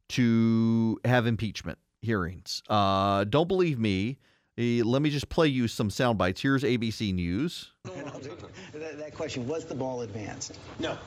to 0.10 1.00
have 1.06 1.28
impeachment 1.28 1.78
hearings. 2.02 2.64
Uh, 2.68 3.24
don't 3.26 3.48
believe 3.48 3.80
me. 3.80 4.18
Let 4.58 5.02
me 5.02 5.12
just 5.12 5.30
play 5.30 5.48
you 5.48 5.68
some 5.68 5.92
sound 5.92 6.18
bites. 6.18 6.42
Here's 6.42 6.64
ABC 6.64 7.14
News. 7.14 7.72
that, 7.84 8.98
that 8.98 9.14
question 9.14 9.48
was 9.48 9.66
the 9.66 9.76
ball 9.76 10.02
advanced? 10.02 10.60
No. 10.80 10.98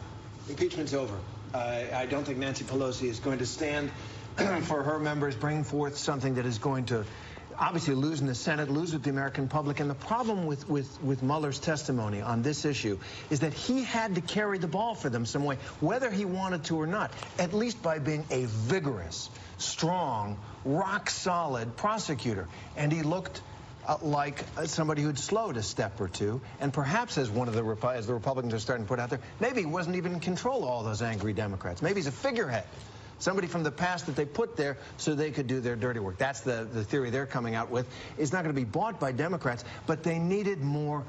Impeachment's 0.49 0.95
over. 0.95 1.19
Uh, 1.53 1.83
I 1.93 2.07
don't 2.07 2.25
think 2.25 2.39
Nancy 2.39 2.65
Pelosi 2.65 3.09
is 3.09 3.19
going 3.19 3.39
to 3.39 3.47
stand 3.47 3.91
for 4.63 4.83
her 4.83 4.99
members, 4.99 5.35
bring 5.35 5.65
forth 5.65 5.97
something 5.97 6.35
that 6.35 6.47
is 6.47 6.59
going 6.59 6.85
to 6.87 7.05
obviously 7.59 7.95
losing 7.95 8.27
the 8.27 8.35
Senate, 8.35 8.71
lose 8.71 8.93
with 8.93 9.03
the 9.03 9.11
American 9.11 9.49
public. 9.49 9.81
And 9.81 9.89
the 9.91 9.95
problem 9.95 10.47
with, 10.47 10.69
with, 10.69 11.03
with 11.03 11.23
Mueller's 11.23 11.59
testimony 11.59 12.21
on 12.21 12.43
this 12.43 12.65
issue 12.65 12.99
is 13.31 13.41
that 13.41 13.53
he 13.53 13.83
had 13.83 14.15
to 14.17 14.21
carry 14.21 14.59
the 14.59 14.69
ball 14.69 14.95
for 14.95 15.11
them 15.11 15.27
some 15.27 15.45
way, 15.45 15.57
whether 15.81 16.11
he 16.11 16.25
wanted 16.25 16.65
to 16.65 16.81
or 16.81 16.87
not, 16.87 17.13
at 17.39 17.53
least 17.53 17.83
by 17.83 17.99
being 17.99 18.25
a 18.31 18.45
vigorous, 18.47 19.31
strong, 19.59 20.39
rock 20.65 21.11
solid 21.11 21.77
prosecutor. 21.77 22.49
And 22.77 22.93
he 22.93 23.03
looked 23.03 23.41
uh, 23.87 23.99
like 24.03 24.43
uh, 24.57 24.67
somebody 24.67 25.03
who'd 25.03 25.19
slowed 25.19 25.57
a 25.57 25.63
step 25.63 26.01
or 26.01 26.09
two, 26.09 26.41
and 26.61 26.73
perhaps 26.73 27.19
as 27.19 27.31
one 27.31 27.49
of 27.49 27.55
the 27.55 27.89
as 27.91 28.07
the 28.07 28.15
Republicans 28.15 28.55
are 28.55 28.59
starting 28.59 28.87
to 28.87 28.89
put 28.89 28.99
out 28.99 29.11
there, 29.11 29.21
maybe 29.41 29.61
he 29.61 29.67
wasn't 29.67 29.97
even 29.97 30.15
in 30.15 30.21
control 30.21 30.63
of 30.63 30.71
all 30.71 30.83
those 30.83 31.03
angry 31.03 31.35
Democrats. 31.35 31.83
Maybe 31.83 31.97
he's 31.97 32.07
a 32.07 32.13
figurehead. 32.13 32.65
Somebody 33.19 33.47
from 33.47 33.63
the 33.63 33.71
past 33.71 34.07
that 34.07 34.17
they 34.17 34.25
put 34.25 34.57
there 34.57 34.77
so 34.97 35.15
they 35.15 35.31
could 35.31 35.47
do 35.47 35.61
their 35.61 35.77
dirty 35.77 36.01
work. 36.01 36.19
That's 36.19 36.41
the, 36.41 36.69
the 36.73 36.85
theory 36.85 37.11
they're 37.11 37.27
coming 37.27 37.55
out 37.55 37.71
with. 37.71 37.87
It's 38.19 38.33
not 38.33 38.43
going 38.43 38.55
to 38.55 38.61
be 38.61 38.65
bought 38.65 38.99
by 39.01 39.13
Democrats, 39.13 39.65
but 39.87 40.03
they 40.03 40.19
needed 40.19 40.61
more. 40.61 41.05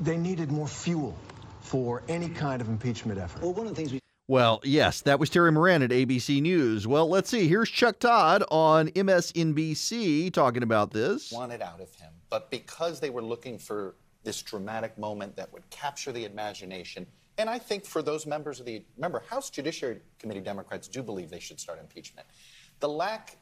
They 0.00 0.16
needed 0.16 0.50
more 0.50 0.68
fuel 0.68 1.16
for 1.60 2.02
any 2.08 2.28
kind 2.28 2.60
of 2.60 2.68
impeachment 2.68 3.18
effort. 3.18 3.42
Well, 3.42 3.52
one 3.52 3.66
of 3.66 3.74
the 3.74 3.76
things 3.76 3.92
we 3.92 4.00
Well, 4.28 4.60
yes, 4.64 5.02
that 5.02 5.18
was 5.18 5.28
Terry 5.28 5.52
Moran 5.52 5.82
at 5.82 5.90
ABC 5.90 6.40
News. 6.40 6.86
Well, 6.86 7.08
let's 7.08 7.28
see. 7.28 7.46
Here's 7.46 7.68
Chuck 7.68 7.98
Todd 7.98 8.42
on 8.50 8.88
MSNBC 8.88 10.32
talking 10.32 10.62
about 10.62 10.92
this. 10.92 11.32
wanted 11.32 11.60
out 11.62 11.80
of 11.80 11.94
him. 11.96 12.12
But 12.30 12.50
because 12.50 13.00
they 13.00 13.10
were 13.10 13.22
looking 13.22 13.58
for 13.58 13.96
this 14.22 14.40
dramatic 14.42 14.96
moment 14.98 15.36
that 15.36 15.52
would 15.52 15.68
capture 15.70 16.12
the 16.12 16.24
imagination, 16.24 17.06
and 17.40 17.48
I 17.48 17.58
think 17.58 17.86
for 17.86 18.02
those 18.02 18.26
members 18.26 18.60
of 18.60 18.66
the 18.66 18.82
remember 18.96 19.22
House 19.28 19.48
Judiciary 19.48 20.00
Committee 20.18 20.40
Democrats 20.40 20.86
do 20.88 21.02
believe 21.02 21.30
they 21.30 21.40
should 21.40 21.58
start 21.58 21.80
impeachment. 21.80 22.26
The 22.80 22.88
lack, 22.88 23.38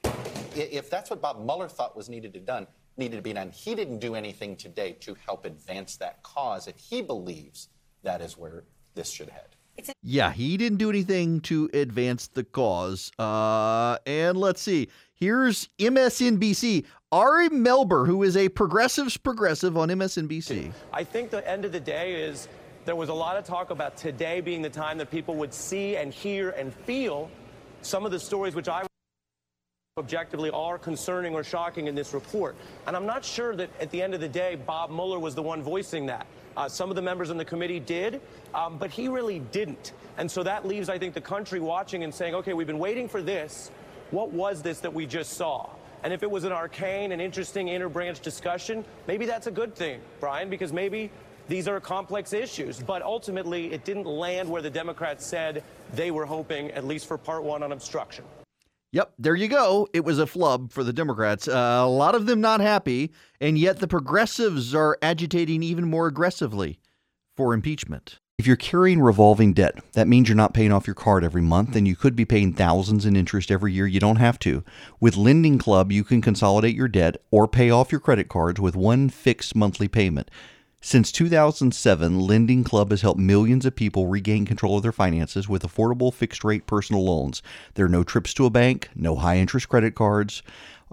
if 0.54 0.88
that's 0.88 1.10
what 1.10 1.20
Bob 1.20 1.44
Mueller 1.44 1.68
thought 1.68 1.96
was 1.96 2.08
needed 2.08 2.32
to 2.34 2.40
done, 2.40 2.68
needed 2.96 3.16
to 3.16 3.22
be 3.22 3.32
done, 3.32 3.50
he 3.50 3.74
didn't 3.74 3.98
do 3.98 4.14
anything 4.14 4.56
today 4.56 4.92
to 5.00 5.16
help 5.26 5.44
advance 5.44 5.96
that 5.96 6.22
cause, 6.22 6.68
and 6.68 6.76
he 6.76 7.02
believes 7.02 7.68
that 8.04 8.20
is 8.20 8.38
where 8.38 8.64
this 8.94 9.10
should 9.10 9.30
head. 9.30 9.56
Yeah, 10.02 10.32
he 10.32 10.56
didn't 10.56 10.78
do 10.78 10.90
anything 10.90 11.40
to 11.42 11.70
advance 11.72 12.26
the 12.28 12.42
cause. 12.42 13.12
Uh, 13.18 13.98
and 14.06 14.36
let's 14.36 14.60
see. 14.60 14.88
Here's 15.14 15.68
MSNBC. 15.78 16.84
Ari 17.10 17.48
Melber, 17.50 18.06
who 18.06 18.22
is 18.22 18.36
a 18.36 18.48
progressive's 18.48 19.16
progressive 19.16 19.76
on 19.76 19.88
MSNBC. 19.88 20.72
I 20.92 21.04
think 21.04 21.30
the 21.30 21.48
end 21.48 21.64
of 21.64 21.72
the 21.72 21.80
day 21.80 22.14
is 22.20 22.48
there 22.88 22.96
was 22.96 23.10
a 23.10 23.14
lot 23.14 23.36
of 23.36 23.44
talk 23.44 23.68
about 23.68 23.98
today 23.98 24.40
being 24.40 24.62
the 24.62 24.70
time 24.70 24.96
that 24.96 25.10
people 25.10 25.34
would 25.34 25.52
see 25.52 25.94
and 25.98 26.10
hear 26.10 26.48
and 26.52 26.72
feel 26.72 27.30
some 27.82 28.06
of 28.06 28.10
the 28.10 28.18
stories 28.18 28.54
which 28.54 28.66
I 28.66 28.86
objectively 29.98 30.48
are 30.48 30.78
concerning 30.78 31.34
or 31.34 31.44
shocking 31.44 31.86
in 31.86 31.94
this 31.94 32.14
report. 32.14 32.56
And 32.86 32.96
I'm 32.96 33.04
not 33.04 33.26
sure 33.26 33.54
that 33.56 33.68
at 33.78 33.90
the 33.90 34.00
end 34.00 34.14
of 34.14 34.22
the 34.22 34.28
day, 34.28 34.54
Bob 34.54 34.88
Mueller 34.88 35.18
was 35.18 35.34
the 35.34 35.42
one 35.42 35.62
voicing 35.62 36.06
that. 36.06 36.26
Uh, 36.56 36.66
some 36.66 36.88
of 36.88 36.96
the 36.96 37.02
members 37.02 37.28
on 37.28 37.36
the 37.36 37.44
committee 37.44 37.78
did, 37.78 38.22
um, 38.54 38.78
but 38.78 38.90
he 38.90 39.08
really 39.08 39.40
didn't. 39.40 39.92
And 40.16 40.30
so 40.30 40.42
that 40.44 40.66
leaves, 40.66 40.88
I 40.88 40.98
think, 40.98 41.12
the 41.12 41.20
country 41.20 41.60
watching 41.60 42.04
and 42.04 42.14
saying, 42.14 42.36
okay, 42.36 42.54
we've 42.54 42.66
been 42.66 42.78
waiting 42.78 43.06
for 43.06 43.20
this. 43.20 43.70
What 44.12 44.32
was 44.32 44.62
this 44.62 44.80
that 44.80 44.94
we 44.94 45.04
just 45.04 45.34
saw? 45.34 45.68
And 46.02 46.10
if 46.10 46.22
it 46.22 46.30
was 46.30 46.44
an 46.44 46.52
arcane 46.52 47.12
and 47.12 47.20
interesting 47.20 47.66
interbranch 47.66 48.22
discussion, 48.22 48.82
maybe 49.06 49.26
that's 49.26 49.46
a 49.46 49.50
good 49.50 49.74
thing, 49.74 50.00
Brian, 50.20 50.48
because 50.48 50.72
maybe 50.72 51.10
these 51.48 51.66
are 51.66 51.80
complex 51.80 52.32
issues. 52.32 52.80
But 52.80 53.02
ultimately, 53.02 53.72
it 53.72 53.84
didn't 53.84 54.06
land 54.06 54.48
where 54.48 54.62
the 54.62 54.70
Democrats 54.70 55.26
said 55.26 55.64
they 55.92 56.10
were 56.10 56.26
hoping, 56.26 56.70
at 56.72 56.84
least 56.84 57.06
for 57.06 57.18
part 57.18 57.42
one 57.42 57.62
on 57.62 57.72
obstruction. 57.72 58.24
Yep, 58.92 59.12
there 59.18 59.34
you 59.34 59.48
go. 59.48 59.86
It 59.92 60.04
was 60.04 60.18
a 60.18 60.26
flub 60.26 60.72
for 60.72 60.82
the 60.82 60.94
Democrats. 60.94 61.46
Uh, 61.46 61.82
a 61.84 61.88
lot 61.88 62.14
of 62.14 62.24
them 62.24 62.40
not 62.40 62.60
happy, 62.60 63.12
and 63.40 63.58
yet 63.58 63.80
the 63.80 63.88
progressives 63.88 64.74
are 64.74 64.96
agitating 65.02 65.62
even 65.62 65.90
more 65.90 66.06
aggressively 66.06 66.78
for 67.36 67.52
impeachment. 67.52 68.18
If 68.38 68.46
you're 68.46 68.56
carrying 68.56 69.00
revolving 69.00 69.52
debt, 69.52 69.80
that 69.94 70.06
means 70.06 70.28
you're 70.28 70.36
not 70.36 70.54
paying 70.54 70.70
off 70.70 70.86
your 70.86 70.94
card 70.94 71.24
every 71.24 71.42
month 71.42 71.74
and 71.74 71.88
you 71.88 71.96
could 71.96 72.14
be 72.14 72.24
paying 72.24 72.52
thousands 72.52 73.04
in 73.04 73.16
interest 73.16 73.50
every 73.50 73.72
year. 73.72 73.86
You 73.86 73.98
don't 73.98 74.16
have 74.16 74.38
to. 74.40 74.62
With 75.00 75.16
Lending 75.16 75.58
Club, 75.58 75.90
you 75.90 76.04
can 76.04 76.20
consolidate 76.20 76.76
your 76.76 76.86
debt 76.86 77.16
or 77.32 77.48
pay 77.48 77.68
off 77.68 77.90
your 77.90 78.00
credit 78.00 78.28
cards 78.28 78.60
with 78.60 78.76
one 78.76 79.08
fixed 79.08 79.56
monthly 79.56 79.88
payment. 79.88 80.30
Since 80.80 81.10
2007, 81.10 82.20
Lending 82.20 82.62
Club 82.62 82.92
has 82.92 83.02
helped 83.02 83.18
millions 83.18 83.66
of 83.66 83.74
people 83.74 84.06
regain 84.06 84.46
control 84.46 84.76
of 84.76 84.84
their 84.84 84.92
finances 84.92 85.48
with 85.48 85.64
affordable 85.64 86.14
fixed 86.14 86.44
rate 86.44 86.66
personal 86.66 87.04
loans. 87.04 87.42
There 87.74 87.86
are 87.86 87.90
no 87.90 88.04
trips 88.04 88.32
to 88.34 88.46
a 88.46 88.50
bank, 88.50 88.88
no 88.94 89.16
high 89.16 89.38
interest 89.38 89.68
credit 89.68 89.96
cards. 89.96 90.42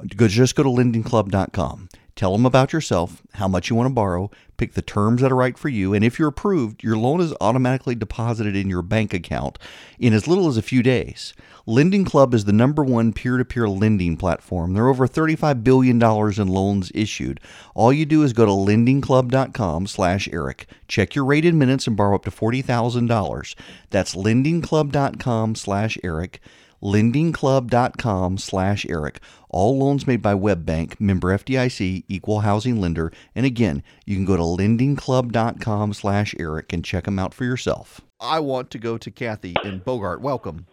Just 0.08 0.56
go 0.56 0.64
to 0.64 0.70
lendingclub.com. 0.70 1.90
Tell 2.16 2.32
them 2.32 2.46
about 2.46 2.72
yourself, 2.72 3.22
how 3.34 3.50
much 3.50 3.70
you 3.70 3.76
want 3.76 3.88
to 3.88 3.94
borrow, 3.94 4.32
pick 4.56 4.74
the 4.74 4.82
terms 4.82 5.22
that 5.22 5.34
are 5.34 5.36
right 5.36 5.58
for 5.58 5.68
you, 5.68 5.94
and 5.94 6.02
if 6.02 6.18
you're 6.18 6.30
approved, 6.30 6.82
your 6.82 6.96
loan 6.96 7.20
is 7.20 7.34
automatically 7.42 7.94
deposited 7.94 8.56
in 8.56 8.70
your 8.70 8.82
bank 8.82 9.14
account 9.14 9.60
in 10.00 10.14
as 10.14 10.26
little 10.26 10.48
as 10.48 10.56
a 10.56 10.62
few 10.62 10.82
days. 10.82 11.34
Lending 11.66 12.06
Club 12.06 12.34
is 12.34 12.46
the 12.46 12.54
number 12.54 12.86
one 12.86 13.12
peer-to-peer 13.12 13.68
lending 13.68 14.16
platform. 14.16 14.74
There 14.74 14.86
are 14.86 14.90
over 14.90 15.10
$35 15.10 15.62
billion 15.62 16.02
in 16.02 16.48
loans 16.48 16.90
issued. 16.96 17.42
All 17.74 17.92
you 17.92 18.06
do 18.06 18.24
is 18.24 18.32
go 18.32 18.46
to 18.46 18.52
lendingclub.com 18.52 19.88
slash 19.88 20.30
Eric. 20.32 20.68
Check 20.88 21.16
your 21.16 21.26
rated 21.26 21.54
minutes 21.54 21.86
and 21.86 21.98
borrow 21.98 22.16
up 22.16 22.24
to 22.24 22.32
$40,000. 22.32 23.56
That's 23.90 24.16
lendingclub.com 24.16 25.56
slash 25.56 25.98
Eric 26.02 26.40
lendingclub.com 26.86 28.38
slash 28.38 28.86
eric. 28.88 29.20
All 29.50 29.78
loans 29.78 30.06
made 30.06 30.22
by 30.22 30.36
webbank 30.36 31.00
member 31.00 31.36
fdic 31.36 32.04
equal 32.08 32.42
housing 32.42 32.80
lender. 32.80 33.12
And 33.34 33.46
again 33.46 33.82
you 34.06 34.16
can 34.16 34.26
go 34.26 34.38
to 34.38 34.44
lendingclub.com 34.44 35.94
slash 35.94 36.36
eric 36.40 36.72
and 36.72 36.86
check 36.86 37.06
them 37.06 37.18
out 37.18 37.34
for 37.34 37.44
yourself. 37.44 38.02
I 38.20 38.40
want 38.40 38.70
to 38.72 38.78
go 38.78 38.98
to 39.00 39.10
kathy 39.12 39.56
in 39.64 39.80
bogart. 39.80 40.22
Welcome. 40.22 40.68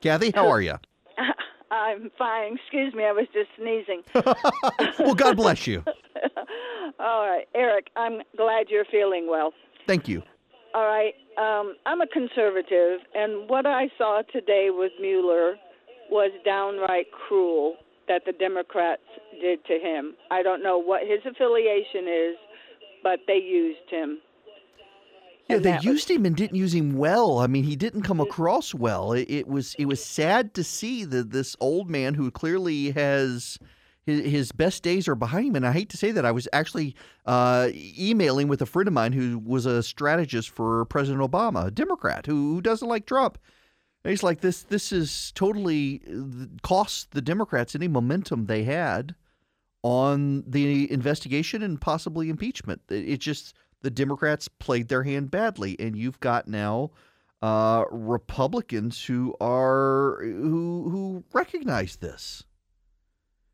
Kathy 0.00 0.30
how 0.34 0.48
are 0.48 0.60
you 0.60 0.74
I'm 1.70 2.10
fine. 2.16 2.56
Excuse 2.56 2.94
me, 2.94 3.04
I 3.04 3.12
was 3.12 3.26
just 3.32 3.48
sneezing. 3.58 4.02
well 5.04 5.14
god 5.14 5.36
bless 5.36 5.66
you. 5.66 5.82
All 7.00 7.28
right, 7.28 7.46
Erick, 7.54 7.88
I'm 7.96 8.22
glad 8.36 8.66
you're 8.70 8.84
feeling 8.86 9.26
well. 9.28 9.52
thank 9.88 10.06
you 10.08 10.22
All 10.74 10.84
right, 10.84 11.14
um, 11.38 11.74
I'm 11.86 12.00
a 12.02 12.06
conservative, 12.06 13.00
and 13.14 13.48
what 13.48 13.66
I 13.66 13.88
saw 13.96 14.22
today 14.32 14.68
with 14.70 14.92
Mueller 15.00 15.56
was 16.10 16.30
downright 16.44 17.06
cruel 17.10 17.76
that 18.08 18.22
the 18.26 18.32
Democrats 18.32 19.02
did 19.40 19.64
to 19.66 19.78
him. 19.78 20.14
I 20.30 20.42
don't 20.42 20.62
know 20.62 20.78
what 20.78 21.02
his 21.02 21.20
affiliation 21.24 22.06
is, 22.08 22.36
but 23.02 23.20
they 23.26 23.38
used 23.38 23.90
him. 23.90 24.18
Yeah, 25.48 25.58
they 25.58 25.78
used 25.80 26.10
him 26.10 26.26
and 26.26 26.34
didn't 26.34 26.56
use 26.56 26.74
him 26.74 26.96
well. 26.96 27.38
I 27.38 27.46
mean, 27.46 27.62
he 27.62 27.76
didn't 27.76 28.02
come 28.02 28.20
across 28.20 28.74
well. 28.74 29.12
It, 29.12 29.30
it 29.30 29.46
was 29.46 29.76
it 29.78 29.86
was 29.86 30.04
sad 30.04 30.54
to 30.54 30.64
see 30.64 31.04
that 31.04 31.30
this 31.30 31.54
old 31.60 31.88
man 31.88 32.14
who 32.14 32.32
clearly 32.32 32.90
has 32.90 33.58
his, 34.06 34.24
his 34.24 34.52
best 34.52 34.82
days 34.82 35.08
are 35.08 35.14
behind 35.14 35.48
him. 35.48 35.56
And 35.56 35.66
I 35.66 35.72
hate 35.72 35.90
to 35.90 35.96
say 35.96 36.12
that. 36.12 36.24
I 36.24 36.32
was 36.32 36.48
actually 36.52 36.94
uh, 37.26 37.68
emailing 37.74 38.48
with 38.48 38.62
a 38.62 38.66
friend 38.66 38.88
of 38.88 38.94
mine 38.94 39.12
who 39.12 39.38
was 39.38 39.66
a 39.66 39.82
strategist 39.82 40.48
for 40.50 40.84
President 40.86 41.20
Obama, 41.20 41.66
a 41.66 41.70
Democrat 41.70 42.26
who, 42.26 42.54
who 42.54 42.60
doesn't 42.60 42.88
like 42.88 43.06
Trump. 43.06 43.38
And 44.04 44.10
he's 44.10 44.22
like, 44.22 44.40
this 44.40 44.62
this 44.62 44.92
is 44.92 45.32
totally 45.34 46.00
uh, 46.08 46.46
cost 46.62 47.10
the 47.10 47.20
Democrats 47.20 47.74
any 47.74 47.88
momentum 47.88 48.46
they 48.46 48.62
had 48.62 49.16
on 49.82 50.44
the 50.46 50.90
investigation 50.92 51.60
and 51.60 51.80
possibly 51.80 52.28
impeachment. 52.28 52.82
It, 52.88 53.18
just 53.18 53.54
the 53.82 53.90
Democrats 53.90 54.46
played 54.46 54.88
their 54.88 55.02
hand 55.02 55.32
badly, 55.32 55.74
and 55.80 55.96
you've 55.96 56.20
got 56.20 56.46
now 56.46 56.92
uh, 57.42 57.84
Republicans 57.90 59.04
who 59.04 59.34
are 59.40 60.18
who 60.22 60.88
who 60.88 61.24
recognize 61.32 61.96
this, 61.96 62.44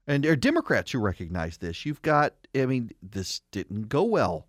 and 0.06 0.24
there 0.24 0.32
are 0.32 0.36
Democrats 0.36 0.92
who 0.92 0.98
recognize 0.98 1.58
this. 1.58 1.86
You've 1.86 2.02
got, 2.02 2.34
I 2.54 2.66
mean, 2.66 2.90
this 3.02 3.40
didn't 3.50 3.88
go 3.88 4.02
well 4.02 4.46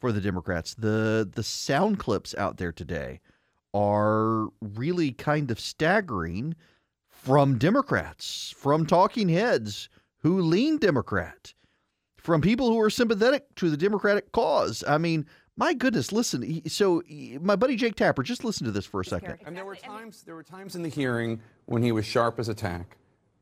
for 0.00 0.12
the 0.12 0.20
Democrats. 0.20 0.74
the 0.74 1.28
The 1.30 1.42
sound 1.42 1.98
clips 1.98 2.34
out 2.36 2.56
there 2.56 2.72
today 2.72 3.20
are 3.74 4.48
really 4.60 5.12
kind 5.12 5.50
of 5.50 5.60
staggering 5.60 6.54
from 7.08 7.58
Democrats, 7.58 8.54
from 8.56 8.86
talking 8.86 9.28
heads 9.28 9.88
who 10.18 10.40
lean 10.40 10.78
Democrat 10.78 11.54
from 12.16 12.40
people 12.40 12.68
who 12.68 12.80
are 12.80 12.90
sympathetic 12.90 13.54
to 13.54 13.70
the 13.70 13.76
Democratic 13.76 14.32
cause. 14.32 14.82
I 14.86 14.98
mean, 14.98 15.26
my 15.56 15.72
goodness, 15.72 16.12
listen. 16.12 16.68
So, 16.68 17.02
my 17.40 17.56
buddy 17.56 17.76
Jake 17.76 17.94
Tapper, 17.94 18.22
just 18.22 18.44
listen 18.44 18.66
to 18.66 18.72
this 18.72 18.84
for 18.84 19.00
a 19.00 19.04
second. 19.04 19.38
And 19.46 19.56
there 19.56 19.64
were 19.64 19.76
times 19.76 20.22
there 20.22 20.34
were 20.34 20.42
times 20.42 20.74
in 20.74 20.82
the 20.82 20.88
hearing 20.88 21.40
when 21.66 21.82
he 21.82 21.92
was 21.92 22.04
sharp 22.04 22.38
as 22.38 22.48
a 22.48 22.54
tack, 22.54 22.96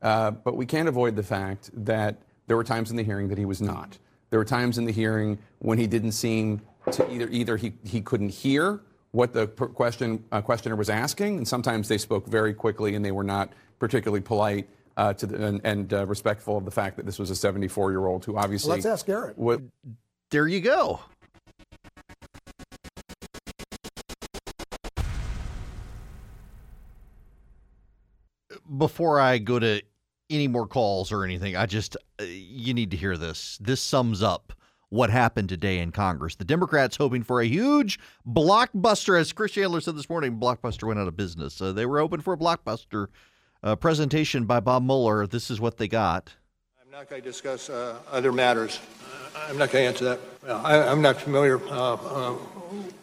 uh, 0.05 0.29
but 0.29 0.55
we 0.55 0.65
can't 0.67 0.87
avoid 0.87 1.15
the 1.15 1.23
fact 1.23 1.71
that 1.73 2.15
there 2.47 2.55
were 2.55 2.63
times 2.63 2.91
in 2.91 2.95
the 2.95 3.03
hearing 3.03 3.27
that 3.27 3.39
he 3.39 3.45
was 3.45 3.59
not. 3.59 3.97
There 4.29 4.39
were 4.39 4.45
times 4.45 4.77
in 4.77 4.85
the 4.85 4.91
hearing 4.91 5.39
when 5.59 5.79
he 5.79 5.87
didn't 5.87 6.11
seem 6.11 6.61
to 6.91 7.11
either 7.11 7.27
either 7.29 7.57
he, 7.57 7.73
he 7.83 8.01
couldn't 8.01 8.29
hear 8.29 8.81
what 9.11 9.33
the 9.33 9.47
question 9.47 10.23
uh, 10.31 10.41
questioner 10.41 10.75
was 10.75 10.89
asking, 10.91 11.37
and 11.37 11.47
sometimes 11.47 11.87
they 11.87 11.97
spoke 11.97 12.27
very 12.27 12.53
quickly 12.53 12.93
and 12.95 13.03
they 13.03 13.11
were 13.11 13.23
not 13.23 13.49
particularly 13.79 14.21
polite. 14.21 14.69
Uh, 14.97 15.11
to 15.13 15.25
the, 15.25 15.45
and, 15.45 15.59
and 15.65 15.93
uh, 15.93 16.05
respectful 16.05 16.55
of 16.55 16.63
the 16.63 16.71
fact 16.71 16.95
that 16.95 17.05
this 17.05 17.19
was 17.19 17.29
a 17.29 17.35
74 17.35 17.91
year 17.91 18.05
old 18.05 18.23
who 18.23 18.37
obviously 18.37 18.71
Let's 18.71 18.85
ask 18.85 19.09
Eric. 19.09 19.33
wa- 19.37 19.57
There 20.29 20.47
you 20.47 20.61
go. 20.61 21.01
Before 28.77 29.19
I 29.19 29.37
go 29.37 29.59
to 29.59 29.81
any 30.29 30.47
more 30.47 30.67
calls 30.67 31.11
or 31.11 31.23
anything. 31.23 31.55
I 31.55 31.65
just, 31.65 31.97
uh, 32.19 32.23
you 32.23 32.73
need 32.73 32.91
to 32.91 32.97
hear 32.97 33.17
this. 33.17 33.57
This 33.61 33.81
sums 33.81 34.23
up 34.23 34.53
what 34.89 35.09
happened 35.09 35.49
today 35.49 35.79
in 35.79 35.91
Congress. 35.91 36.35
The 36.35 36.45
Democrats 36.45 36.97
hoping 36.97 37.23
for 37.23 37.41
a 37.41 37.45
huge 37.45 37.99
blockbuster, 38.27 39.19
as 39.19 39.33
Chris 39.33 39.51
Chandler 39.51 39.81
said 39.81 39.95
this 39.95 40.09
morning, 40.09 40.39
Blockbuster 40.39 40.87
went 40.87 40.99
out 40.99 41.07
of 41.07 41.17
business. 41.17 41.57
They 41.59 41.85
were 41.85 41.99
hoping 41.99 42.21
for 42.21 42.33
a 42.33 42.37
blockbuster 42.37 43.07
uh, 43.63 43.75
presentation 43.75 44.45
by 44.45 44.59
Bob 44.59 44.83
Mueller. 44.83 45.27
This 45.27 45.49
is 45.49 45.59
what 45.59 45.77
they 45.77 45.87
got. 45.87 46.33
I'm 46.83 46.91
not 46.91 47.09
going 47.09 47.21
to 47.21 47.27
discuss 47.27 47.69
uh, 47.69 47.97
other 48.11 48.31
matters. 48.31 48.79
Uh, 49.35 49.39
I'm 49.49 49.57
not 49.57 49.71
going 49.71 49.83
to 49.83 49.87
answer 49.89 50.05
that. 50.05 50.19
I, 50.47 50.87
I'm 50.87 51.01
not 51.01 51.19
familiar 51.19 51.59
uh, 51.67 51.95
uh, 51.95 52.35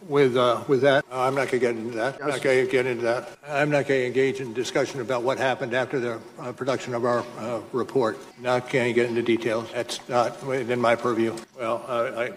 with 0.08 0.36
uh, 0.36 0.62
with 0.68 0.82
that. 0.82 1.04
Uh, 1.10 1.20
I'm 1.20 1.34
not 1.34 1.48
going 1.48 1.50
to 1.50 1.58
get 1.58 1.76
into 1.76 1.96
that. 1.96 2.20
I'm 2.20 2.28
not 2.28 2.42
going 2.42 2.64
to 2.64 2.70
get 2.70 2.86
into 2.86 3.04
that. 3.04 3.28
I'm 3.46 3.70
not 3.70 3.86
going 3.86 4.00
to 4.00 4.06
engage 4.06 4.40
in 4.40 4.52
discussion 4.52 5.00
about 5.00 5.22
what 5.22 5.38
happened 5.38 5.74
after 5.74 5.98
the 5.98 6.20
uh, 6.38 6.52
production 6.52 6.94
of 6.94 7.04
our 7.04 7.24
uh, 7.38 7.60
report. 7.72 8.18
Not 8.40 8.70
going 8.70 8.86
to 8.86 8.92
get 8.92 9.08
into 9.08 9.22
details. 9.22 9.70
That's 9.72 10.06
not 10.08 10.44
within 10.44 10.80
my 10.80 10.96
purview. 10.96 11.36
Well, 11.58 11.84
uh, 11.88 12.12
I. 12.16 12.24
I 12.24 12.32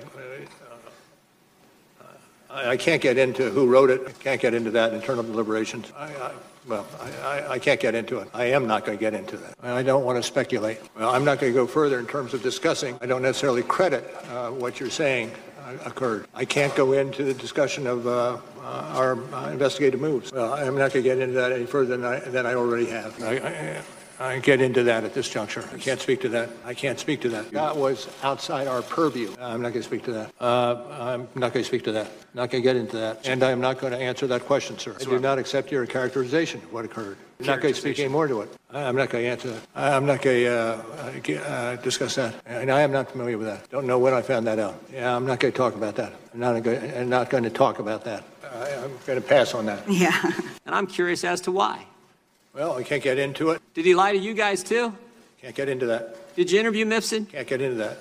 I 2.56 2.78
can't 2.78 3.02
get 3.02 3.18
into 3.18 3.50
who 3.50 3.68
wrote 3.68 3.90
it. 3.90 4.02
I 4.08 4.12
can't 4.12 4.40
get 4.40 4.54
into 4.54 4.72
that 4.72 4.94
internal 4.94 5.24
deliberations. 5.24 5.92
I, 5.98 6.06
I, 6.06 6.32
well, 6.68 6.86
I, 7.02 7.10
I, 7.10 7.52
I 7.52 7.60
can't 7.60 7.82
get 7.82 7.96
into 7.96 8.20
it. 8.20 8.30
I 8.34 8.46
am 8.46 8.66
not 8.66 8.86
going 8.86 8.98
to 8.98 9.00
get 9.00 9.14
into 9.14 9.36
that. 9.36 9.56
I 9.62 9.84
don't 9.84 10.06
want 10.06 10.18
to 10.18 10.24
speculate. 10.24 10.80
Well, 10.98 11.10
I'm 11.10 11.26
not 11.26 11.40
going 11.40 11.52
to 11.52 11.60
go 11.60 11.68
further 11.68 12.00
in 12.00 12.08
terms 12.08 12.34
of 12.34 12.42
discussing. 12.42 12.98
I 13.02 13.08
don't 13.08 13.22
necessarily 13.22 13.62
credit 13.62 14.10
uh, 14.30 14.52
what 14.52 14.80
you're 14.80 14.90
saying 14.90 15.32
occurred. 15.86 16.28
I 16.34 16.46
can't 16.46 16.76
go 16.76 16.94
into 16.94 17.24
the 17.24 17.34
discussion 17.34 17.88
of 17.88 18.08
uh, 18.08 18.38
uh, 18.62 18.94
our 18.96 19.14
investigative 19.52 20.00
moves. 20.00 20.34
I'm 20.34 20.78
not 20.78 20.92
going 20.92 20.92
to 20.92 21.02
get 21.02 21.20
into 21.20 21.36
that 21.36 21.52
any 21.52 21.66
further 21.66 21.98
than 21.98 22.06
I, 22.06 22.20
than 22.20 22.46
I 22.46 22.54
already 22.54 22.88
have. 22.88 23.22
I, 23.24 23.38
I, 23.38 23.82
I 24.20 24.40
get 24.40 24.62
into 24.62 24.84
that 24.84 25.04
at 25.04 25.14
this 25.14 25.28
juncture. 25.30 25.68
I 25.74 25.78
can't 25.78 26.00
speak 26.00 26.22
to 26.22 26.30
that. 26.30 26.50
I 26.64 26.74
can't 26.74 27.00
speak 27.00 27.22
to 27.22 27.30
that. 27.30 27.52
That 27.52 27.76
was 27.76 28.08
outside 28.24 28.68
our 28.68 28.82
purview. 28.82 29.30
I'm 29.40 29.62
not 29.62 29.70
going 29.74 29.82
to 29.82 29.84
speak 29.84 30.04
to 30.06 30.12
that. 30.14 30.32
Uh, 30.40 30.76
I'm 30.92 31.28
not 31.36 31.54
going 31.54 31.64
to 31.64 31.68
speak 31.68 31.84
to 31.86 31.92
that. 31.94 32.10
Not 32.34 32.50
going 32.50 32.64
to 32.64 32.68
get 32.68 32.76
into 32.76 32.98
that. 32.98 33.28
And 33.28 33.44
I'm 33.44 33.60
not 33.60 33.80
going 33.80 33.94
to 33.94 34.00
answer 34.00 34.28
that 34.28 34.46
question, 34.46 34.78
sir. 34.80 34.96
I 35.00 35.04
do 35.04 35.20
not 35.20 35.38
accept 35.38 35.72
your 35.72 35.86
characterization 35.86 36.62
of 36.62 36.72
what 36.72 36.86
occurred. 36.86 37.18
I'm 37.40 37.46
not 37.48 37.62
going 37.62 37.74
to 37.74 37.80
speak 37.80 38.00
any 38.00 38.08
more 38.08 38.28
to 38.28 38.42
it. 38.42 38.50
I'm 38.72 38.96
not 38.96 39.10
going 39.10 39.26
to 39.26 39.30
answer 39.30 39.50
that. 39.50 39.62
I'm 39.76 40.06
not 40.06 40.22
going 40.22 40.44
to 40.46 40.48
uh, 40.48 41.42
uh, 41.42 41.76
discuss 41.78 42.16
that. 42.16 42.36
And 42.46 42.72
I 42.72 42.82
am 42.82 42.92
not 42.92 43.12
familiar 43.12 43.38
with 43.38 43.48
that. 43.48 43.70
Don't 43.70 43.86
know 43.86 44.00
when 44.00 44.14
I 44.14 44.22
found 44.22 44.48
that 44.48 44.60
out. 44.60 44.82
Yeah, 44.94 45.14
I'm 45.16 45.26
not 45.26 45.40
going 45.40 45.52
to 45.52 45.58
talk 45.58 45.76
about 45.76 45.96
that. 45.98 46.14
I'm 46.34 46.40
not 46.40 46.62
going, 46.64 46.96
I'm 46.96 47.10
not 47.10 47.30
going 47.30 47.44
to 47.44 47.50
talk 47.50 47.80
about 47.80 48.06
that. 48.06 48.24
I, 48.54 48.76
I'm 48.76 48.92
going 49.06 49.22
to 49.22 49.28
pass 49.28 49.54
on 49.54 49.66
that. 49.66 49.84
Yeah. 49.90 50.32
And 50.66 50.74
I'm 50.74 50.88
curious 50.88 51.24
as 51.24 51.42
to 51.42 51.52
why. 51.52 51.86
Well, 52.56 52.78
I 52.78 52.84
can't 52.84 53.04
get 53.04 53.20
into 53.20 53.50
it. 53.50 53.62
Did 53.74 53.84
he 53.84 53.94
lie 53.94 54.14
to 54.14 54.18
you 54.18 54.34
guys 54.34 54.64
too? 54.64 54.96
Can't 55.42 55.54
get 55.54 55.68
into 55.68 55.88
that. 55.88 56.36
Did 56.38 56.50
you 56.50 56.58
interview 56.58 56.86
Mifsud? 56.86 57.28
Can't 57.30 57.46
get 57.46 57.62
into 57.62 57.76
that. 57.76 57.98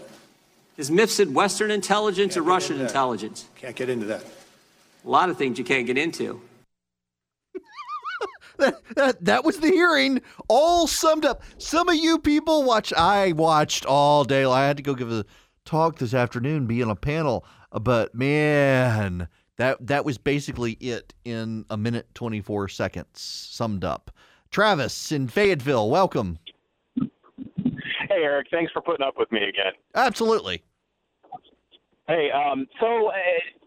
Is 0.76 0.92
Mifsud 0.92 1.32
Western 1.32 1.72
intelligence 1.72 2.36
or 2.36 2.40
Can't 2.40 2.46
get 2.46 2.52
Russian 2.52 2.72
into 2.74 2.84
that. 2.84 2.90
intelligence? 2.90 3.46
Can't 3.56 3.74
get 3.74 3.88
into 3.88 4.06
that. 4.06 4.22
A 5.04 5.08
lot 5.08 5.28
of 5.28 5.36
things 5.36 5.58
you 5.58 5.64
can't 5.64 5.86
get 5.88 5.98
into. 5.98 6.40
that, 8.58 8.80
that, 8.94 9.24
that 9.24 9.44
was 9.44 9.58
the 9.58 9.70
hearing 9.70 10.22
all 10.48 10.86
summed 10.86 11.24
up. 11.24 11.42
Some 11.58 11.88
of 11.88 11.96
you 11.96 12.20
people 12.20 12.62
watch. 12.62 12.92
I 12.92 13.32
watched 13.32 13.84
all 13.84 14.22
day. 14.22 14.44
I 14.44 14.68
had 14.68 14.76
to 14.76 14.84
go 14.84 14.94
give 14.94 15.10
a 15.10 15.24
talk 15.64 15.98
this 15.98 16.14
afternoon, 16.14 16.66
be 16.66 16.80
on 16.80 16.90
a 16.90 16.96
panel. 16.96 17.44
But 17.72 18.14
man, 18.14 19.26
that 19.56 19.84
that 19.84 20.04
was 20.04 20.16
basically 20.16 20.72
it 20.74 21.12
in 21.24 21.64
a 21.70 21.76
minute 21.76 22.06
twenty 22.14 22.40
four 22.40 22.68
seconds 22.68 23.20
summed 23.20 23.84
up. 23.84 24.12
Travis 24.54 25.10
in 25.10 25.26
Fayetteville, 25.26 25.90
welcome. 25.90 26.38
Hey, 26.94 28.22
Erick, 28.22 28.46
thanks 28.52 28.70
for 28.70 28.80
putting 28.80 29.04
up 29.04 29.14
with 29.18 29.32
me 29.32 29.40
again. 29.40 29.72
Absolutely. 29.96 30.62
Hey, 32.06 32.30
um, 32.30 32.68
so 32.78 33.08
uh, 33.08 33.12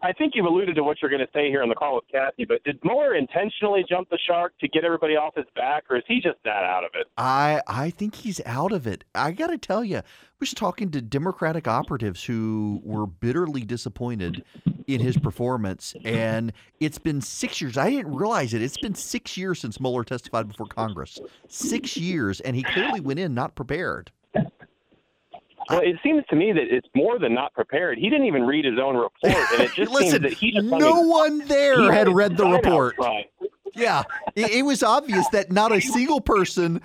I 0.02 0.14
think 0.14 0.32
you've 0.34 0.46
alluded 0.46 0.76
to 0.76 0.82
what 0.82 0.96
you're 1.02 1.10
going 1.10 1.20
to 1.20 1.28
say 1.34 1.50
here 1.50 1.62
on 1.62 1.68
the 1.68 1.74
call 1.74 1.96
with 1.96 2.04
Kathy, 2.10 2.46
but 2.46 2.64
did 2.64 2.78
Mueller 2.82 3.16
intentionally 3.16 3.84
jump 3.86 4.08
the 4.08 4.18
shark 4.26 4.54
to 4.60 4.68
get 4.68 4.82
everybody 4.82 5.14
off 5.14 5.34
his 5.34 5.44
back, 5.54 5.84
or 5.90 5.98
is 5.98 6.04
he 6.08 6.22
just 6.22 6.38
that 6.44 6.64
out 6.64 6.84
of 6.84 6.90
it? 6.94 7.06
I 7.18 7.60
I 7.66 7.90
think 7.90 8.14
he's 8.14 8.40
out 8.46 8.72
of 8.72 8.86
it. 8.86 9.04
I 9.14 9.32
got 9.32 9.48
to 9.48 9.58
tell 9.58 9.84
you, 9.84 9.98
I 9.98 10.02
was 10.40 10.54
talking 10.54 10.90
to 10.92 11.02
Democratic 11.02 11.68
operatives 11.68 12.24
who 12.24 12.80
were 12.82 13.06
bitterly 13.06 13.60
disappointed 13.60 14.42
in 14.88 15.00
his 15.02 15.18
performance, 15.18 15.94
and 16.02 16.50
it's 16.80 16.98
been 16.98 17.20
six 17.20 17.60
years. 17.60 17.76
I 17.76 17.90
didn't 17.90 18.14
realize 18.14 18.54
it. 18.54 18.62
It's 18.62 18.78
been 18.78 18.94
six 18.94 19.36
years 19.36 19.60
since 19.60 19.78
Mueller 19.78 20.02
testified 20.02 20.48
before 20.48 20.66
Congress. 20.66 21.20
Six 21.46 21.96
years, 21.96 22.40
and 22.40 22.56
he 22.56 22.62
clearly 22.62 23.00
went 23.00 23.20
in 23.20 23.34
not 23.34 23.54
prepared. 23.54 24.10
Well, 24.34 25.80
it 25.80 25.96
seems 26.02 26.24
to 26.30 26.36
me 26.36 26.52
that 26.52 26.74
it's 26.74 26.88
more 26.96 27.18
than 27.18 27.34
not 27.34 27.52
prepared. 27.52 27.98
He 27.98 28.08
didn't 28.08 28.24
even 28.26 28.44
read 28.44 28.64
his 28.64 28.78
own 28.78 28.96
report, 28.96 29.52
and 29.52 29.62
it 29.62 29.74
just 29.74 29.90
Listen, 29.92 30.10
seems 30.10 30.22
that 30.22 30.32
he 30.32 30.52
just 30.52 30.64
no 30.64 31.02
one 31.02 31.46
there 31.46 31.92
had 31.92 32.08
read 32.08 32.38
the 32.38 32.46
report. 32.46 32.94
outside. 32.98 33.26
Yeah, 33.74 34.04
it, 34.34 34.50
it 34.50 34.62
was 34.62 34.82
obvious 34.82 35.28
that 35.28 35.52
not 35.52 35.70
a 35.70 35.80
single 35.80 36.22
person 36.22 36.80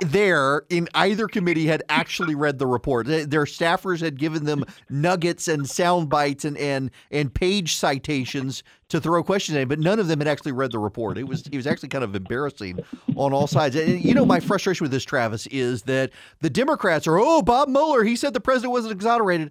there 0.00 0.62
in 0.68 0.88
either 0.94 1.26
committee 1.26 1.66
had 1.66 1.82
actually 1.88 2.34
read 2.34 2.58
the 2.58 2.66
report. 2.66 3.06
Their 3.06 3.44
staffers 3.44 4.00
had 4.00 4.18
given 4.18 4.44
them 4.44 4.64
nuggets 4.88 5.48
and 5.48 5.68
sound 5.68 6.08
bites 6.08 6.44
and 6.44 6.56
and 6.58 6.90
and 7.10 7.32
page 7.32 7.76
citations 7.76 8.62
to 8.88 9.00
throw 9.00 9.22
questions 9.22 9.56
in, 9.56 9.68
but 9.68 9.78
none 9.78 9.98
of 9.98 10.08
them 10.08 10.20
had 10.20 10.28
actually 10.28 10.52
read 10.52 10.72
the 10.72 10.78
report. 10.78 11.18
It 11.18 11.24
was 11.24 11.46
it 11.46 11.56
was 11.56 11.66
actually 11.66 11.90
kind 11.90 12.04
of 12.04 12.14
embarrassing 12.14 12.80
on 13.16 13.32
all 13.32 13.46
sides. 13.46 13.76
And 13.76 14.04
you 14.04 14.14
know, 14.14 14.24
my 14.24 14.40
frustration 14.40 14.84
with 14.84 14.92
this, 14.92 15.04
Travis, 15.04 15.46
is 15.48 15.82
that 15.82 16.10
the 16.40 16.50
Democrats 16.50 17.06
are, 17.06 17.18
oh, 17.18 17.42
Bob 17.42 17.68
Mueller, 17.68 18.04
he 18.04 18.16
said 18.16 18.34
the 18.34 18.40
president 18.40 18.72
wasn't 18.72 18.92
exonerated. 18.92 19.50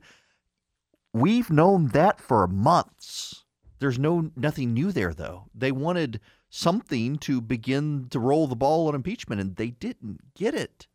We've 1.13 1.49
known 1.49 1.87
that 1.89 2.19
for 2.19 2.47
months. 2.47 3.43
There's 3.79 3.99
no 3.99 4.31
nothing 4.35 4.73
new 4.73 4.91
there 4.91 5.13
though. 5.13 5.45
They 5.53 5.71
wanted 5.71 6.19
something 6.49 7.17
to 7.19 7.41
begin 7.41 8.07
to 8.09 8.19
roll 8.19 8.47
the 8.47 8.55
ball 8.55 8.87
on 8.87 8.95
impeachment 8.95 9.41
and 9.41 9.55
they 9.55 9.71
didn't 9.71 10.33
get 10.33 10.53
it. 10.53 10.87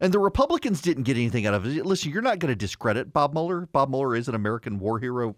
And 0.00 0.14
the 0.14 0.18
Republicans 0.18 0.80
didn't 0.80 1.02
get 1.02 1.16
anything 1.16 1.46
out 1.46 1.54
of 1.54 1.66
it. 1.66 1.84
Listen, 1.84 2.10
you're 2.10 2.22
not 2.22 2.38
going 2.38 2.52
to 2.52 2.56
discredit 2.56 3.12
Bob 3.12 3.34
Mueller. 3.34 3.66
Bob 3.66 3.90
Mueller 3.90 4.16
is 4.16 4.28
an 4.28 4.34
American 4.34 4.78
war 4.78 4.98
hero. 4.98 5.36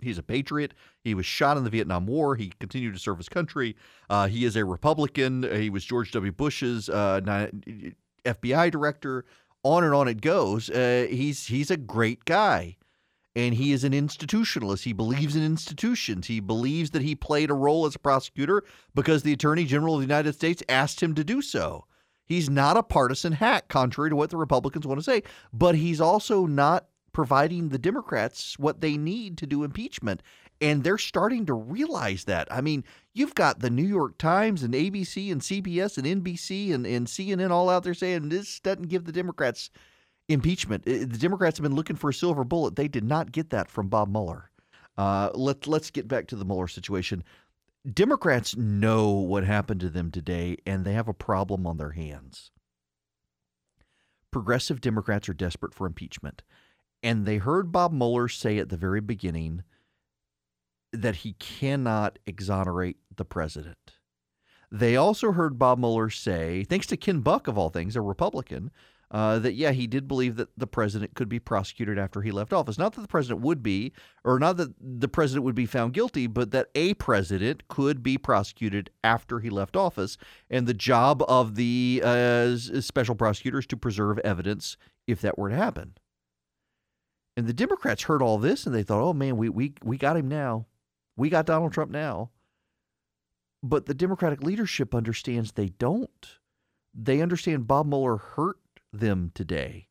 He's 0.00 0.18
a 0.18 0.22
patriot. 0.22 0.74
He 1.02 1.14
was 1.14 1.26
shot 1.26 1.56
in 1.56 1.64
the 1.64 1.70
Vietnam 1.70 2.06
War. 2.06 2.36
He 2.36 2.52
continued 2.60 2.92
to 2.94 3.00
serve 3.00 3.16
his 3.16 3.28
country. 3.28 3.76
Uh, 4.10 4.28
he 4.28 4.44
is 4.44 4.54
a 4.54 4.64
Republican. 4.64 5.42
He 5.42 5.70
was 5.70 5.84
George 5.84 6.12
W. 6.12 6.32
Bush's 6.32 6.88
uh, 6.88 7.20
FBI 8.24 8.70
director. 8.70 9.24
On 9.62 9.82
and 9.82 9.94
on 9.94 10.06
it 10.06 10.20
goes. 10.20 10.70
Uh, 10.70 11.08
he's 11.10 11.46
he's 11.46 11.72
a 11.72 11.76
great 11.76 12.24
guy 12.24 12.76
and 13.36 13.54
he 13.54 13.72
is 13.72 13.84
an 13.84 13.92
institutionalist. 13.92 14.84
He 14.84 14.94
believes 14.94 15.36
in 15.36 15.44
institutions. 15.44 16.26
He 16.26 16.40
believes 16.40 16.90
that 16.90 17.02
he 17.02 17.14
played 17.14 17.50
a 17.50 17.54
role 17.54 17.84
as 17.84 17.94
a 17.94 17.98
prosecutor 17.98 18.64
because 18.94 19.22
the 19.22 19.34
Attorney 19.34 19.66
General 19.66 19.94
of 19.94 20.00
the 20.00 20.06
United 20.06 20.32
States 20.32 20.62
asked 20.70 21.02
him 21.02 21.14
to 21.14 21.22
do 21.22 21.42
so. 21.42 21.84
He's 22.24 22.48
not 22.48 22.78
a 22.78 22.82
partisan 22.82 23.32
hack, 23.32 23.68
contrary 23.68 24.08
to 24.08 24.16
what 24.16 24.30
the 24.30 24.38
Republicans 24.38 24.86
want 24.86 24.98
to 24.98 25.04
say, 25.04 25.22
but 25.52 25.74
he's 25.74 26.00
also 26.00 26.46
not 26.46 26.86
providing 27.12 27.68
the 27.68 27.78
Democrats 27.78 28.58
what 28.58 28.80
they 28.80 28.96
need 28.96 29.36
to 29.38 29.46
do 29.46 29.64
impeachment. 29.64 30.22
And 30.58 30.82
they're 30.82 30.96
starting 30.96 31.44
to 31.44 31.52
realize 31.52 32.24
that. 32.24 32.48
I 32.50 32.62
mean, 32.62 32.84
you've 33.12 33.34
got 33.34 33.60
the 33.60 33.68
New 33.68 33.84
York 33.84 34.16
Times 34.16 34.62
and 34.62 34.72
ABC 34.72 35.30
and 35.30 35.42
CBS 35.42 35.98
and 35.98 36.24
NBC 36.24 36.72
and, 36.72 36.86
and 36.86 37.06
CNN 37.06 37.50
all 37.50 37.68
out 37.68 37.84
there 37.84 37.92
saying 37.92 38.30
this 38.30 38.60
doesn't 38.60 38.88
give 38.88 39.04
the 39.04 39.12
Democrats 39.12 39.70
impeachment. 40.28 40.84
The 40.84 41.06
Democrats 41.06 41.58
have 41.58 41.62
been 41.62 41.74
looking 41.74 41.96
for 41.96 42.10
a 42.10 42.14
silver 42.14 42.44
bullet. 42.44 42.76
They 42.76 42.88
did 42.88 43.04
not 43.04 43.32
get 43.32 43.50
that 43.50 43.70
from 43.70 43.88
Bob 43.88 44.08
Mueller. 44.08 44.50
Uh, 44.98 45.30
let, 45.34 45.66
let's 45.66 45.90
get 45.90 46.08
back 46.08 46.26
to 46.28 46.36
the 46.36 46.44
Mueller 46.44 46.68
situation. 46.68 47.22
Democrats 47.92 48.56
know 48.56 49.10
what 49.10 49.44
happened 49.44 49.80
to 49.80 49.90
them 49.90 50.10
today, 50.10 50.56
and 50.66 50.84
they 50.84 50.94
have 50.94 51.08
a 51.08 51.14
problem 51.14 51.66
on 51.66 51.76
their 51.76 51.92
hands. 51.92 52.50
Progressive 54.32 54.80
Democrats 54.80 55.28
are 55.28 55.34
desperate 55.34 55.74
for 55.74 55.86
impeachment. 55.86 56.42
And 57.02 57.24
they 57.24 57.36
heard 57.36 57.70
Bob 57.70 57.92
Mueller 57.92 58.26
say 58.26 58.58
at 58.58 58.68
the 58.68 58.76
very 58.76 59.00
beginning 59.00 59.62
that 60.92 61.16
he 61.16 61.34
cannot 61.34 62.18
exonerate 62.26 62.96
the 63.14 63.24
president. 63.24 63.92
They 64.72 64.96
also 64.96 65.32
heard 65.32 65.58
Bob 65.58 65.78
Mueller 65.78 66.10
say, 66.10 66.64
thanks 66.64 66.86
to 66.88 66.96
Ken 66.96 67.20
Buck, 67.20 67.46
of 67.46 67.56
all 67.56 67.68
things, 67.68 67.94
a 67.94 68.00
Republican, 68.00 68.72
uh, 69.10 69.38
that, 69.38 69.54
yeah, 69.54 69.70
he 69.70 69.86
did 69.86 70.08
believe 70.08 70.36
that 70.36 70.48
the 70.56 70.66
president 70.66 71.14
could 71.14 71.28
be 71.28 71.38
prosecuted 71.38 71.98
after 71.98 72.22
he 72.22 72.32
left 72.32 72.52
office. 72.52 72.76
Not 72.76 72.94
that 72.94 73.02
the 73.02 73.08
president 73.08 73.40
would 73.40 73.62
be, 73.62 73.92
or 74.24 74.38
not 74.38 74.56
that 74.56 74.74
the 74.80 75.08
president 75.08 75.44
would 75.44 75.54
be 75.54 75.66
found 75.66 75.92
guilty, 75.92 76.26
but 76.26 76.50
that 76.50 76.68
a 76.74 76.94
president 76.94 77.68
could 77.68 78.02
be 78.02 78.18
prosecuted 78.18 78.90
after 79.04 79.38
he 79.38 79.48
left 79.48 79.76
office. 79.76 80.18
And 80.50 80.66
the 80.66 80.74
job 80.74 81.22
of 81.28 81.54
the 81.54 82.02
uh, 82.04 82.56
special 82.56 83.14
prosecutor 83.14 83.60
is 83.60 83.66
to 83.66 83.76
preserve 83.76 84.18
evidence 84.20 84.76
if 85.06 85.20
that 85.20 85.38
were 85.38 85.50
to 85.50 85.56
happen. 85.56 85.94
And 87.36 87.46
the 87.46 87.52
Democrats 87.52 88.04
heard 88.04 88.22
all 88.22 88.38
this 88.38 88.66
and 88.66 88.74
they 88.74 88.82
thought, 88.82 89.02
oh, 89.02 89.12
man, 89.12 89.36
we, 89.36 89.48
we, 89.48 89.74
we 89.84 89.98
got 89.98 90.16
him 90.16 90.26
now. 90.26 90.66
We 91.16 91.28
got 91.28 91.46
Donald 91.46 91.72
Trump 91.72 91.90
now. 91.90 92.30
But 93.62 93.86
the 93.86 93.94
Democratic 93.94 94.42
leadership 94.42 94.94
understands 94.94 95.52
they 95.52 95.68
don't. 95.68 96.38
They 96.94 97.20
understand 97.20 97.66
Bob 97.66 97.86
Mueller 97.86 98.16
hurt 98.16 98.58
them 99.00 99.32
today. 99.34 99.88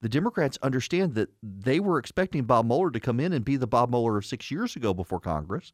The 0.00 0.08
Democrats 0.08 0.58
understand 0.62 1.14
that 1.14 1.30
they 1.42 1.80
were 1.80 1.98
expecting 1.98 2.44
Bob 2.44 2.66
Mueller 2.66 2.90
to 2.90 3.00
come 3.00 3.18
in 3.18 3.32
and 3.32 3.44
be 3.44 3.56
the 3.56 3.66
Bob 3.66 3.90
Mueller 3.90 4.18
of 4.18 4.26
six 4.26 4.50
years 4.50 4.76
ago 4.76 4.94
before 4.94 5.20
Congress, 5.20 5.72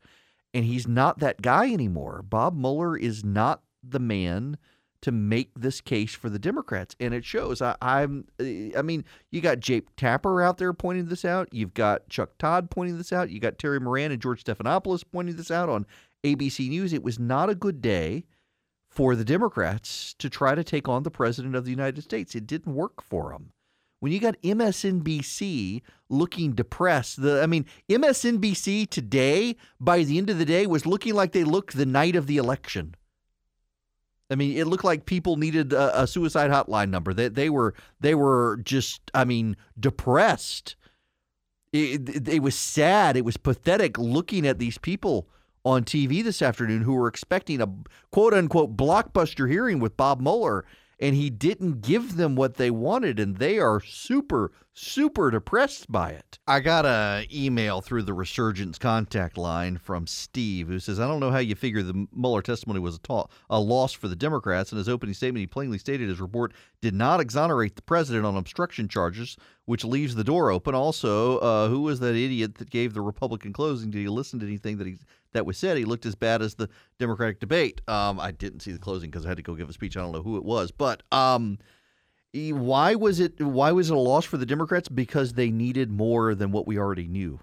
and 0.55 0.65
he's 0.65 0.89
not 0.89 1.19
that 1.19 1.43
guy 1.43 1.73
anymore. 1.73 2.23
Bob 2.23 2.57
Mueller 2.57 2.97
is 2.97 3.23
not 3.23 3.63
the 3.83 3.99
man 3.99 4.57
to 5.03 5.13
make 5.13 5.51
this 5.55 5.83
case 5.83 6.15
for 6.15 6.31
the 6.31 6.39
Democrats, 6.39 6.97
and 6.99 7.13
it 7.13 7.27
shows. 7.27 7.61
I, 7.61 7.77
I'm, 7.83 8.25
I 8.41 8.81
mean, 8.81 9.05
you 9.31 9.43
got 9.43 9.61
Jake 9.61 9.95
Tapper 9.97 10.41
out 10.41 10.57
there 10.57 10.73
pointing 10.73 11.09
this 11.09 11.27
out. 11.27 11.53
You've 11.53 11.75
got 11.75 12.09
Chuck 12.09 12.31
Todd 12.39 12.71
pointing 12.71 12.97
this 12.97 13.13
out. 13.13 13.29
You 13.29 13.39
got 13.39 13.59
Terry 13.59 13.79
Moran 13.79 14.13
and 14.13 14.23
George 14.23 14.43
Stephanopoulos 14.43 15.05
pointing 15.13 15.37
this 15.37 15.51
out 15.51 15.69
on 15.69 15.85
ABC 16.25 16.71
News. 16.71 16.95
It 16.95 17.03
was 17.03 17.19
not 17.19 17.51
a 17.51 17.55
good 17.55 17.83
day 17.83 18.25
for 18.95 19.17
the 19.17 19.25
Democrats 19.25 20.15
to 20.19 20.31
try 20.31 20.55
to 20.55 20.63
take 20.65 20.89
on 20.89 21.03
the 21.03 21.11
president 21.11 21.57
of 21.57 21.65
the 21.65 21.71
United 21.71 22.03
States. 22.03 22.35
It 22.35 22.47
didn't 22.47 22.75
work 22.75 23.03
for 23.03 23.31
them. 23.31 23.51
When 24.01 24.13
you 24.13 24.21
got 24.21 24.41
MSNBC 24.43 25.83
looking 26.09 26.53
depressed, 26.53 27.23
the 27.23 27.43
I 27.43 27.47
mean, 27.47 27.65
MSNBC 27.89 28.91
today, 28.91 29.57
by 29.81 30.05
the 30.05 30.19
end 30.19 30.31
of 30.31 30.39
the 30.39 30.45
day, 30.45 30.67
was 30.67 30.87
looking 30.87 31.15
like 31.15 31.33
they 31.33 31.45
looked 31.45 31.77
the 31.77 31.87
night 31.87 32.15
of 32.15 32.27
the 32.27 32.37
election. 32.37 32.95
I 34.31 34.37
mean, 34.37 34.57
it 34.57 34.67
looked 34.67 34.85
like 34.85 35.07
people 35.07 35.37
needed 35.37 35.73
a, 35.73 36.03
a 36.03 36.07
suicide 36.07 36.51
hotline 36.51 36.91
number. 36.91 37.15
They, 37.15 37.29
they 37.29 37.51
were 37.51 37.75
they 38.01 38.15
were 38.15 38.61
just, 38.63 39.11
I 39.15 39.25
mean, 39.25 39.57
depressed. 39.79 40.77
It, 41.73 42.09
it, 42.09 42.29
it 42.29 42.43
was 42.43 42.55
sad. 42.55 43.17
It 43.17 43.25
was 43.25 43.37
pathetic 43.37 43.99
looking 43.99 44.47
at 44.47 44.59
these 44.59 44.79
people 44.79 45.29
on 45.65 45.85
TV 45.85 46.23
this 46.23 46.43
afternoon 46.43 46.83
who 46.83 46.95
were 46.95 47.09
expecting 47.09 47.61
a 47.61 47.69
quote 48.11 48.35
unquote 48.35 48.77
blockbuster 48.77 49.51
hearing 49.51 49.79
with 49.79 49.97
Bob 49.97 50.21
Mueller 50.21 50.65
and 51.01 51.17
he 51.17 51.29
didn't 51.29 51.81
give 51.81 52.17
them 52.17 52.37
what 52.37 52.55
they 52.55 52.71
wanted 52.71 53.19
and 53.19 53.39
they 53.39 53.59
are 53.59 53.81
super 53.81 54.53
super 54.77 55.31
depressed 55.31 55.91
by 55.91 56.11
it. 56.11 56.39
I 56.49 56.61
got 56.61 56.85
an 56.85 57.27
email 57.33 57.81
through 57.81 58.03
the 58.03 58.13
Resurgent 58.13 58.79
contact 58.81 59.39
line 59.39 59.79
from 59.79 60.07
steve 60.07 60.67
who 60.67 60.81
says 60.81 60.99
i 60.99 61.07
don't 61.07 61.21
know 61.21 61.31
how 61.31 61.39
you 61.39 61.55
figure 61.55 61.83
the 61.83 62.07
mueller 62.13 62.43
testimony 62.43 62.81
was 62.81 62.97
a, 62.97 62.99
ta- 62.99 63.27
a 63.49 63.61
loss 63.61 63.93
for 63.93 64.09
the 64.09 64.17
democrats 64.17 64.73
in 64.73 64.79
his 64.79 64.89
opening 64.89 65.15
statement 65.15 65.41
he 65.41 65.47
plainly 65.47 65.79
stated 65.79 66.09
his 66.09 66.21
report 66.21 66.53
did 66.81 66.95
not 66.95 67.21
exonerate 67.21 67.77
the 67.77 67.83
president 67.83 68.27
on 68.27 68.37
obstruction 68.37 68.89
charges 68.89 69.37
which 69.67 69.85
leaves 69.85 70.15
the 70.15 70.25
door 70.25 70.51
open. 70.51 70.75
Also 70.75 71.39
uh, 71.39 71.69
who 71.69 71.83
was 71.83 72.01
that 72.01 72.15
idiot 72.15 72.57
that 72.57 72.71
gave 72.71 72.95
the 72.95 73.01
republican 73.01 73.53
closing? 73.53 73.91
Did 73.91 74.01
he 74.01 74.09
listen 74.09 74.41
to 74.41 74.47
anything 74.47 74.79
that 74.79 74.87
he 74.87 74.99
that 75.35 75.45
was 75.45 75.59
said. 75.59 75.77
He 75.77 75.85
looked 75.85 76.07
as 76.07 76.15
bad 76.15 76.41
as 76.41 76.55
the 76.55 76.69
Democratic 76.99 77.39
debate. 77.39 77.83
Um, 77.87 78.19
I 78.19 78.31
didn't 78.31 78.61
see 78.61 78.73
the 78.73 78.79
closing 78.79 79.11
because 79.11 79.27
I 79.27 79.29
had 79.29 79.37
to 79.37 79.43
go 79.43 79.55
give 79.55 79.69
a 79.69 79.73
speech. 79.73 79.97
I 79.97 80.01
don't 80.01 80.13
know 80.13 80.23
who 80.23 80.39
it 80.39 80.45
was, 80.45 80.71
but 80.71 81.03
um, 81.13 81.59
why 82.33 82.95
was 82.95 83.21
it? 83.21 83.41
Why 83.41 83.73
was 83.73 83.91
it 83.91 83.95
a 83.95 83.99
loss 83.99 84.25
for 84.25 84.39
the 84.39 84.47
Democrats? 84.47 84.89
Because 84.89 85.35
they 85.35 85.51
needed 85.51 85.91
more 85.91 86.35
than 86.35 86.51
what 86.51 86.67
we 86.67 86.79
already 86.79 87.07
knew. 87.07 87.41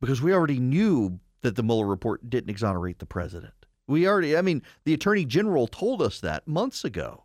Because 0.00 0.20
we 0.20 0.32
already 0.32 0.60
knew 0.60 1.20
that 1.42 1.56
the 1.56 1.62
Mueller 1.62 1.86
report 1.86 2.28
didn't 2.28 2.50
exonerate 2.50 2.98
the 2.98 3.06
president. 3.06 3.54
We 3.86 4.06
already, 4.06 4.36
I 4.36 4.42
mean, 4.42 4.62
the 4.84 4.94
attorney 4.94 5.24
general 5.24 5.66
told 5.66 6.00
us 6.00 6.20
that 6.20 6.46
months 6.46 6.84
ago, 6.84 7.24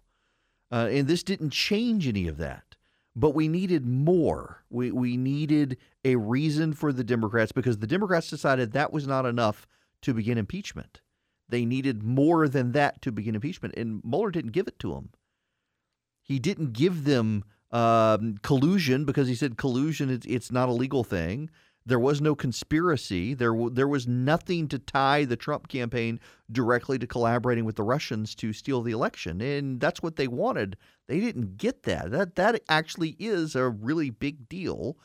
uh, 0.71 0.87
and 0.89 1.07
this 1.07 1.21
didn't 1.21 1.51
change 1.51 2.07
any 2.07 2.27
of 2.27 2.37
that 2.37 2.74
but 3.15 3.33
we 3.33 3.47
needed 3.47 3.85
more. 3.85 4.63
We 4.69 4.91
we 4.91 5.17
needed 5.17 5.77
a 6.03 6.15
reason 6.17 6.73
for 6.73 6.91
the 6.91 7.03
Democrats 7.03 7.51
because 7.51 7.77
the 7.77 7.87
Democrats 7.87 8.29
decided 8.29 8.71
that 8.71 8.91
was 8.91 9.07
not 9.07 9.25
enough 9.25 9.67
to 10.01 10.13
begin 10.13 10.37
impeachment. 10.37 11.01
They 11.47 11.65
needed 11.65 12.03
more 12.03 12.47
than 12.47 12.71
that 12.73 13.01
to 13.03 13.11
begin 13.11 13.35
impeachment, 13.35 13.75
and 13.77 14.01
Mueller 14.03 14.31
didn't 14.31 14.51
give 14.51 14.67
it 14.67 14.79
to 14.79 14.93
them. 14.93 15.09
He 16.21 16.39
didn't 16.39 16.73
give 16.73 17.03
them 17.03 17.43
um, 17.71 18.37
collusion 18.41 19.05
because 19.05 19.27
he 19.27 19.35
said 19.35 19.57
collusion 19.57 20.09
it's, 20.09 20.25
it's 20.25 20.51
not 20.51 20.69
a 20.69 20.73
legal 20.73 21.03
thing. 21.03 21.49
There 21.85 21.99
was 21.99 22.19
no 22.19 22.33
conspiracy. 22.33 23.35
There, 23.35 23.53
there 23.71 23.87
was 23.87 24.07
nothing 24.07 24.67
to 24.69 24.79
tie 24.79 25.23
the 25.25 25.35
Trump 25.35 25.67
campaign 25.67 26.19
directly 26.51 26.97
to 26.97 27.05
collaborating 27.05 27.63
with 27.63 27.75
the 27.75 27.83
Russians 27.83 28.33
to 28.35 28.53
steal 28.53 28.81
the 28.81 28.91
election, 28.91 29.39
and 29.39 29.79
that's 29.79 30.01
what 30.01 30.15
they 30.15 30.27
wanted. 30.27 30.77
They 31.07 31.19
didn't 31.19 31.57
get 31.57 31.83
that. 31.83 32.11
That 32.11 32.35
that 32.35 32.61
actually 32.67 33.15
is 33.19 33.55
a 33.55 33.69
really 33.69 34.09
big 34.09 34.49
deal 34.49 34.97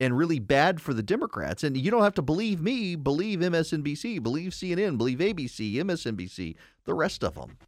and 0.00 0.16
really 0.16 0.38
bad 0.38 0.80
for 0.80 0.94
the 0.94 1.02
Democrats. 1.02 1.64
And 1.64 1.76
you 1.76 1.90
don't 1.90 2.04
have 2.04 2.14
to 2.14 2.22
believe 2.22 2.60
me. 2.60 2.94
Believe 2.94 3.40
MSNBC. 3.40 4.22
Believe 4.22 4.52
CNN. 4.52 4.96
Believe 4.96 5.18
ABC. 5.18 5.74
MSNBC. 5.74 6.54
The 6.84 6.94
rest 6.94 7.24
of 7.24 7.34
them. 7.34 7.58